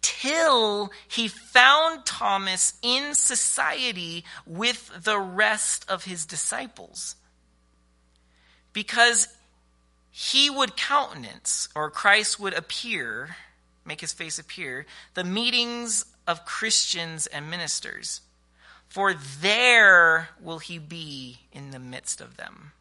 till 0.01 0.91
he 1.07 1.27
found 1.27 2.03
Thomas 2.07 2.73
in 2.81 3.13
society 3.13 4.25
with 4.47 5.03
the 5.03 5.19
rest 5.19 5.85
of 5.87 6.05
his 6.05 6.25
disciples. 6.25 7.15
Because 8.73 9.27
he 10.09 10.49
would 10.49 10.75
countenance, 10.75 11.69
or 11.75 11.91
Christ 11.91 12.39
would 12.39 12.55
appear, 12.55 13.35
make 13.85 14.01
his 14.01 14.11
face 14.11 14.39
appear, 14.39 14.87
the 15.13 15.23
meetings 15.23 16.03
of 16.25 16.45
Christians 16.45 17.27
and 17.27 17.47
ministers. 17.47 18.21
For 18.89 19.13
there 19.13 20.29
will 20.41 20.57
he 20.57 20.79
be 20.79 21.41
in 21.51 21.69
the 21.69 21.77
midst 21.77 22.21
of 22.21 22.37
them. 22.37 22.71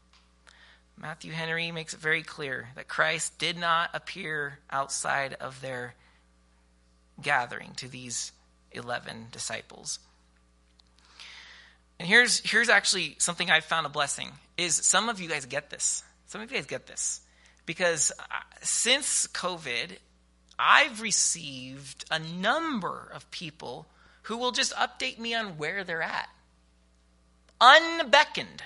Matthew 0.97 1.33
Henry 1.33 1.73
makes 1.73 1.95
it 1.95 2.01
very 2.01 2.23
clear 2.23 2.69
that 2.77 2.89
Christ 2.89 3.39
did 3.39 3.59
not 3.59 3.91
appear 3.95 4.59
outside 4.71 5.35
of 5.35 5.61
their 5.61 5.95
gathering 7.21 7.73
to 7.77 7.89
these 7.89 8.33
11 8.73 9.29
disciples. 9.31 9.99
And 11.99 12.09
here's, 12.09 12.41
here's 12.41 12.69
actually 12.69 13.17
something 13.19 13.51
I've 13.51 13.65
found 13.65 13.87
a 13.87 13.91
blessing 13.91 14.31
is 14.57 14.75
some 14.75 15.09
of 15.09 15.21
you 15.21 15.29
guys 15.29 15.47
get 15.47 15.71
this. 15.71 16.03
Some 16.27 16.41
of 16.41 16.51
you 16.51 16.57
guys 16.57 16.67
get 16.67 16.87
this. 16.87 17.21
Because 17.67 18.13
uh, 18.19 18.23
since 18.63 19.27
COVID, 19.29 19.99
I've 20.59 21.01
received 21.01 22.05
a 22.11 22.19
number 22.19 23.11
of 23.15 23.31
people 23.31 23.87
who 24.23 24.37
will 24.37 24.53
just 24.53 24.75
update 24.75 25.19
me 25.19 25.35
on 25.35 25.59
where 25.59 25.85
they're 25.85 26.03
at. 26.03 26.29
Unbeckoned. 27.61 28.63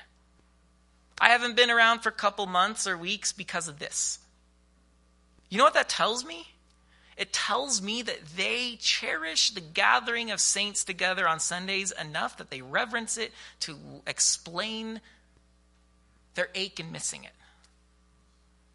I 1.21 1.31
haven't 1.31 1.57
been 1.57 1.71
around 1.71 2.01
for 2.01 2.11
a 2.11 2.13
couple 2.13 2.47
months 2.47 2.87
or 2.87 2.97
weeks 2.97 3.33
because 3.33 3.69
of 3.69 3.79
this. 3.79 4.19
You 5.49 5.59
know 5.59 5.65
what 5.65 5.75
that 5.75 5.89
tells 5.89 6.25
me? 6.25 6.47
it 7.17 7.33
tells 7.33 7.81
me 7.81 8.03
that 8.03 8.37
they 8.37 8.77
cherish 8.79 9.51
the 9.51 9.61
gathering 9.61 10.31
of 10.31 10.41
saints 10.41 10.85
together 10.85 11.27
on 11.27 11.41
Sundays 11.41 11.91
enough 11.93 12.37
that 12.37 12.51
they 12.51 12.61
reverence 12.61 13.17
it 13.17 13.33
to 13.61 13.77
explain 14.07 15.01
their 16.35 16.51
ache 16.55 16.79
in 16.79 16.93
missing 16.93 17.25
it. 17.25 17.33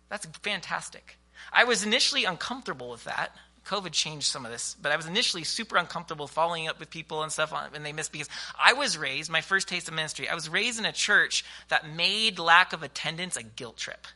That's 0.09 0.25
fantastic. 0.41 1.17
I 1.53 1.65
was 1.65 1.85
initially 1.85 2.25
uncomfortable 2.25 2.89
with 2.89 3.03
that. 3.03 3.35
COVID 3.71 3.93
changed 3.93 4.25
some 4.25 4.45
of 4.45 4.51
this, 4.51 4.75
but 4.81 4.91
I 4.91 4.97
was 4.97 5.05
initially 5.05 5.45
super 5.45 5.77
uncomfortable 5.77 6.27
following 6.27 6.67
up 6.67 6.77
with 6.77 6.89
people 6.89 7.23
and 7.23 7.31
stuff 7.31 7.53
when 7.71 7.83
they 7.83 7.93
missed 7.93 8.11
because 8.11 8.27
I 8.59 8.73
was 8.73 8.97
raised, 8.97 9.31
my 9.31 9.39
first 9.39 9.69
taste 9.69 9.87
of 9.87 9.93
ministry, 9.93 10.27
I 10.27 10.35
was 10.35 10.49
raised 10.49 10.77
in 10.77 10.83
a 10.83 10.91
church 10.91 11.45
that 11.69 11.89
made 11.89 12.37
lack 12.37 12.73
of 12.73 12.83
attendance 12.83 13.37
a 13.37 13.43
guilt 13.43 13.77
trip. 13.77 14.07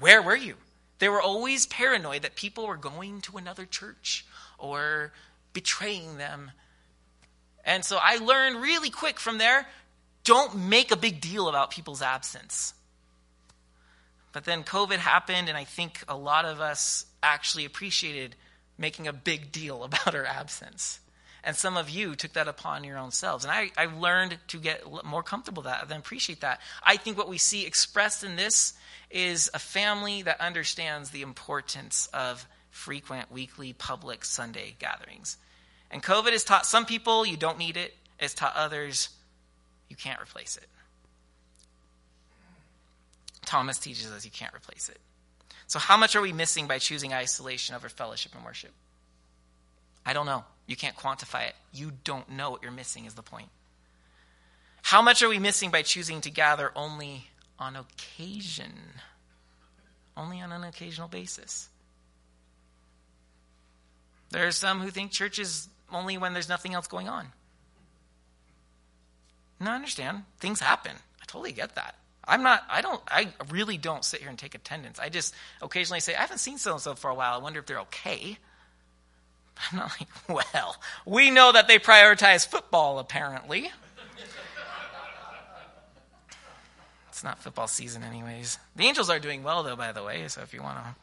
Where 0.00 0.22
were 0.22 0.36
you? 0.36 0.54
They 1.00 1.10
were 1.10 1.20
always 1.20 1.66
paranoid 1.66 2.22
that 2.22 2.34
people 2.34 2.66
were 2.66 2.78
going 2.78 3.20
to 3.22 3.36
another 3.36 3.66
church 3.66 4.24
or 4.58 5.12
betraying 5.52 6.16
them. 6.16 6.50
And 7.62 7.84
so 7.84 7.98
I 8.00 8.16
learned 8.16 8.62
really 8.62 8.88
quick 8.88 9.20
from 9.20 9.36
there 9.36 9.66
don't 10.24 10.56
make 10.70 10.90
a 10.90 10.96
big 10.96 11.20
deal 11.20 11.46
about 11.46 11.70
people's 11.70 12.00
absence. 12.00 12.72
But 14.32 14.44
then 14.44 14.64
COVID 14.64 14.96
happened, 14.96 15.50
and 15.50 15.58
I 15.58 15.64
think 15.64 16.02
a 16.08 16.16
lot 16.16 16.46
of 16.46 16.62
us 16.62 17.04
actually 17.24 17.64
appreciated 17.64 18.36
making 18.78 19.08
a 19.08 19.12
big 19.12 19.50
deal 19.50 19.82
about 19.84 20.14
her 20.14 20.26
absence. 20.26 21.00
And 21.46 21.54
some 21.54 21.76
of 21.76 21.90
you 21.90 22.14
took 22.14 22.32
that 22.34 22.48
upon 22.48 22.84
your 22.84 22.96
own 22.96 23.10
selves. 23.10 23.44
And 23.44 23.52
I, 23.52 23.70
I 23.76 23.86
learned 23.86 24.38
to 24.48 24.58
get 24.58 24.82
more 25.04 25.22
comfortable 25.22 25.64
that 25.64 25.82
and 25.82 25.92
appreciate 25.92 26.40
that. 26.40 26.60
I 26.82 26.96
think 26.96 27.18
what 27.18 27.28
we 27.28 27.36
see 27.36 27.66
expressed 27.66 28.24
in 28.24 28.36
this 28.36 28.72
is 29.10 29.50
a 29.52 29.58
family 29.58 30.22
that 30.22 30.40
understands 30.40 31.10
the 31.10 31.20
importance 31.20 32.08
of 32.14 32.46
frequent 32.70 33.30
weekly 33.30 33.74
public 33.74 34.24
Sunday 34.24 34.74
gatherings. 34.78 35.36
And 35.90 36.02
COVID 36.02 36.32
has 36.32 36.44
taught 36.44 36.66
some 36.66 36.86
people 36.86 37.26
you 37.26 37.36
don't 37.36 37.58
need 37.58 37.76
it, 37.76 37.94
it's 38.18 38.34
taught 38.34 38.56
others 38.56 39.10
you 39.90 39.96
can't 39.96 40.20
replace 40.20 40.56
it. 40.56 40.66
Thomas 43.44 43.78
teaches 43.78 44.10
us 44.10 44.24
you 44.24 44.30
can't 44.30 44.54
replace 44.54 44.88
it. 44.88 44.98
So, 45.66 45.78
how 45.78 45.96
much 45.96 46.14
are 46.16 46.20
we 46.20 46.32
missing 46.32 46.66
by 46.66 46.78
choosing 46.78 47.12
isolation 47.12 47.74
over 47.74 47.88
fellowship 47.88 48.34
and 48.34 48.44
worship? 48.44 48.72
I 50.06 50.12
don't 50.12 50.26
know. 50.26 50.44
You 50.66 50.76
can't 50.76 50.96
quantify 50.96 51.48
it. 51.48 51.54
You 51.72 51.92
don't 52.04 52.30
know 52.30 52.50
what 52.50 52.62
you're 52.62 52.72
missing, 52.72 53.06
is 53.06 53.14
the 53.14 53.22
point. 53.22 53.48
How 54.82 55.00
much 55.00 55.22
are 55.22 55.28
we 55.28 55.38
missing 55.38 55.70
by 55.70 55.82
choosing 55.82 56.20
to 56.22 56.30
gather 56.30 56.70
only 56.76 57.28
on 57.58 57.76
occasion, 57.76 58.72
only 60.16 60.40
on 60.40 60.52
an 60.52 60.64
occasional 60.64 61.08
basis. 61.08 61.68
There 64.30 64.46
are 64.46 64.52
some 64.52 64.80
who 64.80 64.90
think 64.90 65.12
church 65.12 65.38
is 65.38 65.68
only 65.92 66.18
when 66.18 66.32
there's 66.32 66.48
nothing 66.48 66.74
else 66.74 66.86
going 66.86 67.08
on. 67.08 67.28
No, 69.60 69.70
I 69.70 69.74
understand. 69.76 70.24
Things 70.40 70.60
happen. 70.60 70.92
I 71.22 71.24
totally 71.26 71.52
get 71.52 71.76
that. 71.76 71.94
I'm 72.26 72.42
not, 72.42 72.62
I 72.70 72.80
don't, 72.80 73.00
I 73.06 73.28
really 73.50 73.76
don't 73.76 74.04
sit 74.04 74.20
here 74.20 74.30
and 74.30 74.38
take 74.38 74.54
attendance. 74.54 74.98
I 74.98 75.08
just 75.08 75.34
occasionally 75.60 76.00
say, 76.00 76.14
I 76.14 76.20
haven't 76.20 76.38
seen 76.38 76.58
so 76.58 76.72
and 76.72 76.80
so 76.80 76.94
for 76.94 77.10
a 77.10 77.14
while. 77.14 77.34
I 77.34 77.42
wonder 77.42 77.60
if 77.60 77.66
they're 77.66 77.80
okay. 77.80 78.38
I'm 79.72 79.78
not 79.78 79.92
like, 80.00 80.08
well, 80.54 80.76
we 81.06 81.30
know 81.30 81.52
that 81.52 81.68
they 81.68 81.78
prioritize 81.78 82.46
football, 82.46 82.98
apparently. 82.98 83.70
It's 87.08 87.22
not 87.22 87.38
football 87.38 87.68
season, 87.68 88.02
anyways. 88.02 88.58
The 88.74 88.86
Angels 88.86 89.08
are 89.08 89.20
doing 89.20 89.44
well, 89.44 89.62
though, 89.62 89.76
by 89.76 89.92
the 89.92 90.02
way, 90.02 90.26
so 90.26 90.40
if 90.42 90.52
you 90.52 90.60
want 90.60 90.78
to. 90.78 90.94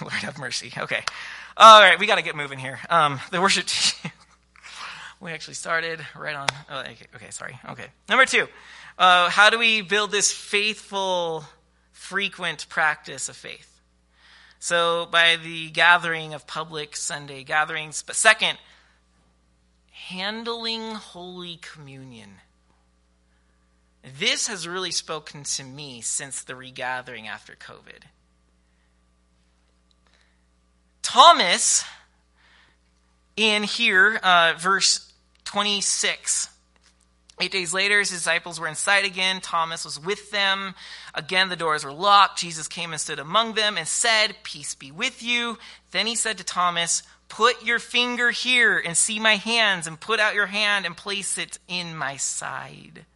Lord 0.00 0.14
have 0.14 0.38
mercy. 0.38 0.72
Okay. 0.78 1.02
All 1.58 1.80
right, 1.82 1.98
we 1.98 2.06
got 2.06 2.16
to 2.16 2.22
get 2.22 2.34
moving 2.34 2.58
here. 2.58 2.78
Um, 2.88 3.20
the 3.30 3.38
worship. 3.38 3.66
we 5.20 5.32
actually 5.32 5.54
started 5.54 6.00
right 6.16 6.34
on. 6.34 6.48
Oh, 6.70 6.80
okay, 6.80 7.06
okay, 7.14 7.30
sorry. 7.30 7.58
Okay. 7.68 7.86
Number 8.08 8.24
two, 8.24 8.48
uh, 8.98 9.30
how 9.30 9.50
do 9.50 9.58
we 9.58 9.82
build 9.82 10.10
this 10.10 10.32
faithful, 10.32 11.44
frequent 11.92 12.68
practice 12.68 13.28
of 13.28 13.36
faith? 13.36 13.80
So, 14.58 15.06
by 15.10 15.36
the 15.36 15.70
gathering 15.70 16.34
of 16.34 16.46
public 16.46 16.94
Sunday 16.94 17.42
gatherings. 17.42 18.02
But 18.02 18.16
second, 18.16 18.58
handling 19.90 20.94
Holy 20.94 21.56
Communion 21.56 22.34
this 24.02 24.48
has 24.48 24.66
really 24.66 24.90
spoken 24.90 25.44
to 25.44 25.64
me 25.64 26.00
since 26.00 26.42
the 26.42 26.56
regathering 26.56 27.28
after 27.28 27.54
COVID. 27.54 28.02
Thomas, 31.02 31.84
in 33.36 33.62
here, 33.62 34.16
uh, 34.22 34.54
verse 34.58 35.12
26. 35.44 36.48
Eight 37.42 37.50
days 37.50 37.74
later, 37.74 37.98
his 37.98 38.10
disciples 38.10 38.60
were 38.60 38.68
inside 38.68 39.04
again. 39.04 39.40
Thomas 39.40 39.84
was 39.84 39.98
with 39.98 40.30
them. 40.30 40.76
Again, 41.12 41.48
the 41.48 41.56
doors 41.56 41.84
were 41.84 41.92
locked. 41.92 42.38
Jesus 42.38 42.68
came 42.68 42.92
and 42.92 43.00
stood 43.00 43.18
among 43.18 43.54
them 43.54 43.76
and 43.76 43.88
said, 43.88 44.36
Peace 44.44 44.76
be 44.76 44.92
with 44.92 45.24
you. 45.24 45.58
Then 45.90 46.06
he 46.06 46.14
said 46.14 46.38
to 46.38 46.44
Thomas, 46.44 47.02
Put 47.28 47.64
your 47.64 47.80
finger 47.80 48.30
here 48.30 48.78
and 48.78 48.96
see 48.96 49.18
my 49.18 49.34
hands, 49.34 49.88
and 49.88 49.98
put 49.98 50.20
out 50.20 50.36
your 50.36 50.46
hand 50.46 50.86
and 50.86 50.96
place 50.96 51.36
it 51.36 51.58
in 51.66 51.96
my 51.96 52.16
side. 52.16 53.06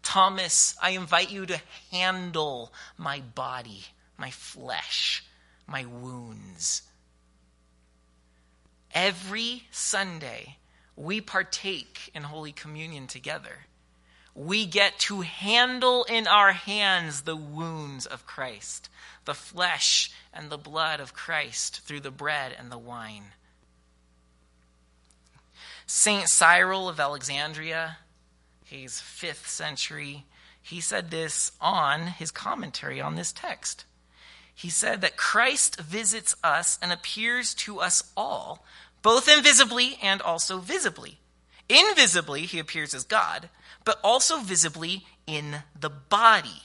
Thomas, 0.00 0.74
I 0.80 0.90
invite 0.90 1.30
you 1.30 1.44
to 1.44 1.60
handle 1.92 2.72
my 2.96 3.20
body, 3.34 3.84
my 4.16 4.30
flesh, 4.30 5.22
my 5.66 5.84
wounds. 5.84 6.80
Every 8.94 9.64
Sunday, 9.70 10.56
we 10.96 11.20
partake 11.20 12.10
in 12.14 12.22
Holy 12.22 12.52
Communion 12.52 13.06
together. 13.06 13.66
We 14.34 14.66
get 14.66 14.98
to 15.00 15.20
handle 15.20 16.04
in 16.04 16.26
our 16.26 16.52
hands 16.52 17.22
the 17.22 17.36
wounds 17.36 18.06
of 18.06 18.26
Christ, 18.26 18.88
the 19.24 19.34
flesh 19.34 20.10
and 20.32 20.50
the 20.50 20.58
blood 20.58 21.00
of 21.00 21.14
Christ 21.14 21.80
through 21.82 22.00
the 22.00 22.10
bread 22.10 22.54
and 22.58 22.70
the 22.70 22.78
wine. 22.78 23.26
Saint 25.86 26.28
Cyril 26.28 26.88
of 26.88 26.98
Alexandria, 26.98 27.98
he's 28.64 28.94
5th 28.94 29.46
century, 29.46 30.24
he 30.60 30.80
said 30.80 31.10
this 31.10 31.52
on 31.60 32.06
his 32.06 32.30
commentary 32.30 33.00
on 33.00 33.16
this 33.16 33.32
text. 33.32 33.84
He 34.54 34.70
said 34.70 35.00
that 35.00 35.16
Christ 35.16 35.80
visits 35.80 36.36
us 36.42 36.78
and 36.80 36.90
appears 36.90 37.54
to 37.54 37.80
us 37.80 38.04
all 38.16 38.64
both 39.04 39.28
invisibly 39.28 39.98
and 40.02 40.22
also 40.22 40.58
visibly. 40.58 41.18
Invisibly, 41.68 42.46
he 42.46 42.58
appears 42.58 42.94
as 42.94 43.04
God, 43.04 43.50
but 43.84 44.00
also 44.02 44.38
visibly 44.38 45.04
in 45.26 45.62
the 45.78 45.90
body. 45.90 46.62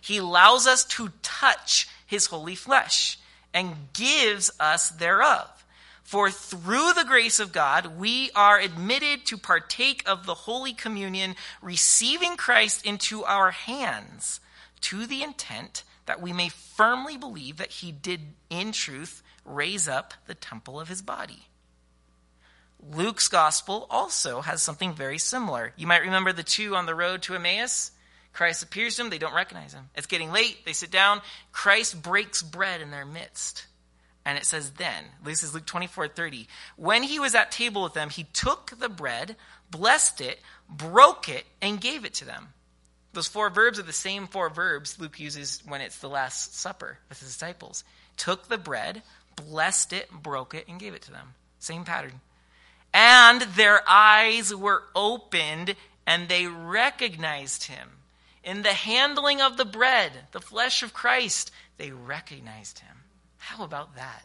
He 0.00 0.16
allows 0.16 0.66
us 0.66 0.84
to 0.84 1.12
touch 1.22 1.88
his 2.04 2.26
holy 2.26 2.56
flesh 2.56 3.16
and 3.54 3.92
gives 3.92 4.50
us 4.58 4.90
thereof. 4.90 5.64
For 6.02 6.30
through 6.30 6.94
the 6.94 7.04
grace 7.06 7.38
of 7.38 7.52
God, 7.52 7.98
we 7.98 8.30
are 8.34 8.58
admitted 8.58 9.24
to 9.26 9.38
partake 9.38 10.02
of 10.04 10.26
the 10.26 10.34
Holy 10.34 10.72
Communion, 10.72 11.36
receiving 11.62 12.36
Christ 12.36 12.84
into 12.84 13.24
our 13.24 13.52
hands 13.52 14.40
to 14.80 15.06
the 15.06 15.22
intent 15.22 15.84
that 16.06 16.20
we 16.20 16.32
may 16.32 16.48
firmly 16.48 17.16
believe 17.16 17.58
that 17.58 17.70
he 17.70 17.92
did, 17.92 18.20
in 18.50 18.72
truth, 18.72 19.22
raise 19.44 19.86
up 19.86 20.14
the 20.26 20.34
temple 20.34 20.80
of 20.80 20.88
his 20.88 21.02
body. 21.02 21.44
Luke's 22.80 23.28
gospel 23.28 23.86
also 23.90 24.40
has 24.40 24.62
something 24.62 24.94
very 24.94 25.18
similar. 25.18 25.72
You 25.76 25.86
might 25.86 26.02
remember 26.02 26.32
the 26.32 26.42
two 26.42 26.76
on 26.76 26.86
the 26.86 26.94
road 26.94 27.22
to 27.22 27.34
Emmaus. 27.34 27.90
Christ 28.32 28.62
appears 28.62 28.96
to 28.96 29.02
them, 29.02 29.10
they 29.10 29.18
don't 29.18 29.34
recognize 29.34 29.74
him. 29.74 29.90
It's 29.96 30.06
getting 30.06 30.30
late, 30.30 30.64
they 30.64 30.72
sit 30.72 30.90
down. 30.90 31.20
Christ 31.50 32.00
breaks 32.00 32.42
bread 32.42 32.80
in 32.80 32.90
their 32.90 33.04
midst. 33.04 33.66
And 34.24 34.36
it 34.36 34.44
says, 34.44 34.72
then, 34.72 35.04
this 35.24 35.42
is 35.42 35.54
Luke 35.54 35.66
24 35.66 36.08
30. 36.08 36.46
When 36.76 37.02
he 37.02 37.18
was 37.18 37.34
at 37.34 37.50
table 37.50 37.82
with 37.82 37.94
them, 37.94 38.10
he 38.10 38.24
took 38.24 38.78
the 38.78 38.88
bread, 38.88 39.36
blessed 39.70 40.20
it, 40.20 40.38
broke 40.68 41.28
it, 41.28 41.46
and 41.62 41.80
gave 41.80 42.04
it 42.04 42.14
to 42.14 42.24
them. 42.24 42.48
Those 43.14 43.26
four 43.26 43.50
verbs 43.50 43.78
are 43.78 43.84
the 43.84 43.92
same 43.92 44.26
four 44.26 44.50
verbs 44.50 45.00
Luke 45.00 45.18
uses 45.18 45.62
when 45.66 45.80
it's 45.80 45.98
the 45.98 46.08
Last 46.08 46.56
Supper 46.56 46.98
with 47.08 47.20
his 47.20 47.32
disciples. 47.32 47.84
Took 48.16 48.48
the 48.48 48.58
bread, 48.58 49.02
blessed 49.34 49.92
it, 49.94 50.10
broke 50.10 50.54
it, 50.54 50.68
and 50.68 50.78
gave 50.78 50.94
it 50.94 51.02
to 51.02 51.10
them. 51.10 51.34
Same 51.58 51.84
pattern. 51.84 52.20
And 53.00 53.42
their 53.42 53.88
eyes 53.88 54.52
were 54.52 54.82
opened, 54.92 55.76
and 56.04 56.28
they 56.28 56.48
recognized 56.48 57.66
him. 57.66 57.90
In 58.42 58.62
the 58.62 58.72
handling 58.72 59.40
of 59.40 59.56
the 59.56 59.64
bread, 59.64 60.10
the 60.32 60.40
flesh 60.40 60.82
of 60.82 60.92
Christ, 60.92 61.52
they 61.76 61.92
recognized 61.92 62.80
him. 62.80 62.96
How 63.36 63.62
about 63.62 63.94
that? 63.94 64.24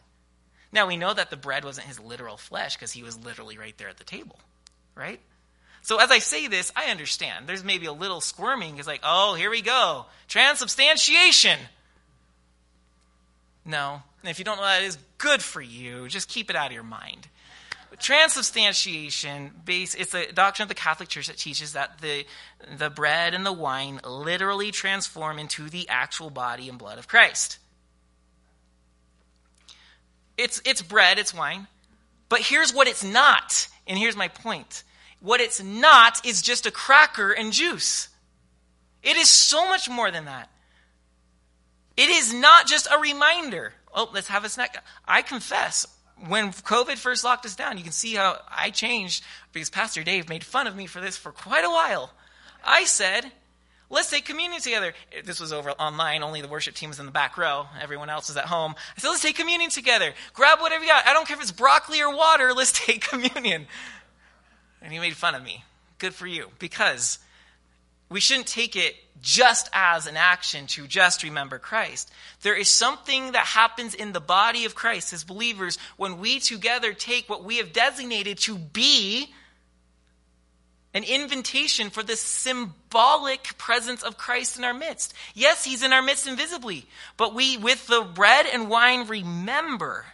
Now, 0.72 0.88
we 0.88 0.96
know 0.96 1.14
that 1.14 1.30
the 1.30 1.36
bread 1.36 1.64
wasn't 1.64 1.86
his 1.86 2.00
literal 2.00 2.36
flesh 2.36 2.74
because 2.74 2.90
he 2.90 3.04
was 3.04 3.16
literally 3.16 3.58
right 3.58 3.78
there 3.78 3.88
at 3.88 3.98
the 3.98 4.02
table, 4.02 4.40
right? 4.96 5.20
So 5.82 6.00
as 6.00 6.10
I 6.10 6.18
say 6.18 6.48
this, 6.48 6.72
I 6.74 6.86
understand. 6.86 7.46
There's 7.46 7.62
maybe 7.62 7.86
a 7.86 7.92
little 7.92 8.20
squirming. 8.20 8.78
It's 8.78 8.88
like, 8.88 9.02
oh, 9.04 9.34
here 9.34 9.50
we 9.50 9.62
go. 9.62 10.06
Transubstantiation. 10.26 11.60
No. 13.64 14.02
And 14.22 14.30
if 14.30 14.40
you 14.40 14.44
don't 14.44 14.56
know 14.56 14.64
that 14.64 14.82
is, 14.82 14.98
good 15.18 15.42
for 15.42 15.62
you. 15.62 16.08
Just 16.08 16.28
keep 16.28 16.50
it 16.50 16.56
out 16.56 16.66
of 16.66 16.72
your 16.72 16.82
mind 16.82 17.28
transubstantiation 17.98 19.50
base 19.64 19.94
it's 19.94 20.14
a 20.14 20.30
doctrine 20.32 20.64
of 20.64 20.68
the 20.68 20.74
catholic 20.74 21.08
church 21.08 21.26
that 21.26 21.36
teaches 21.36 21.74
that 21.74 21.98
the 22.00 22.24
the 22.78 22.90
bread 22.90 23.34
and 23.34 23.44
the 23.44 23.52
wine 23.52 24.00
literally 24.04 24.70
transform 24.70 25.38
into 25.38 25.68
the 25.68 25.88
actual 25.88 26.30
body 26.30 26.68
and 26.68 26.78
blood 26.78 26.98
of 26.98 27.08
christ. 27.08 27.58
It's 30.36 30.60
it's 30.64 30.82
bread 30.82 31.18
it's 31.18 31.34
wine 31.34 31.66
but 32.28 32.40
here's 32.40 32.74
what 32.74 32.88
it's 32.88 33.04
not 33.04 33.68
and 33.86 33.98
here's 33.98 34.16
my 34.16 34.28
point. 34.28 34.82
What 35.20 35.40
it's 35.40 35.62
not 35.62 36.24
is 36.26 36.42
just 36.42 36.66
a 36.66 36.70
cracker 36.70 37.30
and 37.30 37.52
juice. 37.52 38.08
It 39.02 39.16
is 39.16 39.28
so 39.28 39.68
much 39.68 39.88
more 39.88 40.10
than 40.10 40.24
that. 40.24 40.50
It 41.96 42.10
is 42.10 42.34
not 42.34 42.66
just 42.66 42.88
a 42.90 42.98
reminder. 42.98 43.74
Oh 43.94 44.10
let's 44.12 44.28
have 44.28 44.44
a 44.44 44.48
snack. 44.48 44.84
I 45.06 45.22
confess 45.22 45.86
when 46.28 46.52
COVID 46.52 46.96
first 46.96 47.24
locked 47.24 47.44
us 47.44 47.56
down, 47.56 47.76
you 47.76 47.82
can 47.82 47.92
see 47.92 48.14
how 48.14 48.38
I 48.48 48.70
changed 48.70 49.24
because 49.52 49.70
Pastor 49.70 50.02
Dave 50.02 50.28
made 50.28 50.44
fun 50.44 50.66
of 50.66 50.76
me 50.76 50.86
for 50.86 51.00
this 51.00 51.16
for 51.16 51.32
quite 51.32 51.64
a 51.64 51.70
while. 51.70 52.12
I 52.64 52.84
said, 52.84 53.30
let's 53.90 54.10
take 54.10 54.24
communion 54.24 54.60
together. 54.60 54.94
This 55.24 55.40
was 55.40 55.52
over 55.52 55.70
online. 55.72 56.22
Only 56.22 56.40
the 56.40 56.48
worship 56.48 56.74
team 56.74 56.88
was 56.90 57.00
in 57.00 57.06
the 57.06 57.12
back 57.12 57.36
row. 57.36 57.66
Everyone 57.80 58.10
else 58.10 58.28
was 58.28 58.36
at 58.36 58.46
home. 58.46 58.74
I 58.96 59.00
said, 59.00 59.08
let's 59.08 59.22
take 59.22 59.36
communion 59.36 59.70
together. 59.70 60.14
Grab 60.32 60.60
whatever 60.60 60.84
you 60.84 60.90
got. 60.90 61.06
I 61.06 61.12
don't 61.12 61.26
care 61.26 61.36
if 61.36 61.42
it's 61.42 61.52
broccoli 61.52 62.00
or 62.00 62.14
water. 62.14 62.52
Let's 62.54 62.72
take 62.72 63.06
communion. 63.06 63.66
And 64.80 64.92
he 64.92 64.98
made 64.98 65.16
fun 65.16 65.34
of 65.34 65.42
me. 65.42 65.64
Good 65.98 66.14
for 66.14 66.26
you. 66.26 66.50
Because 66.58 67.18
we 68.08 68.20
shouldn't 68.20 68.46
take 68.46 68.76
it 68.76 68.94
just 69.20 69.70
as 69.72 70.06
an 70.06 70.16
action 70.16 70.66
to 70.66 70.86
just 70.86 71.22
remember 71.22 71.58
Christ. 71.58 72.12
There 72.42 72.54
is 72.54 72.68
something 72.68 73.32
that 73.32 73.46
happens 73.46 73.94
in 73.94 74.12
the 74.12 74.20
body 74.20 74.66
of 74.66 74.74
Christ 74.74 75.12
as 75.12 75.24
believers 75.24 75.78
when 75.96 76.18
we 76.18 76.40
together 76.40 76.92
take 76.92 77.28
what 77.28 77.44
we 77.44 77.56
have 77.56 77.72
designated 77.72 78.38
to 78.40 78.58
be 78.58 79.32
an 80.92 81.02
invitation 81.02 81.90
for 81.90 82.04
the 82.04 82.16
symbolic 82.16 83.58
presence 83.58 84.04
of 84.04 84.16
Christ 84.16 84.58
in 84.58 84.64
our 84.64 84.74
midst. 84.74 85.12
Yes, 85.34 85.64
he's 85.64 85.82
in 85.82 85.92
our 85.92 86.02
midst 86.02 86.28
invisibly, 86.28 86.86
but 87.16 87.34
we, 87.34 87.56
with 87.56 87.86
the 87.88 88.02
bread 88.02 88.46
and 88.46 88.70
wine, 88.70 89.08
remember 89.08 90.06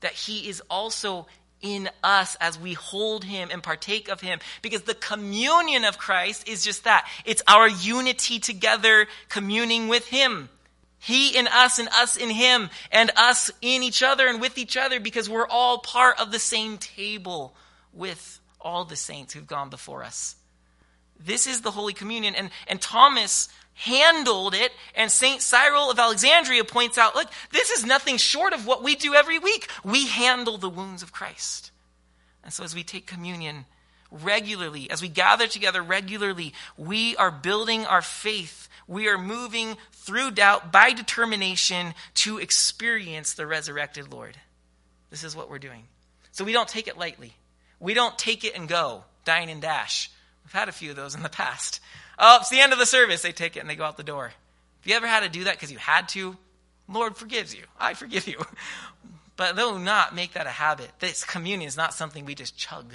that 0.00 0.12
he 0.12 0.48
is 0.48 0.60
also 0.68 1.26
in 1.66 1.90
us 2.02 2.36
as 2.40 2.58
we 2.58 2.74
hold 2.74 3.24
him 3.24 3.48
and 3.50 3.60
partake 3.60 4.08
of 4.08 4.20
him 4.20 4.38
because 4.62 4.82
the 4.82 4.94
communion 4.94 5.84
of 5.84 5.98
Christ 5.98 6.48
is 6.48 6.64
just 6.64 6.84
that. 6.84 7.08
It's 7.24 7.42
our 7.48 7.68
unity 7.68 8.38
together 8.38 9.08
communing 9.28 9.88
with 9.88 10.06
him. 10.06 10.48
He 10.98 11.36
in 11.36 11.48
us 11.48 11.78
and 11.80 11.88
us 11.88 12.16
in 12.16 12.30
him 12.30 12.70
and 12.92 13.10
us 13.16 13.50
in 13.60 13.82
each 13.82 14.02
other 14.02 14.28
and 14.28 14.40
with 14.40 14.58
each 14.58 14.76
other 14.76 15.00
because 15.00 15.28
we're 15.28 15.48
all 15.48 15.78
part 15.78 16.20
of 16.20 16.30
the 16.30 16.38
same 16.38 16.78
table 16.78 17.54
with 17.92 18.40
all 18.60 18.84
the 18.84 18.96
saints 18.96 19.34
who've 19.34 19.46
gone 19.46 19.68
before 19.68 20.04
us. 20.04 20.36
This 21.18 21.46
is 21.46 21.62
the 21.62 21.70
Holy 21.70 21.94
Communion. 21.94 22.34
And, 22.34 22.50
and 22.68 22.80
Thomas 22.80 23.48
handled 23.76 24.54
it. 24.54 24.72
And 24.94 25.10
St. 25.10 25.40
Cyril 25.40 25.90
of 25.90 25.98
Alexandria 25.98 26.64
points 26.64 26.98
out 26.98 27.14
look, 27.14 27.28
this 27.52 27.70
is 27.70 27.84
nothing 27.84 28.16
short 28.16 28.52
of 28.52 28.66
what 28.66 28.82
we 28.82 28.96
do 28.96 29.14
every 29.14 29.38
week. 29.38 29.68
We 29.84 30.06
handle 30.08 30.58
the 30.58 30.68
wounds 30.68 31.02
of 31.02 31.12
Christ. 31.12 31.70
And 32.42 32.52
so 32.52 32.64
as 32.64 32.74
we 32.74 32.82
take 32.82 33.06
communion 33.06 33.66
regularly, 34.10 34.90
as 34.90 35.02
we 35.02 35.08
gather 35.08 35.46
together 35.46 35.82
regularly, 35.82 36.54
we 36.76 37.16
are 37.16 37.30
building 37.30 37.84
our 37.86 38.02
faith. 38.02 38.68
We 38.88 39.08
are 39.08 39.18
moving 39.18 39.76
through 39.92 40.32
doubt 40.32 40.72
by 40.72 40.92
determination 40.92 41.94
to 42.14 42.38
experience 42.38 43.34
the 43.34 43.46
resurrected 43.46 44.12
Lord. 44.12 44.36
This 45.10 45.24
is 45.24 45.36
what 45.36 45.50
we're 45.50 45.58
doing. 45.58 45.84
So 46.32 46.44
we 46.44 46.52
don't 46.52 46.68
take 46.68 46.88
it 46.88 46.96
lightly. 46.98 47.32
We 47.80 47.94
don't 47.94 48.16
take 48.16 48.44
it 48.44 48.56
and 48.56 48.68
go, 48.68 49.04
dine 49.24 49.48
and 49.48 49.60
dash. 49.60 50.10
We've 50.44 50.52
had 50.52 50.68
a 50.68 50.72
few 50.72 50.90
of 50.90 50.96
those 50.96 51.14
in 51.14 51.22
the 51.22 51.28
past. 51.28 51.80
Oh, 52.18 52.38
it's 52.40 52.50
the 52.50 52.60
end 52.60 52.72
of 52.72 52.78
the 52.78 52.86
service. 52.86 53.22
They 53.22 53.32
take 53.32 53.56
it 53.56 53.60
and 53.60 53.68
they 53.68 53.76
go 53.76 53.84
out 53.84 53.96
the 53.96 54.02
door. 54.02 54.32
If 54.80 54.86
you 54.88 54.94
ever 54.94 55.06
had 55.06 55.22
to 55.22 55.28
do 55.28 55.44
that 55.44 55.54
because 55.54 55.72
you 55.72 55.78
had 55.78 56.08
to, 56.10 56.36
Lord 56.88 57.16
forgives 57.16 57.54
you. 57.54 57.62
I 57.78 57.94
forgive 57.94 58.26
you. 58.26 58.44
But 59.36 59.54
do 59.54 59.78
not 59.78 60.14
make 60.14 60.32
that 60.32 60.46
a 60.46 60.50
habit. 60.50 60.90
This 60.98 61.22
communion 61.22 61.68
is 61.68 61.76
not 61.76 61.92
something 61.92 62.24
we 62.24 62.34
just 62.34 62.56
chug. 62.56 62.94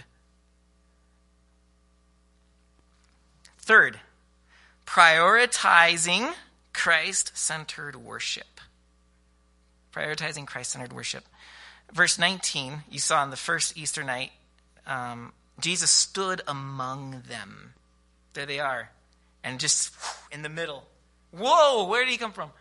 Third, 3.59 3.99
prioritizing 4.88 6.34
Christ 6.74 7.38
centered 7.38 7.95
worship. 7.95 8.59
Prioritizing 9.93 10.47
Christ 10.47 10.72
centered 10.72 10.93
worship. 10.93 11.26
Verse 11.93 12.17
19, 12.17 12.86
you 12.89 12.99
saw 12.99 13.22
on 13.22 13.30
the 13.30 13.38
first 13.38 13.78
Easter 13.78 14.03
night, 14.03 14.32
um, 14.88 15.34
Jesus 15.59 15.91
stood 15.91 16.41
among 16.47 17.24
them. 17.28 17.74
There 18.34 18.47
they 18.47 18.59
are. 18.59 18.89
And 19.43 19.59
just 19.59 19.93
in 20.31 20.41
the 20.41 20.49
middle. 20.49 20.83
Whoa, 21.31 21.87
where 21.87 22.03
did 22.03 22.11
he 22.11 22.17
come 22.17 22.33
from? 22.33 22.51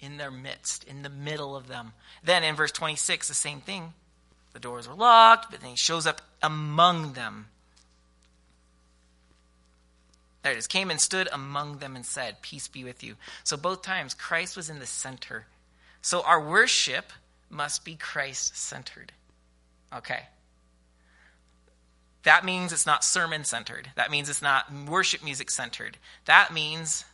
In 0.00 0.16
their 0.16 0.30
midst, 0.30 0.84
in 0.84 1.02
the 1.02 1.08
middle 1.08 1.56
of 1.56 1.66
them. 1.66 1.92
Then 2.22 2.44
in 2.44 2.54
verse 2.54 2.72
26, 2.72 3.28
the 3.28 3.34
same 3.34 3.60
thing. 3.60 3.94
The 4.52 4.60
doors 4.60 4.88
were 4.88 4.94
locked, 4.94 5.50
but 5.50 5.60
then 5.60 5.70
he 5.70 5.76
shows 5.76 6.06
up 6.06 6.22
among 6.42 7.14
them. 7.14 7.46
There 10.42 10.52
it 10.52 10.58
is. 10.58 10.66
Came 10.66 10.90
and 10.90 11.00
stood 11.00 11.28
among 11.32 11.78
them 11.78 11.96
and 11.96 12.06
said, 12.06 12.42
Peace 12.42 12.68
be 12.68 12.84
with 12.84 13.02
you. 13.02 13.16
So 13.44 13.56
both 13.56 13.82
times, 13.82 14.14
Christ 14.14 14.56
was 14.56 14.70
in 14.70 14.78
the 14.78 14.86
center. 14.86 15.46
So 16.00 16.22
our 16.22 16.40
worship 16.40 17.12
must 17.50 17.84
be 17.84 17.96
Christ 17.96 18.56
centered. 18.56 19.12
Okay. 19.94 20.22
That 22.24 22.44
means 22.44 22.72
it's 22.72 22.86
not 22.86 23.04
sermon 23.04 23.44
centered. 23.44 23.90
That 23.94 24.10
means 24.10 24.28
it's 24.28 24.42
not 24.42 24.72
worship 24.72 25.22
music 25.22 25.50
centered. 25.50 25.96
That 26.24 26.52
means 26.52 27.04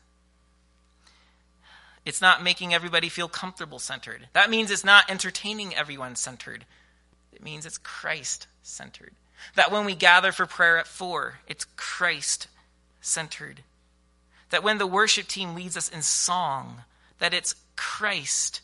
it's 2.05 2.21
not 2.21 2.43
making 2.43 2.75
everybody 2.75 3.09
feel 3.09 3.29
comfortable 3.29 3.79
centered. 3.79 4.29
That 4.33 4.51
means 4.51 4.71
it's 4.71 4.85
not 4.85 5.11
entertaining 5.11 5.75
everyone 5.75 6.17
centered. 6.17 6.65
It 7.33 7.43
means 7.43 7.67
it's 7.67 7.79
Christ 7.79 8.47
centered. 8.63 9.13
That 9.57 9.71
when 9.71 9.85
we 9.85 9.95
gather 9.95 10.33
for 10.33 10.47
prayer 10.47 10.79
at 10.79 10.87
four, 10.87 11.41
it's 11.47 11.67
Christ 11.77 12.49
centered. 13.01 13.63
That 14.51 14.63
when 14.63 14.79
the 14.79 14.87
worship 14.87 15.29
team 15.29 15.55
leads 15.55 15.77
us 15.77 15.89
in 15.89 16.03
song, 16.03 16.83
that 17.19 17.35
it's 17.35 17.55
Christ 17.77 18.61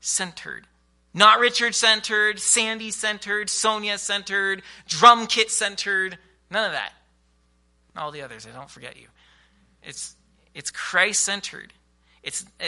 centered. 0.00 0.66
Not 1.14 1.38
Richard 1.38 1.76
centered, 1.76 2.40
Sandy 2.40 2.90
centered, 2.90 3.48
Sonia 3.48 3.98
centered, 3.98 4.62
drum 4.88 5.28
kit 5.28 5.50
centered. 5.50 6.18
None 6.50 6.66
of 6.66 6.72
that. 6.72 6.92
All 7.96 8.10
the 8.10 8.22
others, 8.22 8.46
I 8.46 8.56
don't 8.56 8.68
forget 8.68 8.96
you. 8.96 9.06
It's, 9.84 10.16
it's 10.54 10.72
Christ 10.72 11.22
centered. 11.22 11.72
It's 12.24 12.44
uh, 12.60 12.64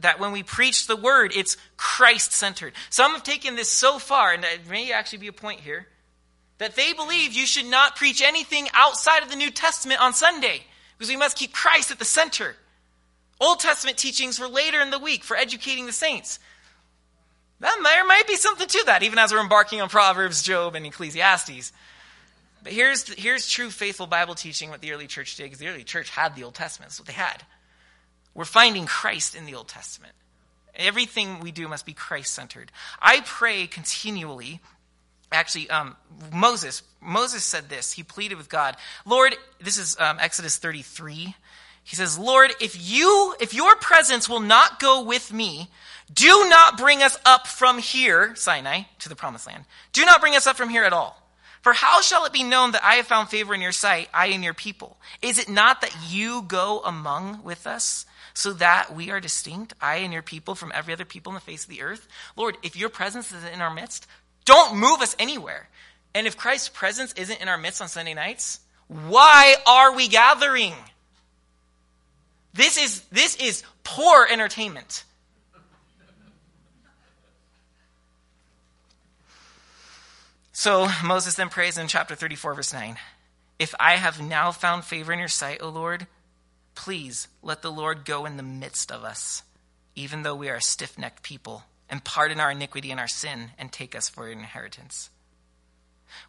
that 0.00 0.20
when 0.20 0.32
we 0.32 0.42
preach 0.42 0.86
the 0.86 0.96
word, 0.96 1.32
it's 1.34 1.56
Christ 1.78 2.32
centered. 2.32 2.74
Some 2.90 3.12
have 3.12 3.22
taken 3.22 3.56
this 3.56 3.70
so 3.70 3.98
far, 3.98 4.32
and 4.32 4.44
it 4.44 4.68
may 4.68 4.92
actually 4.92 5.18
be 5.18 5.28
a 5.28 5.32
point 5.32 5.60
here, 5.60 5.86
that 6.58 6.76
they 6.76 6.92
believe 6.92 7.32
you 7.32 7.46
should 7.46 7.66
not 7.66 7.96
preach 7.96 8.20
anything 8.20 8.68
outside 8.74 9.22
of 9.22 9.30
the 9.30 9.36
New 9.36 9.50
Testament 9.50 10.02
on 10.02 10.12
Sunday 10.12 10.62
because 10.96 11.08
we 11.08 11.16
must 11.16 11.38
keep 11.38 11.52
Christ 11.52 11.90
at 11.90 11.98
the 11.98 12.04
center. 12.04 12.56
Old 13.40 13.60
Testament 13.60 13.96
teachings 13.96 14.38
for 14.38 14.48
later 14.48 14.80
in 14.80 14.90
the 14.90 14.98
week 14.98 15.22
for 15.22 15.36
educating 15.36 15.86
the 15.86 15.92
saints. 15.92 16.38
Then 17.58 17.82
there 17.82 18.04
might 18.04 18.26
be 18.26 18.36
something 18.36 18.66
to 18.66 18.82
that, 18.86 19.02
even 19.02 19.18
as 19.18 19.32
we're 19.32 19.40
embarking 19.40 19.80
on 19.80 19.88
Proverbs, 19.88 20.42
Job, 20.42 20.74
and 20.74 20.84
Ecclesiastes. 20.84 21.72
But 22.62 22.72
here's, 22.72 23.08
here's 23.14 23.48
true 23.48 23.70
faithful 23.70 24.06
Bible 24.06 24.34
teaching, 24.34 24.70
what 24.70 24.80
the 24.80 24.92
early 24.92 25.06
church 25.06 25.36
did, 25.36 25.44
because 25.44 25.58
the 25.58 25.68
early 25.68 25.84
church 25.84 26.10
had 26.10 26.34
the 26.34 26.44
Old 26.44 26.54
Testament. 26.54 26.90
That's 26.90 27.00
what 27.00 27.06
they 27.06 27.14
had. 27.14 27.42
We're 28.34 28.44
finding 28.44 28.84
Christ 28.84 29.34
in 29.34 29.46
the 29.46 29.54
Old 29.54 29.68
Testament. 29.68 30.12
Everything 30.74 31.40
we 31.40 31.52
do 31.52 31.68
must 31.68 31.86
be 31.86 31.94
Christ 31.94 32.34
centered. 32.34 32.70
I 33.00 33.22
pray 33.24 33.66
continually. 33.66 34.60
Actually, 35.32 35.70
um, 35.70 35.96
Moses, 36.32 36.82
Moses 37.00 37.42
said 37.42 37.70
this. 37.70 37.92
He 37.92 38.02
pleaded 38.02 38.36
with 38.36 38.50
God, 38.50 38.76
Lord, 39.06 39.34
this 39.60 39.78
is 39.78 39.96
um, 39.98 40.18
Exodus 40.20 40.58
33. 40.58 41.34
He 41.82 41.96
says, 41.96 42.18
Lord, 42.18 42.50
if 42.60 42.76
you, 42.90 43.34
if 43.40 43.54
your 43.54 43.76
presence 43.76 44.28
will 44.28 44.40
not 44.40 44.80
go 44.80 45.04
with 45.04 45.32
me, 45.32 45.70
do 46.12 46.48
not 46.48 46.78
bring 46.78 47.02
us 47.02 47.18
up 47.24 47.46
from 47.46 47.78
here, 47.78 48.34
Sinai, 48.36 48.82
to 49.00 49.08
the 49.08 49.16
promised 49.16 49.46
land. 49.46 49.64
Do 49.92 50.04
not 50.04 50.20
bring 50.20 50.36
us 50.36 50.46
up 50.46 50.56
from 50.56 50.68
here 50.68 50.84
at 50.84 50.92
all. 50.92 51.20
For 51.62 51.72
how 51.72 52.00
shall 52.00 52.26
it 52.26 52.32
be 52.32 52.44
known 52.44 52.72
that 52.72 52.84
I 52.84 52.94
have 52.94 53.08
found 53.08 53.28
favor 53.28 53.52
in 53.52 53.60
your 53.60 53.72
sight, 53.72 54.08
I 54.14 54.26
and 54.26 54.44
your 54.44 54.54
people? 54.54 54.98
Is 55.20 55.38
it 55.40 55.48
not 55.48 55.80
that 55.80 55.96
you 56.08 56.42
go 56.42 56.80
among 56.84 57.42
with 57.42 57.66
us, 57.66 58.06
so 58.34 58.52
that 58.52 58.94
we 58.94 59.10
are 59.10 59.18
distinct, 59.18 59.74
I 59.80 59.96
and 59.96 60.12
your 60.12 60.22
people, 60.22 60.54
from 60.54 60.70
every 60.72 60.92
other 60.92 61.04
people 61.04 61.32
in 61.32 61.34
the 61.34 61.40
face 61.40 61.64
of 61.64 61.70
the 61.70 61.82
earth? 61.82 62.06
Lord, 62.36 62.56
if 62.62 62.76
your 62.76 62.88
presence 62.88 63.32
is 63.32 63.42
in 63.52 63.60
our 63.60 63.74
midst, 63.74 64.06
don't 64.44 64.76
move 64.76 65.00
us 65.00 65.16
anywhere. 65.18 65.68
And 66.14 66.28
if 66.28 66.36
Christ's 66.36 66.68
presence 66.68 67.12
isn't 67.14 67.42
in 67.42 67.48
our 67.48 67.58
midst 67.58 67.82
on 67.82 67.88
Sunday 67.88 68.14
nights, 68.14 68.60
why 68.86 69.56
are 69.66 69.92
we 69.92 70.06
gathering? 70.06 70.74
This 72.54 72.78
is, 72.78 73.00
this 73.10 73.34
is 73.36 73.64
poor 73.82 74.24
entertainment. 74.30 75.02
So 80.58 80.88
Moses 81.04 81.34
then 81.34 81.50
prays 81.50 81.76
in 81.76 81.86
chapter 81.86 82.14
34, 82.14 82.54
verse 82.54 82.72
9 82.72 82.96
If 83.58 83.74
I 83.78 83.96
have 83.96 84.22
now 84.22 84.52
found 84.52 84.84
favor 84.84 85.12
in 85.12 85.18
your 85.18 85.28
sight, 85.28 85.60
O 85.60 85.68
Lord, 85.68 86.06
please 86.74 87.28
let 87.42 87.60
the 87.60 87.70
Lord 87.70 88.06
go 88.06 88.24
in 88.24 88.38
the 88.38 88.42
midst 88.42 88.90
of 88.90 89.04
us, 89.04 89.42
even 89.94 90.22
though 90.22 90.34
we 90.34 90.48
are 90.48 90.54
a 90.54 90.62
stiff 90.62 90.98
necked 90.98 91.22
people, 91.22 91.64
and 91.90 92.02
pardon 92.02 92.40
our 92.40 92.50
iniquity 92.50 92.90
and 92.90 92.98
our 92.98 93.06
sin, 93.06 93.50
and 93.58 93.70
take 93.70 93.94
us 93.94 94.08
for 94.08 94.24
your 94.24 94.32
inheritance. 94.32 95.10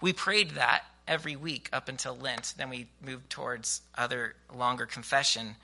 We 0.02 0.12
prayed 0.12 0.52
that 0.52 0.84
every 1.08 1.38
week 1.38 1.70
up 1.72 1.88
until 1.88 2.18
Lent. 2.18 2.54
Then 2.58 2.70
we 2.70 2.88
moved 3.02 3.30
towards 3.30 3.80
other 3.98 4.36
longer 4.54 4.86
confession. 4.86 5.56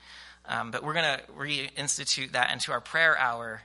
Um, 0.46 0.70
but 0.70 0.82
we're 0.82 0.94
going 0.94 1.18
to 1.18 1.24
reinstitute 1.36 2.32
that 2.32 2.50
into 2.50 2.72
our 2.72 2.80
prayer 2.80 3.18
hour 3.18 3.60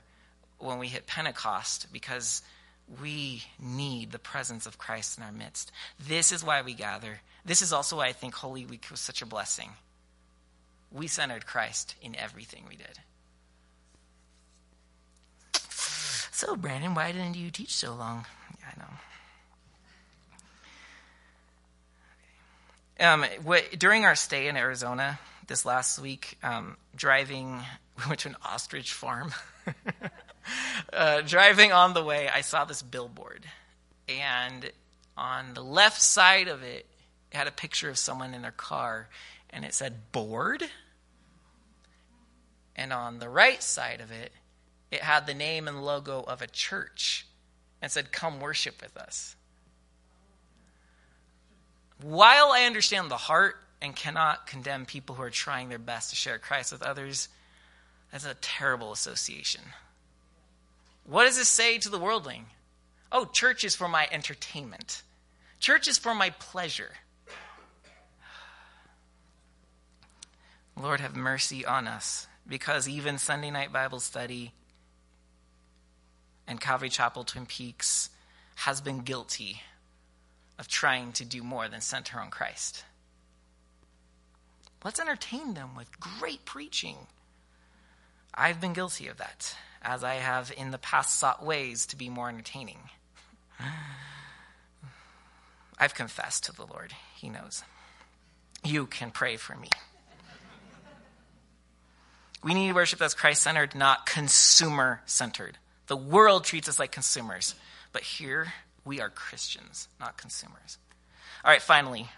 when 0.58 0.78
we 0.78 0.88
hit 0.88 1.06
Pentecost 1.06 1.90
because 1.90 2.42
we 3.00 3.44
need 3.58 4.10
the 4.10 4.18
presence 4.18 4.66
of 4.66 4.78
Christ 4.78 5.18
in 5.18 5.24
our 5.24 5.32
midst. 5.32 5.72
This 5.98 6.32
is 6.32 6.44
why 6.44 6.62
we 6.62 6.74
gather. 6.74 7.20
This 7.44 7.62
is 7.62 7.72
also 7.72 7.98
why 7.98 8.06
I 8.06 8.12
think 8.12 8.34
Holy 8.34 8.66
Week 8.66 8.86
was 8.90 9.00
such 9.00 9.22
a 9.22 9.26
blessing. 9.26 9.70
We 10.90 11.06
centered 11.06 11.46
Christ 11.46 11.94
in 12.02 12.16
everything 12.16 12.64
we 12.68 12.76
did. 12.76 12.98
So, 16.32 16.56
Brandon, 16.56 16.94
why 16.94 17.12
didn't 17.12 17.36
you 17.36 17.50
teach 17.50 17.74
so 17.74 17.94
long? 17.94 18.26
Yeah, 18.58 18.72
I 18.74 18.80
know. 18.80 18.86
Um, 23.00 23.24
what, 23.44 23.78
during 23.78 24.04
our 24.04 24.14
stay 24.14 24.48
in 24.48 24.56
Arizona 24.56 25.18
this 25.46 25.64
last 25.64 25.98
week, 25.98 26.38
um, 26.42 26.76
driving, 26.96 27.60
we 27.98 28.08
went 28.08 28.20
to 28.20 28.28
an 28.28 28.36
ostrich 28.44 28.92
farm. 28.92 29.32
uh, 30.92 31.20
driving 31.22 31.72
on 31.72 31.94
the 31.94 32.02
way, 32.02 32.28
I 32.28 32.40
saw 32.40 32.64
this 32.64 32.82
billboard. 32.82 33.46
And 34.08 34.70
on 35.16 35.54
the 35.54 35.62
left 35.62 36.00
side 36.00 36.48
of 36.48 36.62
it, 36.62 36.86
it 37.30 37.36
had 37.36 37.46
a 37.46 37.52
picture 37.52 37.88
of 37.88 37.98
someone 37.98 38.34
in 38.34 38.42
their 38.42 38.50
car, 38.50 39.08
and 39.50 39.64
it 39.64 39.74
said 39.74 40.12
bored. 40.12 40.64
And 42.74 42.92
on 42.92 43.18
the 43.18 43.28
right 43.28 43.62
side 43.62 44.00
of 44.00 44.10
it, 44.10 44.32
it 44.90 45.02
had 45.02 45.26
the 45.26 45.34
name 45.34 45.68
and 45.68 45.84
logo 45.84 46.22
of 46.22 46.42
a 46.42 46.46
church 46.46 47.26
and 47.80 47.90
said, 47.90 48.12
Come 48.12 48.40
worship 48.40 48.82
with 48.82 48.96
us. 48.96 49.36
While 52.02 52.50
I 52.52 52.64
understand 52.64 53.10
the 53.10 53.16
heart 53.16 53.56
and 53.82 53.94
cannot 53.94 54.46
condemn 54.46 54.86
people 54.86 55.14
who 55.14 55.22
are 55.22 55.30
trying 55.30 55.68
their 55.68 55.78
best 55.78 56.10
to 56.10 56.16
share 56.16 56.38
Christ 56.38 56.72
with 56.72 56.82
others, 56.82 57.28
that's 58.10 58.24
a 58.24 58.34
terrible 58.34 58.92
association. 58.92 59.62
What 61.04 61.24
does 61.24 61.36
this 61.36 61.48
say 61.48 61.78
to 61.78 61.88
the 61.88 61.98
worldling? 61.98 62.46
Oh, 63.12 63.24
church 63.24 63.64
is 63.64 63.74
for 63.74 63.88
my 63.88 64.08
entertainment. 64.10 65.02
Church 65.58 65.88
is 65.88 65.98
for 65.98 66.14
my 66.14 66.30
pleasure. 66.30 66.92
Lord, 70.76 71.00
have 71.00 71.16
mercy 71.16 71.64
on 71.64 71.86
us 71.86 72.26
because 72.46 72.88
even 72.88 73.18
Sunday 73.18 73.50
night 73.50 73.72
Bible 73.72 74.00
study 74.00 74.52
and 76.46 76.60
Calvary 76.60 76.88
Chapel 76.88 77.24
Twin 77.24 77.46
Peaks 77.46 78.10
has 78.54 78.80
been 78.80 79.00
guilty 79.00 79.60
of 80.58 80.68
trying 80.68 81.12
to 81.12 81.24
do 81.24 81.42
more 81.42 81.68
than 81.68 81.80
center 81.80 82.18
on 82.18 82.30
Christ. 82.30 82.84
Let's 84.84 85.00
entertain 85.00 85.54
them 85.54 85.74
with 85.76 86.00
great 86.00 86.44
preaching. 86.44 86.96
I've 88.34 88.60
been 88.60 88.72
guilty 88.72 89.08
of 89.08 89.18
that 89.18 89.54
as 89.82 90.04
I 90.04 90.14
have 90.14 90.52
in 90.56 90.70
the 90.70 90.78
past 90.78 91.18
sought 91.18 91.44
ways 91.44 91.86
to 91.86 91.96
be 91.96 92.08
more 92.08 92.28
entertaining. 92.28 92.78
I've 95.78 95.94
confessed 95.94 96.44
to 96.44 96.52
the 96.52 96.66
Lord. 96.66 96.92
He 97.16 97.28
knows. 97.30 97.62
You 98.64 98.86
can 98.86 99.10
pray 99.10 99.36
for 99.36 99.56
me. 99.56 99.68
We 102.42 102.54
need 102.54 102.74
worship 102.74 102.98
that's 102.98 103.14
Christ 103.14 103.42
centered, 103.42 103.74
not 103.74 104.06
consumer 104.06 105.02
centered. 105.06 105.58
The 105.86 105.96
world 105.96 106.44
treats 106.44 106.68
us 106.68 106.78
like 106.78 106.92
consumers, 106.92 107.54
but 107.92 108.02
here 108.02 108.52
we 108.84 109.00
are 109.00 109.10
Christians, 109.10 109.88
not 109.98 110.16
consumers. 110.16 110.78
All 111.44 111.50
right, 111.50 111.60
finally, 111.60 112.08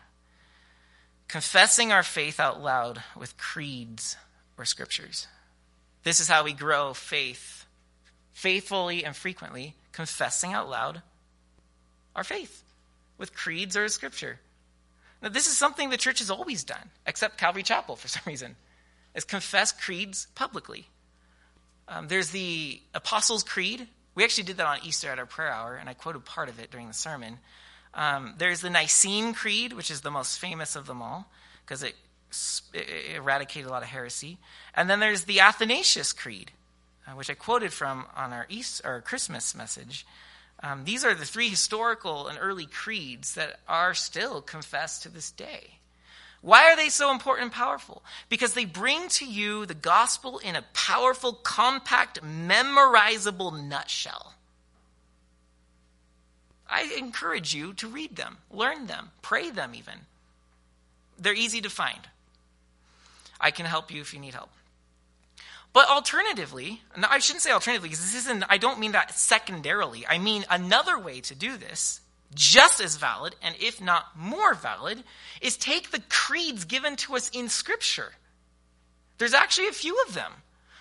confessing 1.28 1.92
our 1.92 2.02
faith 2.02 2.38
out 2.38 2.62
loud 2.62 3.02
with 3.18 3.36
creeds 3.36 4.16
or 4.58 4.64
scriptures. 4.64 5.26
This 6.02 6.20
is 6.20 6.28
how 6.28 6.44
we 6.44 6.52
grow 6.52 6.94
faith 6.94 7.66
faithfully 8.32 9.04
and 9.04 9.14
frequently, 9.14 9.76
confessing 9.92 10.52
out 10.52 10.68
loud 10.68 11.02
our 12.16 12.24
faith 12.24 12.62
with 13.18 13.34
creeds 13.34 13.76
or 13.76 13.88
scripture. 13.88 14.40
Now, 15.22 15.28
this 15.28 15.46
is 15.46 15.56
something 15.56 15.90
the 15.90 15.96
church 15.96 16.18
has 16.18 16.30
always 16.30 16.64
done, 16.64 16.90
except 17.06 17.38
Calvary 17.38 17.62
Chapel 17.62 17.96
for 17.96 18.08
some 18.16 18.22
reason, 18.26 18.56
is 19.14 19.24
confess 19.24 19.72
creeds 19.72 20.26
publicly. 20.34 20.88
Um, 21.88 22.08
there's 22.08 22.30
the 22.30 22.80
Apostles' 22.94 23.44
Creed. 23.44 23.86
We 24.14 24.24
actually 24.24 24.44
did 24.44 24.56
that 24.58 24.66
on 24.66 24.78
Easter 24.84 25.10
at 25.10 25.18
our 25.18 25.26
prayer 25.26 25.50
hour, 25.50 25.76
and 25.76 25.88
I 25.88 25.94
quoted 25.94 26.24
part 26.24 26.48
of 26.48 26.58
it 26.58 26.70
during 26.70 26.88
the 26.88 26.94
sermon. 26.94 27.38
Um, 27.94 28.34
there's 28.38 28.60
the 28.60 28.70
Nicene 28.70 29.34
Creed, 29.34 29.72
which 29.72 29.90
is 29.90 30.00
the 30.00 30.10
most 30.10 30.38
famous 30.38 30.76
of 30.76 30.86
them 30.86 31.02
all, 31.02 31.30
because 31.64 31.82
it, 31.82 31.94
it, 32.72 33.16
eradicated 33.16 33.68
a 33.68 33.72
lot 33.72 33.82
of 33.82 33.88
heresy. 33.88 34.38
And 34.74 34.88
then 34.88 35.00
there's 35.00 35.24
the 35.24 35.40
Athanasius 35.40 36.12
Creed, 36.12 36.50
uh, 37.06 37.12
which 37.12 37.30
I 37.30 37.34
quoted 37.34 37.72
from 37.72 38.06
on 38.16 38.32
our 38.32 38.46
Easter, 38.48 38.86
our 38.86 39.00
Christmas 39.00 39.54
message. 39.54 40.06
Um, 40.62 40.84
these 40.84 41.04
are 41.04 41.14
the 41.14 41.24
three 41.24 41.48
historical 41.48 42.28
and 42.28 42.38
early 42.40 42.66
creeds 42.66 43.34
that 43.34 43.60
are 43.68 43.94
still 43.94 44.40
confessed 44.40 45.02
to 45.02 45.08
this 45.08 45.30
day. 45.30 45.78
Why 46.40 46.72
are 46.72 46.76
they 46.76 46.88
so 46.88 47.12
important 47.12 47.44
and 47.44 47.52
powerful? 47.52 48.02
Because 48.28 48.54
they 48.54 48.64
bring 48.64 49.08
to 49.10 49.24
you 49.24 49.64
the 49.64 49.74
gospel 49.74 50.38
in 50.38 50.56
a 50.56 50.64
powerful, 50.74 51.32
compact, 51.32 52.20
memorizable 52.22 53.64
nutshell. 53.64 54.34
I 56.68 56.94
encourage 56.98 57.54
you 57.54 57.74
to 57.74 57.86
read 57.86 58.16
them, 58.16 58.38
learn 58.50 58.86
them, 58.86 59.10
pray 59.20 59.50
them 59.50 59.74
even. 59.74 59.94
They're 61.18 61.34
easy 61.34 61.60
to 61.60 61.70
find. 61.70 62.00
I 63.42 63.50
can 63.50 63.66
help 63.66 63.90
you 63.90 64.00
if 64.00 64.14
you 64.14 64.20
need 64.20 64.34
help. 64.34 64.50
But 65.72 65.88
alternatively, 65.88 66.82
no, 66.96 67.08
I 67.10 67.18
shouldn't 67.18 67.42
say 67.42 67.50
alternatively 67.50 67.88
because 67.88 68.04
this 68.04 68.24
isn't, 68.26 68.44
I 68.48 68.58
don't 68.58 68.78
mean 68.78 68.92
that 68.92 69.14
secondarily. 69.14 70.06
I 70.06 70.18
mean 70.18 70.44
another 70.50 70.98
way 70.98 71.20
to 71.22 71.34
do 71.34 71.56
this, 71.56 72.00
just 72.34 72.80
as 72.80 72.96
valid, 72.96 73.34
and 73.42 73.54
if 73.58 73.80
not 73.80 74.16
more 74.16 74.54
valid, 74.54 75.02
is 75.40 75.56
take 75.56 75.90
the 75.90 76.02
creeds 76.08 76.64
given 76.64 76.96
to 76.96 77.16
us 77.16 77.30
in 77.30 77.48
Scripture. 77.48 78.12
There's 79.18 79.34
actually 79.34 79.68
a 79.68 79.72
few 79.72 79.98
of 80.06 80.14
them. 80.14 80.32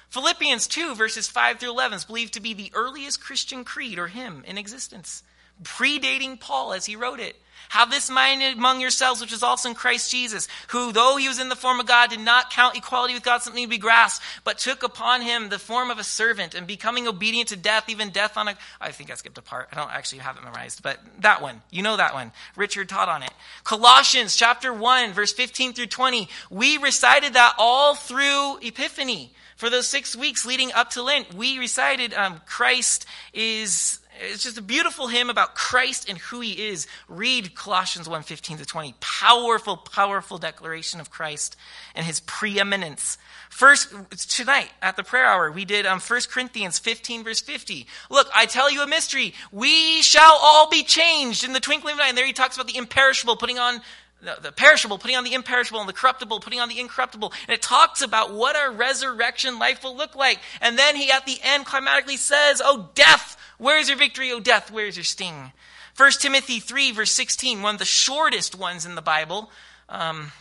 Philippians 0.10 0.68
2, 0.68 0.96
verses 0.96 1.30
5 1.30 1.60
through 1.60 1.70
11 1.70 1.98
is 1.98 2.06
believed 2.06 2.34
to 2.34 2.42
be 2.42 2.54
the 2.54 2.72
earliest 2.74 3.24
Christian 3.24 3.64
creed 3.64 3.98
or 3.98 4.08
hymn 4.08 4.44
in 4.46 4.58
existence, 4.58 5.24
predating 5.64 6.40
Paul 6.40 6.74
as 6.74 6.86
he 6.86 6.96
wrote 6.96 7.20
it. 7.20 7.36
Have 7.72 7.90
this 7.90 8.10
mind 8.10 8.44
among 8.44 8.82
yourselves, 8.82 9.22
which 9.22 9.32
is 9.32 9.44
also 9.44 9.70
in 9.70 9.76
Christ 9.76 10.12
Jesus, 10.12 10.50
who, 10.68 10.92
though 10.92 11.16
he 11.16 11.30
was 11.30 11.40
in 11.40 11.48
the 11.48 11.56
form 11.56 11.80
of 11.80 11.86
God, 11.86 12.10
did 12.10 12.20
not 12.20 12.50
count 12.50 12.76
equality 12.76 13.14
with 13.14 13.24
God 13.24 13.42
something 13.42 13.64
to 13.64 13.70
be 13.70 13.78
grasped, 13.78 14.26
but 14.44 14.58
took 14.58 14.84
upon 14.84 15.22
him 15.22 15.48
the 15.48 15.58
form 15.58 15.90
of 15.90 15.98
a 15.98 16.04
servant, 16.04 16.54
and 16.54 16.68
becoming 16.68 17.08
obedient 17.08 17.48
to 17.48 17.56
death, 17.56 17.88
even 17.88 18.10
death 18.10 18.36
on 18.36 18.50
a. 18.50 18.58
I 18.82 18.92
think 18.92 19.10
I 19.10 19.16
skipped 19.16 19.38
a 19.38 19.42
part. 19.42 19.70
I 19.72 19.78
don't 19.78 19.90
actually 19.90 20.20
have 20.20 20.36
it 20.36 20.44
memorized, 20.44 20.84
but 20.84 21.00
that 21.20 21.42
one. 21.42 21.62
You 21.70 21.82
know 21.82 21.96
that 21.96 22.14
one. 22.14 22.34
Richard 22.58 22.90
taught 22.90 23.08
on 23.08 23.24
it. 23.24 23.32
Colossians 23.64 24.36
chapter 24.36 24.74
1, 24.74 25.14
verse 25.14 25.32
15 25.32 25.72
through 25.72 25.88
20. 25.88 26.28
We 26.50 26.78
recited 26.78 27.36
that 27.36 27.56
all 27.58 27.96
through 27.96 28.58
Epiphany. 28.58 29.32
For 29.56 29.70
those 29.70 29.88
six 29.88 30.14
weeks 30.14 30.46
leading 30.46 30.74
up 30.74 30.90
to 30.90 31.04
Lent, 31.04 31.34
we 31.34 31.58
recited 31.58 32.14
um, 32.16 32.42
Christ 32.46 33.06
is 33.34 34.01
it's 34.20 34.44
just 34.44 34.58
a 34.58 34.62
beautiful 34.62 35.08
hymn 35.08 35.30
about 35.30 35.56
Christ 35.56 36.10
and 36.10 36.18
who 36.18 36.42
he 36.42 36.68
is. 36.68 36.88
Read 37.08 37.56
Colossians 37.56 38.10
1 38.10 38.24
15 38.24 38.58
to 38.58 38.66
20. 38.66 38.96
Powerful, 39.00 39.78
powerful 39.78 40.38
declaration 40.38 41.00
of 41.00 41.10
Christ 41.10 41.56
and 41.96 42.06
his 42.06 42.20
preeminence. 42.20 43.18
First, 43.50 43.94
tonight 44.30 44.70
at 44.82 44.96
the 44.96 45.04
prayer 45.04 45.26
hour, 45.26 45.52
we 45.52 45.66
did 45.66 45.86
um, 45.86 46.00
1 46.00 46.22
Corinthians 46.30 46.80
15, 46.80 47.24
verse 47.24 47.42
50. 47.42 47.88
Look, 48.10 48.28
I 48.36 48.46
tell 48.46 48.72
you 48.72 48.82
a 48.82 48.88
mystery. 48.88 49.34
We 49.52 50.02
shall 50.02 50.38
all 50.42 50.70
be 50.70 50.84
changed 50.84 51.44
in 51.44 51.54
the 51.54 51.60
twinkling 51.60 51.94
of 51.94 52.00
an 52.00 52.06
eye. 52.06 52.10
And 52.10 52.18
there 52.18 52.26
he 52.26 52.34
talks 52.34 52.56
about 52.56 52.68
the 52.68 52.78
imperishable 52.78 53.36
putting 53.38 53.60
on 53.60 53.82
the, 54.22 54.52
perishable, 54.52 54.98
putting 54.98 55.18
on 55.18 55.24
the 55.24 55.34
imperishable, 55.34 55.80
and 55.80 55.90
the 55.90 55.94
corruptible, 55.94 56.40
putting 56.40 56.60
on 56.60 56.70
the 56.70 56.80
incorruptible. 56.80 57.34
And 57.48 57.54
it 57.54 57.62
talks 57.62 58.02
about 58.02 58.34
what 58.34 58.56
our 58.56 58.72
resurrection 58.72 59.60
life 59.60 59.84
will 59.84 59.96
look 59.96 60.16
like. 60.16 60.40
And 60.62 60.78
then 60.78 60.96
he, 60.96 61.12
at 61.12 61.26
the 61.26 61.40
end, 61.44 61.66
climatically 61.66 62.18
says, 62.18 62.62
Oh, 62.64 62.90
death, 62.94 63.38
where's 63.58 63.90
your 63.90 63.98
victory? 63.98 64.32
Oh, 64.32 64.40
death, 64.40 64.72
where's 64.72 64.96
your 64.96 65.04
sting? 65.04 65.52
1 65.98 66.12
Timothy 66.20 66.60
3, 66.60 66.92
verse 66.94 67.12
16, 67.12 67.62
one 67.62 67.76
of 67.76 67.80
the 67.80 67.86
shortest 67.86 68.58
ones 68.58 68.86
in 68.86 68.96
the 68.96 69.02
Bible, 69.02 69.52
um, 69.90 70.32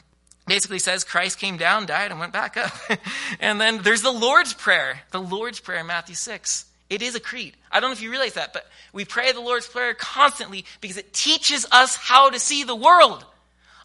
basically 0.47 0.79
says 0.79 1.05
Christ 1.05 1.39
came 1.39 1.57
down, 1.57 1.87
died, 1.87 2.11
and 2.11 2.21
went 2.21 2.33
back 2.33 2.57
up. 2.57 2.73
and 3.41 3.61
then 3.61 3.79
there's 3.83 4.03
the 4.03 4.13
Lord's 4.13 4.55
Prayer, 4.55 5.01
the 5.11 5.21
Lord's 5.21 5.61
Prayer 5.61 5.81
in 5.81 5.87
Matthew 5.87 6.15
6. 6.15 6.67
It 6.89 7.03
is 7.03 7.15
a 7.15 7.21
creed. 7.21 7.57
I 7.71 7.79
don't 7.79 7.91
know 7.91 7.95
if 7.95 8.03
you 8.03 8.11
realize 8.11 8.35
that, 8.35 8.53
but 8.53 8.67
we 8.93 9.05
pray 9.05 9.31
the 9.33 9.41
Lord's 9.41 9.69
Prayer 9.69 9.95
constantly 9.95 10.65
because 10.81 10.97
it 10.97 11.13
teaches 11.13 11.67
us 11.71 11.97
how 11.97 12.31
to 12.31 12.39
see 12.39 12.65
the 12.65 12.75
world. 12.75 13.25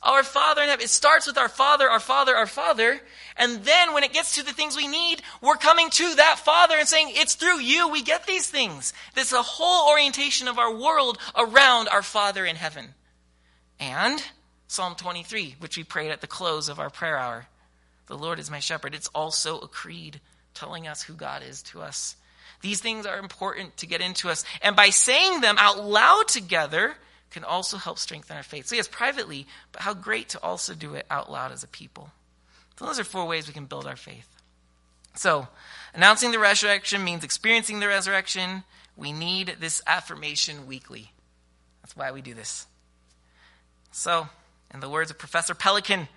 Our 0.05 0.23
Father 0.23 0.61
in 0.61 0.69
heaven. 0.69 0.85
It 0.85 0.89
starts 0.89 1.27
with 1.27 1.37
our 1.37 1.49
Father, 1.49 1.89
our 1.89 1.99
Father, 1.99 2.35
our 2.35 2.47
Father. 2.47 3.01
And 3.35 3.65
then 3.65 3.93
when 3.93 4.03
it 4.03 4.13
gets 4.13 4.35
to 4.35 4.43
the 4.43 4.53
things 4.53 4.77
we 4.77 4.87
need, 4.87 5.21
we're 5.41 5.55
coming 5.55 5.89
to 5.89 6.15
that 6.15 6.39
Father 6.39 6.75
and 6.77 6.87
saying, 6.87 7.09
it's 7.11 7.35
through 7.35 7.59
you 7.59 7.89
we 7.89 8.03
get 8.03 8.25
these 8.25 8.47
things. 8.47 8.93
This 9.15 9.27
is 9.27 9.33
a 9.33 9.41
whole 9.41 9.89
orientation 9.89 10.47
of 10.47 10.59
our 10.59 10.73
world 10.73 11.17
around 11.35 11.89
our 11.89 12.03
Father 12.03 12.45
in 12.45 12.55
heaven. 12.55 12.93
And 13.79 14.23
Psalm 14.67 14.95
23, 14.95 15.55
which 15.59 15.75
we 15.75 15.83
prayed 15.83 16.11
at 16.11 16.21
the 16.21 16.27
close 16.27 16.69
of 16.69 16.79
our 16.79 16.89
prayer 16.89 17.17
hour. 17.17 17.47
The 18.07 18.17
Lord 18.17 18.39
is 18.39 18.51
my 18.51 18.59
shepherd. 18.59 18.93
It's 18.93 19.09
also 19.09 19.59
a 19.59 19.67
creed 19.67 20.21
telling 20.53 20.87
us 20.87 21.03
who 21.03 21.13
God 21.13 21.43
is 21.43 21.63
to 21.63 21.81
us. 21.81 22.15
These 22.61 22.81
things 22.81 23.05
are 23.05 23.17
important 23.17 23.77
to 23.77 23.87
get 23.87 24.01
into 24.01 24.29
us. 24.29 24.45
And 24.61 24.75
by 24.75 24.89
saying 24.89 25.41
them 25.41 25.55
out 25.59 25.83
loud 25.83 26.27
together, 26.27 26.95
can 27.35 27.43
also 27.43 27.75
help 27.75 27.99
strengthen 27.99 28.37
our 28.37 28.43
faith. 28.43 28.65
So, 28.65 28.77
yes, 28.77 28.87
privately, 28.87 29.45
but 29.73 29.81
how 29.81 29.93
great 29.93 30.29
to 30.29 30.41
also 30.41 30.73
do 30.73 30.95
it 30.95 31.05
out 31.11 31.29
loud 31.29 31.51
as 31.51 31.65
a 31.65 31.67
people. 31.67 32.09
So, 32.79 32.85
those 32.85 32.97
are 32.97 33.03
four 33.03 33.25
ways 33.25 33.45
we 33.45 33.53
can 33.53 33.65
build 33.65 33.85
our 33.85 33.97
faith. 33.97 34.29
So, 35.15 35.49
announcing 35.93 36.31
the 36.31 36.39
resurrection 36.39 37.03
means 37.03 37.25
experiencing 37.25 37.81
the 37.81 37.89
resurrection. 37.89 38.63
We 38.95 39.11
need 39.11 39.57
this 39.59 39.81
affirmation 39.85 40.65
weekly. 40.65 41.11
That's 41.81 41.97
why 41.97 42.13
we 42.13 42.21
do 42.21 42.33
this. 42.33 42.67
So, 43.91 44.29
in 44.73 44.79
the 44.79 44.89
words 44.89 45.11
of 45.11 45.17
Professor 45.17 45.53
Pelikan, 45.53 46.07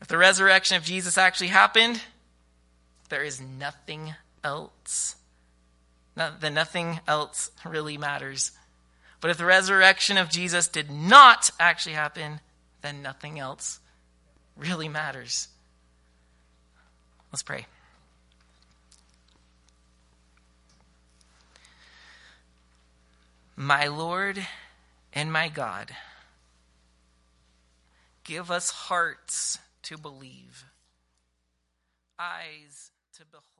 if 0.00 0.08
the 0.08 0.16
resurrection 0.16 0.78
of 0.78 0.84
Jesus 0.84 1.18
actually 1.18 1.48
happened, 1.48 2.00
there 3.10 3.22
is 3.22 3.42
nothing 3.42 4.14
else. 4.42 5.16
No, 6.16 6.30
then 6.40 6.54
nothing 6.54 6.98
else 7.06 7.50
really 7.66 7.98
matters 7.98 8.52
but 9.26 9.32
if 9.32 9.38
the 9.38 9.44
resurrection 9.44 10.18
of 10.18 10.30
Jesus 10.30 10.68
did 10.68 10.88
not 10.88 11.50
actually 11.58 11.96
happen, 11.96 12.38
then 12.80 13.02
nothing 13.02 13.40
else 13.40 13.80
really 14.56 14.88
matters. 14.88 15.48
Let's 17.32 17.42
pray. 17.42 17.66
My 23.56 23.88
Lord 23.88 24.46
and 25.12 25.32
my 25.32 25.48
God, 25.48 25.90
give 28.22 28.48
us 28.48 28.70
hearts 28.70 29.58
to 29.82 29.98
believe, 29.98 30.66
eyes 32.16 32.92
to 33.16 33.24
behold. 33.24 33.55